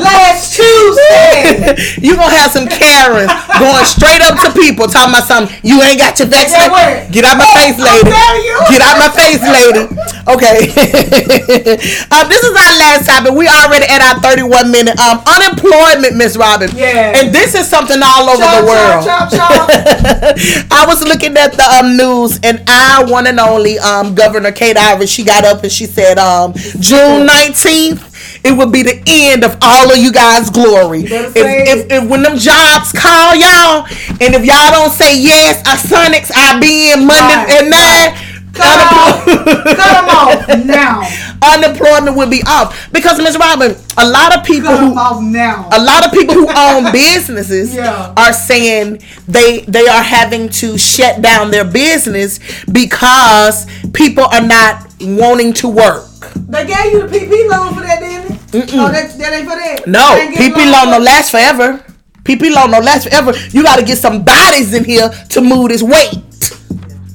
last 0.00 0.56
Tuesday. 0.56 1.76
you 2.04 2.16
gonna 2.16 2.34
have 2.34 2.50
some 2.50 2.66
Karens 2.66 3.30
going 3.60 3.84
straight 3.84 4.20
up 4.24 4.40
to 4.42 4.50
people 4.56 4.88
talking 4.88 5.14
about 5.14 5.24
something. 5.28 5.52
You 5.62 5.80
ain't 5.82 5.98
got 6.00 6.18
your 6.18 6.28
vaccination. 6.28 7.12
Get 7.12 7.24
out 7.24 7.36
my 7.36 7.48
face, 7.54 7.78
lady. 7.78 8.10
Get 8.72 8.80
out 8.82 8.96
my 8.98 9.10
face, 9.12 9.42
lady. 9.44 9.84
Okay. 10.28 10.58
um, 12.14 12.24
this 12.28 12.42
is 12.44 12.54
our 12.54 12.74
last 12.78 13.06
topic. 13.06 13.32
We 13.34 13.48
already 13.48 13.86
at 13.86 14.00
our 14.02 14.20
31 14.20 14.70
minute 14.70 14.98
um 14.98 15.22
unemployment, 15.26 16.16
Miss 16.16 16.36
Robin. 16.36 16.70
Yeah. 16.74 17.12
And 17.16 17.34
this 17.34 17.54
is 17.54 17.68
something 17.68 18.00
all 18.02 18.28
over 18.30 18.42
Chop, 18.42 18.60
the 18.60 18.66
world. 18.66 19.04
chop, 19.04 19.30
chop, 19.30 19.50
chop. 19.50 19.68
I 20.70 20.84
was 20.86 21.02
looking 21.02 21.36
at 21.36 21.52
the 21.52 21.64
um, 21.64 21.96
news, 21.96 22.38
and 22.42 22.62
our 22.68 23.06
one 23.10 23.26
and 23.26 23.38
only 23.40 23.78
um, 23.78 24.14
Governor 24.14 24.52
Kay 24.52 24.74
Ivey, 24.74 25.06
she 25.06 25.24
got 25.24 25.44
up 25.44 25.62
and 25.62 25.72
she 25.72 25.86
said, 25.86 26.18
um, 26.18 26.52
June 26.54 27.26
nineteenth. 27.26 28.09
It 28.42 28.56
would 28.56 28.72
be 28.72 28.82
the 28.82 29.02
end 29.06 29.44
of 29.44 29.56
all 29.62 29.90
of 29.92 29.98
you 29.98 30.12
guys' 30.12 30.50
glory. 30.50 31.02
If, 31.04 31.36
if, 31.36 31.90
if 31.92 32.08
when 32.08 32.22
them 32.22 32.36
jobs 32.38 32.92
call 32.92 33.34
y'all, 33.36 33.86
and 34.20 34.34
if 34.34 34.44
y'all 34.44 34.70
don't 34.72 34.92
say 34.92 35.18
yes, 35.20 35.60
a 35.62 35.76
Sonics, 35.76 36.30
IBM, 36.32 37.06
Monday 37.06 37.36
Right, 37.36 37.62
and 37.62 37.74
'em 38.52 38.80
off. 38.92 39.24
Cut 39.76 39.96
'em 39.96 40.08
off 40.08 40.64
now. 40.66 41.02
unemployment 41.54 42.16
will 42.16 42.28
be 42.28 42.42
off 42.46 42.90
because 42.92 43.18
Miss 43.18 43.36
Robin, 43.38 43.74
a 43.96 44.06
lot 44.06 44.36
of 44.36 44.44
people 44.44 44.76
who 44.76 44.92
a 44.92 45.80
lot 45.80 46.04
of 46.06 46.12
people 46.12 46.34
who 46.34 46.48
own 46.54 46.92
businesses 46.92 47.74
Yeah. 47.74 48.12
are 48.16 48.32
saying 48.32 49.02
they 49.28 49.60
they 49.60 49.86
are 49.88 50.02
having 50.02 50.48
to 50.60 50.76
shut 50.76 51.22
down 51.22 51.50
their 51.50 51.64
business 51.64 52.40
because 52.70 53.66
people 53.92 54.24
are 54.24 54.42
not 54.42 54.86
wanting 55.00 55.52
to 55.54 55.68
work. 55.68 56.06
They 56.48 56.66
gave 56.66 56.92
you 56.92 57.06
the 57.06 57.18
PP 57.18 57.48
loan 57.48 57.74
for 57.74 57.80
that, 57.80 58.00
they? 58.50 58.62
Oh, 58.62 58.90
that, 58.90 59.16
that 59.18 59.32
ain't 59.32 59.48
for 59.48 59.56
that. 59.56 59.86
No, 59.86 60.14
They 60.14 60.22
ain't 60.22 60.34
getting 60.36 60.52
PP 60.52 60.72
loan 60.72 60.90
no 60.90 60.98
last 60.98 61.30
forever. 61.30 61.84
PP 62.24 62.54
loan 62.54 62.70
no 62.70 62.78
last 62.80 63.08
forever. 63.08 63.32
You 63.50 63.62
got 63.62 63.76
to 63.76 63.84
get 63.84 63.98
some 63.98 64.22
bodies 64.24 64.74
in 64.74 64.84
here 64.84 65.08
to 65.08 65.40
move 65.40 65.68
this 65.70 65.82
weight. 65.82 66.12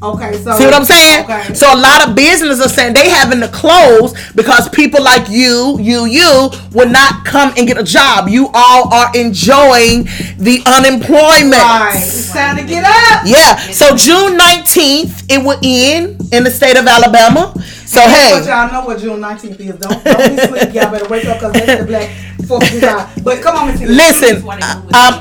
Okay, 0.03 0.33
so 0.37 0.51
See 0.57 0.65
what 0.65 0.73
I'm 0.73 0.85
saying? 0.85 1.23
Okay. 1.23 1.53
So 1.53 1.73
a 1.73 1.77
lot 1.79 2.07
of 2.07 2.15
businesses 2.15 2.61
are 2.63 2.69
saying 2.69 2.93
they 2.93 3.09
having 3.09 3.39
to 3.39 3.47
close 3.47 4.13
because 4.33 4.67
people 4.69 5.01
like 5.03 5.29
you, 5.29 5.77
you, 5.79 6.05
you 6.05 6.49
will 6.73 6.89
not 6.89 7.25
come 7.25 7.53
and 7.57 7.65
get 7.67 7.77
a 7.77 7.83
job. 7.83 8.27
You 8.27 8.49
all 8.53 8.93
are 8.93 9.09
enjoying 9.15 10.03
the 10.37 10.61
unemployment. 10.67 11.53
right, 11.53 11.93
it's 11.95 12.31
time 12.33 12.57
to 12.57 12.63
get 12.63 12.83
up. 12.83 13.23
Yeah. 13.25 13.55
So 13.71 13.95
June 13.95 14.37
19th, 14.37 15.25
it 15.29 15.43
will 15.43 15.59
end 15.63 16.21
in 16.33 16.43
the 16.43 16.51
state 16.51 16.77
of 16.77 16.85
Alabama. 16.85 17.53
So 17.85 18.01
But 18.01 18.09
hey, 18.09 18.45
y'all 18.45 18.71
know 18.71 18.85
what 18.85 18.99
June 18.99 19.21
19th 19.21 19.59
is. 19.59 19.75
Don't, 19.77 20.03
don't 20.03 20.35
be 20.35 20.41
sleep. 20.41 20.73
Y'all 20.73 20.91
better 20.91 21.07
wake 21.07 21.25
up 21.25 21.37
because 21.39 21.53
that's 21.53 21.79
the 21.81 21.87
Black 21.87 22.09
Fourth 22.47 22.63
of 22.63 22.79
July. 22.79 23.13
But 23.23 23.41
come 23.41 23.55
on, 23.55 23.67
Miss 23.67 23.79
Tina. 23.79 23.91
listen, 23.91 24.43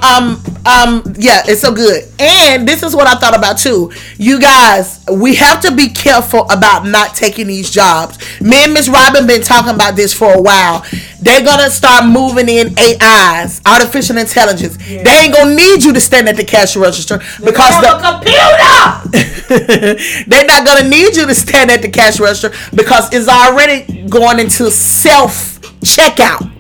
um, 0.02 0.42
um, 0.66 1.03
yeah, 1.18 1.42
it's 1.44 1.61
so 1.61 1.74
good. 1.74 2.05
And 2.18 2.66
this 2.66 2.83
is 2.83 2.96
what 2.96 3.07
I 3.07 3.16
thought 3.16 3.37
about 3.37 3.59
too. 3.59 3.92
You 4.16 4.40
guys, 4.40 5.05
we 5.12 5.35
have 5.35 5.61
to 5.62 5.74
be 5.74 5.88
careful 5.90 6.50
about 6.50 6.87
not 6.87 7.14
taking 7.14 7.46
these 7.48 7.70
jobs. 7.70 8.18
Me 8.40 8.64
and 8.64 8.72
Miss 8.72 8.88
Robin 8.88 9.27
been 9.27 9.42
talking 9.42 9.74
about 9.74 9.94
this 9.94 10.14
for 10.14 10.33
a 10.33 10.40
while. 10.40 10.85
They're 11.20 11.44
gonna 11.44 11.68
start 11.68 12.07
moving 12.07 12.48
in 12.48 12.74
AIs, 12.79 13.61
artificial 13.66 14.16
intelligence. 14.16 14.79
They 14.79 15.24
ain't 15.24 15.35
gonna 15.35 15.55
need 15.55 15.85
you 15.85 15.92
to 15.92 16.00
stand 16.00 16.29
at 16.29 16.37
the 16.37 16.44
cash 16.44 16.77
register 16.77 17.18
because 17.44 17.81
the 17.83 17.96
a 17.96 18.00
computer. 18.00 19.05
They're 20.27 20.46
not 20.46 20.66
gonna 20.66 20.88
need 20.88 21.14
you 21.14 21.27
to 21.27 21.35
stand 21.35 21.70
at 21.70 21.83
the 21.83 21.90
cash 21.90 22.18
register 22.18 22.53
because 22.74 23.12
it's 23.12 23.29
already 23.29 24.09
going 24.09 24.38
into 24.38 24.70
self 24.70 25.61
checkout. 25.81 26.50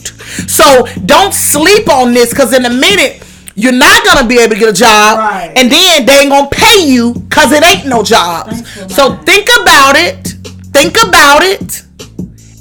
So 0.50 0.86
don't 1.06 1.32
sleep 1.32 1.88
on 1.88 2.12
this 2.12 2.30
because 2.30 2.52
in 2.52 2.64
a 2.64 2.70
minute 2.70 3.23
you're 3.54 3.72
not 3.72 4.04
gonna 4.04 4.26
be 4.26 4.38
able 4.38 4.54
to 4.54 4.58
get 4.60 4.68
a 4.68 4.72
job, 4.72 5.18
Right. 5.18 5.52
and 5.56 5.70
then 5.70 6.06
they 6.06 6.12
ain't 6.20 6.30
gonna 6.30 6.48
pay 6.50 6.84
you 6.84 7.14
because 7.14 7.52
it 7.52 7.64
ain't 7.64 7.86
no 7.86 8.02
jobs. 8.02 8.62
So 8.94 9.16
think 9.24 9.48
about 9.60 9.94
it. 9.96 10.34
Think 10.72 10.96
about 11.02 11.42
it. 11.42 11.83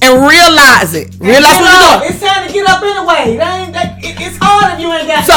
And 0.04 0.28
realize 0.28 0.94
it. 0.94 1.16
Realize 1.20 1.58
what 1.64 1.72
you're 1.72 2.00
doing. 2.00 2.12
It's 2.12 2.20
time 2.20 2.48
to 2.48 2.52
get 2.54 2.68
up 2.68 2.82
anyway. 2.84 3.38
That 3.38 3.52
ain't, 3.64 3.74
that, 3.74 4.04
it, 4.04 4.20
it's 4.20 4.38
hard 4.42 4.76
if 4.76 4.80
you 4.84 4.92
ain't 4.92 5.08
got 5.08 5.24
So, 5.24 5.36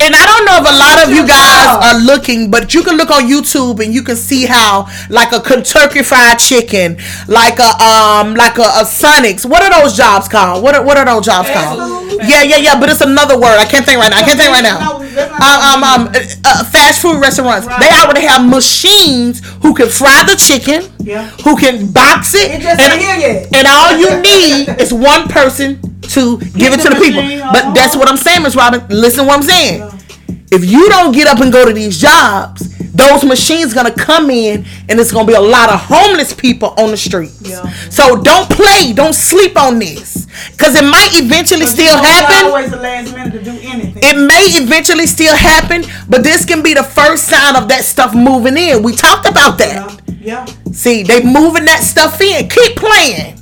and 0.00 0.14
I 0.16 0.24
don't 0.24 0.44
know 0.48 0.56
if 0.56 0.66
a 0.66 0.76
lot 0.76 0.96
of 1.04 1.08
you 1.12 1.26
guys 1.26 1.68
are 1.84 2.00
looking, 2.00 2.50
but 2.50 2.72
you 2.72 2.82
can 2.82 2.96
look 2.96 3.10
on 3.10 3.24
YouTube 3.28 3.84
and 3.84 3.92
you 3.92 4.02
can 4.02 4.16
see 4.16 4.46
how, 4.46 4.88
like 5.10 5.32
a 5.32 5.40
Kentucky 5.40 6.02
Fried 6.02 6.38
Chicken, 6.38 6.96
like 7.28 7.58
a 7.58 7.70
um, 7.82 8.34
like 8.34 8.56
a, 8.58 8.68
a 8.80 8.84
Sonics. 8.88 9.44
What 9.44 9.62
are 9.62 9.82
those 9.82 9.96
jobs 9.96 10.28
called? 10.28 10.62
What 10.62 10.74
are 10.74 10.84
what 10.84 10.96
are 10.96 11.04
those 11.04 11.24
jobs 11.26 11.48
Fast 11.48 11.76
called? 11.76 12.10
food? 12.10 12.20
Yeah, 12.24 12.42
yeah, 12.42 12.56
yeah. 12.56 12.80
But 12.80 12.88
it's 12.88 13.00
another 13.02 13.36
word. 13.36 13.58
I 13.58 13.64
can't 13.66 13.84
think 13.84 14.00
right 14.00 14.10
now. 14.10 14.18
I 14.18 14.22
can't 14.22 14.38
think 14.38 14.50
right 14.50 14.62
now. 14.64 14.78
No, 14.98 15.04
that's 15.04 15.32
not 15.38 15.42
Um, 15.76 15.82
um, 15.84 16.06
um, 16.08 16.14
uh, 16.44 16.64
fast 16.64 17.02
food 17.02 17.20
restaurants. 17.20 17.66
Right. 17.66 17.80
They 17.80 17.90
already 17.90 18.24
have 18.26 18.48
machines 18.48 19.42
who 19.62 19.74
can 19.74 19.88
fry 19.88 20.24
the 20.24 20.36
chicken, 20.36 20.84
Yeah. 21.06 21.28
who 21.44 21.56
can 21.56 21.92
box 21.92 22.34
it, 22.34 22.50
It 22.50 22.60
just 22.62 22.80
and, 22.80 23.54
and 23.54 23.66
all 23.68 23.96
you 23.96 24.20
need 24.20 24.80
is 24.80 24.92
one 24.92 25.28
person 25.28 25.78
to 26.02 26.38
give 26.58 26.72
it 26.74 26.80
to 26.80 26.88
the 26.90 26.98
people. 27.00 27.22
But 27.52 27.74
that's 27.74 27.94
what 27.94 28.08
I'm 28.08 28.16
saying, 28.16 28.42
Miss 28.42 28.56
Robin. 28.56 28.82
Listen, 28.88 29.22
to 29.22 29.28
what 29.28 29.36
I'm 29.38 29.42
saying. 29.44 29.88
If 30.50 30.64
you 30.64 30.88
don't 30.88 31.12
get 31.12 31.28
up 31.28 31.38
and 31.40 31.52
go 31.52 31.64
to 31.64 31.72
these 31.72 32.00
jobs, 32.00 32.76
those 32.90 33.24
machines 33.24 33.72
gonna 33.72 33.94
come 33.94 34.30
in, 34.30 34.64
and 34.88 34.98
it's 34.98 35.12
gonna 35.12 35.26
be 35.26 35.34
a 35.34 35.40
lot 35.40 35.70
of 35.72 35.80
homeless 35.80 36.32
people 36.34 36.74
on 36.76 36.90
the 36.90 36.96
streets. 36.96 37.40
Yeah. 37.42 37.68
So 37.90 38.16
don't 38.22 38.50
play, 38.50 38.92
don't 38.92 39.14
sleep 39.14 39.56
on 39.56 39.78
this, 39.78 40.26
cause 40.56 40.74
it 40.74 40.84
might 40.84 41.10
eventually 41.12 41.66
still 41.66 41.96
happen. 41.96 42.46
always 42.46 42.70
the 42.70 42.78
last 42.78 43.14
minute 43.14 43.32
to 43.32 43.44
do 43.44 43.58
anything. 43.62 44.02
It 44.02 44.16
may 44.26 44.44
eventually 44.62 45.06
still 45.06 45.36
happen, 45.36 45.84
but 46.08 46.24
this 46.24 46.44
can 46.44 46.62
be 46.62 46.74
the 46.74 46.84
first 46.84 47.24
sign 47.28 47.54
of 47.54 47.68
that 47.68 47.84
stuff 47.84 48.12
moving 48.14 48.56
in. 48.56 48.82
We 48.82 48.94
talked 48.94 49.28
about 49.28 49.58
that. 49.58 49.90
yeah. 49.90 50.05
See, 50.72 51.02
they 51.02 51.22
moving 51.22 51.64
that 51.66 51.82
stuff 51.82 52.20
in. 52.20 52.48
Keep 52.48 52.76
playing. 52.76 53.38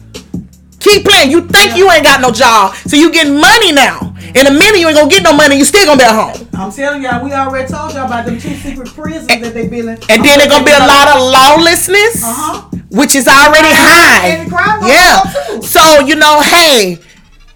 Keep 0.80 1.04
playing. 1.04 1.30
You 1.30 1.48
think 1.48 1.76
you 1.76 1.90
ain't 1.90 2.04
got 2.04 2.20
no 2.20 2.30
job, 2.30 2.74
so 2.74 2.96
you 2.96 3.10
getting 3.10 3.40
money 3.40 3.72
now. 3.72 4.14
In 4.34 4.46
a 4.46 4.50
minute, 4.50 4.80
you 4.80 4.88
ain't 4.88 4.96
gonna 4.96 5.08
get 5.08 5.22
no 5.22 5.32
money. 5.32 5.56
You 5.56 5.64
still 5.64 5.86
gonna 5.86 5.98
be 5.98 6.04
at 6.04 6.12
home. 6.12 6.48
I'm 6.52 6.70
telling 6.70 7.02
y'all, 7.02 7.24
we 7.24 7.32
already 7.32 7.72
told 7.72 7.94
y'all 7.94 8.06
about 8.06 8.26
them 8.26 8.38
two 8.38 8.54
secret 8.56 8.88
prisons 8.88 9.28
that 9.28 9.54
they 9.54 9.66
building. 9.68 9.96
And 10.10 10.24
then 10.24 10.38
there's 10.38 10.48
gonna 10.50 10.64
be 10.64 10.72
a 10.72 10.84
lot 10.84 11.08
of 11.08 11.22
lawlessness. 11.24 12.22
Uh-huh. 12.22 12.68
which 12.90 13.14
is 13.16 13.26
already 13.26 13.72
high. 13.72 14.28
And 14.28 14.52
yeah. 14.86 15.60
So 15.60 16.04
you 16.04 16.16
know, 16.16 16.42
hey. 16.42 16.98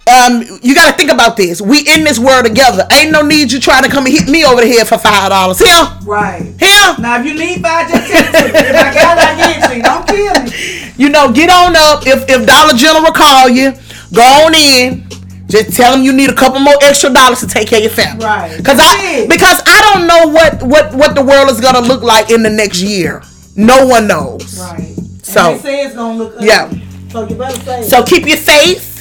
Um, 0.09 0.41
you 0.63 0.73
gotta 0.73 0.97
think 0.97 1.11
about 1.11 1.37
this. 1.37 1.61
We 1.61 1.79
in 1.87 2.03
this 2.03 2.17
world 2.17 2.45
together. 2.45 2.87
Ain't 2.91 3.11
no 3.11 3.21
need 3.21 3.51
you 3.51 3.59
trying 3.59 3.83
to 3.83 3.89
come 3.89 4.05
and 4.05 4.13
hit 4.13 4.27
me 4.27 4.43
over 4.43 4.61
the 4.61 4.67
head 4.67 4.87
for 4.87 4.97
five 4.97 5.29
dollars. 5.29 5.59
Here, 5.59 5.87
Right. 6.03 6.41
here. 6.59 6.95
Now, 6.97 7.19
if 7.19 7.25
you 7.27 7.33
need 7.35 7.61
five, 7.61 7.87
just 7.89 8.09
me. 8.09 8.15
If 8.15 8.75
I 8.75 8.93
got 8.93 9.17
it, 9.17 9.23
I 9.23 9.35
get 9.37 9.57
it 9.63 9.67
to 9.69 9.75
you. 9.77 9.83
Don't 9.83 10.07
kill 10.07 10.43
me. 10.43 10.75
You 10.99 11.07
know, 11.07 11.31
get 11.31 11.49
on 11.49 11.75
up. 11.77 12.05
If 12.05 12.29
if 12.29 12.45
Dollar 12.45 12.73
General 12.73 13.03
will 13.03 13.13
call 13.13 13.47
you, 13.47 13.71
go 14.13 14.21
on 14.21 14.53
in. 14.53 15.07
Just 15.47 15.73
tell 15.77 15.93
them 15.93 16.03
you 16.03 16.11
need 16.11 16.29
a 16.29 16.35
couple 16.35 16.59
more 16.59 16.75
extra 16.81 17.09
dollars 17.09 17.39
to 17.39 17.47
take 17.47 17.69
care 17.69 17.79
of 17.79 17.83
your 17.85 17.93
family. 17.93 18.25
Right. 18.25 18.57
Because 18.57 18.79
I 18.81 19.25
because 19.29 19.61
I 19.65 19.79
don't 19.93 20.07
know 20.07 20.27
what 20.27 20.61
what 20.61 20.93
what 20.93 21.15
the 21.15 21.21
world 21.23 21.49
is 21.51 21.61
gonna 21.61 21.79
look 21.79 22.03
like 22.03 22.29
in 22.31 22.43
the 22.43 22.49
next 22.49 22.81
year. 22.81 23.23
No 23.55 23.85
one 23.87 24.07
knows. 24.07 24.59
Right. 24.59 24.93
So- 25.23 25.51
and 25.53 25.59
they 25.59 25.63
say 25.63 25.85
it's 25.85 25.95
gonna 25.95 26.17
look 26.17 26.33
ugly. 26.35 26.47
Yeah. 26.47 26.69
So 27.13 27.27
you 27.27 27.35
better 27.35 27.59
say. 27.61 27.83
So 27.87 28.03
keep 28.03 28.27
your 28.27 28.37
faith, 28.37 28.98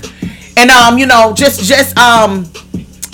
and 0.59 0.70
um, 0.70 0.98
you 0.98 1.06
know, 1.06 1.32
just 1.34 1.62
just 1.64 1.96
um, 1.98 2.44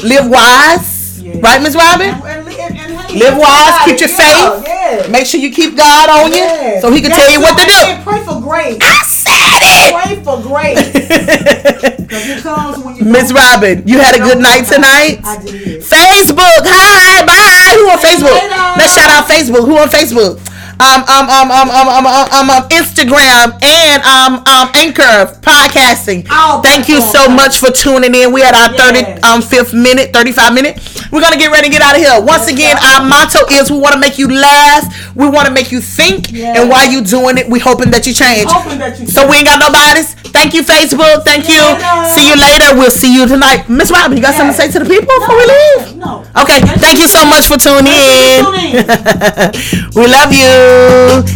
live 0.02 0.28
wise, 0.28 1.20
Yeah. 1.22 1.40
right, 1.42 1.60
Miss 1.62 1.74
Robin? 1.76 2.08
And, 2.08 2.24
and, 2.24 2.48
and, 2.48 2.78
and 2.78 3.10
hey, 3.10 3.18
Live 3.20 3.36
wise, 3.38 3.74
keep 3.84 4.00
your 4.00 4.08
yeah, 4.10 4.16
faith. 4.16 4.66
Yeah. 4.66 5.08
Make 5.12 5.26
sure 5.26 5.40
you 5.40 5.50
keep 5.52 5.76
God 5.76 6.08
on 6.08 6.32
you, 6.32 6.80
so 6.80 6.90
He 6.90 7.00
can 7.00 7.10
tell 7.10 7.30
you 7.30 7.40
what 7.40 7.56
to 7.58 7.64
do. 7.66 8.02
Pray 8.02 8.20
for 8.24 8.40
grace. 8.40 8.78
I 8.80 9.02
said 9.04 9.62
it. 9.62 9.90
Pray 9.94 10.22
for 10.24 10.40
grace. 10.42 12.00
Because 12.04 12.28
it 12.28 12.42
comes 12.42 12.78
when 12.84 12.94
you 12.96 13.04
Miss 13.04 13.32
Robin, 13.32 13.82
you 13.88 13.98
had 13.98 14.14
a 14.14 14.18
good 14.22 14.38
night 14.38 14.62
tonight. 14.68 15.18
I 15.24 15.40
did. 15.42 15.80
Facebook, 15.82 16.62
hi, 16.62 17.24
bye. 17.26 17.74
Who 17.74 17.90
on 17.90 17.98
Facebook? 17.98 18.38
later. 18.38 18.78
Let's 18.78 18.94
shout 18.94 19.10
out 19.10 19.24
Facebook. 19.26 19.64
Who 19.66 19.74
on 19.78 19.88
Facebook? 19.88 20.38
Um, 20.80 21.02
um, 21.06 21.30
um, 21.30 21.50
um, 21.50 21.70
um, 21.70 21.88
um, 21.88 22.06
um, 22.06 22.28
um, 22.32 22.50
um, 22.50 22.62
Instagram 22.68 23.62
and 23.62 24.02
um, 24.02 24.42
um, 24.46 24.68
Anchor 24.74 25.30
podcasting. 25.40 26.26
All 26.30 26.62
Thank 26.62 26.88
you 26.88 27.00
so 27.00 27.28
much 27.28 27.58
for 27.58 27.70
tuning 27.70 28.14
in. 28.14 28.32
We 28.32 28.40
had 28.40 28.54
our 28.54 28.72
Yes. 28.74 28.80
thirty 28.80 29.02
um 29.22 29.40
fifth 29.42 29.72
minute, 29.72 30.12
thirty 30.12 30.32
five 30.32 30.52
minute. 30.52 30.80
We're 31.12 31.20
gonna 31.20 31.36
get 31.36 31.52
ready 31.52 31.68
to 31.68 31.72
get 31.72 31.82
out 31.82 31.94
of 31.94 32.02
here. 32.02 32.20
Once 32.20 32.48
Yes, 32.50 32.54
again, 32.54 32.76
our 32.82 33.04
motto 33.06 33.46
is 33.54 33.70
we 33.70 33.78
want 33.78 33.94
to 33.94 34.00
make 34.00 34.18
you 34.18 34.26
laugh. 34.28 35.14
We 35.14 35.28
want 35.28 35.46
to 35.46 35.52
make 35.52 35.70
you 35.70 35.80
think. 35.80 36.32
Yes. 36.32 36.58
And 36.58 36.68
while 36.68 36.90
you 36.90 37.02
doing 37.02 37.38
it, 37.38 37.48
we 37.48 37.60
hoping 37.60 37.90
that 37.92 38.06
you 38.06 38.12
change. 38.12 38.50
That 38.50 38.98
you 38.98 39.06
So 39.06 39.28
we 39.28 39.36
ain't 39.36 39.46
got 39.46 39.60
nobody's. 39.60 40.14
Thank 40.34 40.54
you, 40.54 40.62
Facebook. 40.64 41.22
Thank 41.24 41.46
you. 41.48 41.62
later. 41.62 42.10
See 42.18 42.26
you 42.28 42.34
later. 42.34 42.74
We'll 42.74 42.90
see 42.90 43.14
you 43.14 43.26
tonight. 43.28 43.68
Miss 43.68 43.92
Robin, 43.92 44.16
you 44.16 44.22
got 44.22 44.34
something 44.34 44.56
to 44.56 44.60
say 44.60 44.68
to 44.72 44.82
the 44.82 44.88
people 44.90 45.06
before 45.20 45.36
we 45.38 45.46
leave? 45.46 45.96
No. 45.96 46.26
Okay, 46.42 46.58
thank 46.82 46.98
you 46.98 47.06
so 47.06 47.24
much 47.24 47.46
for 47.46 47.56
tuning 47.56 47.94
in. 47.94 48.42
we 49.94 50.06
love 50.10 50.34
you. 50.34 50.50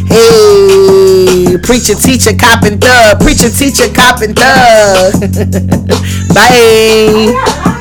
Hey, 0.08 1.56
preacher, 1.62 1.94
teacher, 1.94 2.34
cop 2.36 2.64
and 2.64 2.80
thug. 2.80 3.20
Preacher, 3.20 3.50
teacher, 3.50 3.92
cop 3.92 4.22
and 4.22 4.34
thug. 4.36 5.20
Bye. 6.34 7.77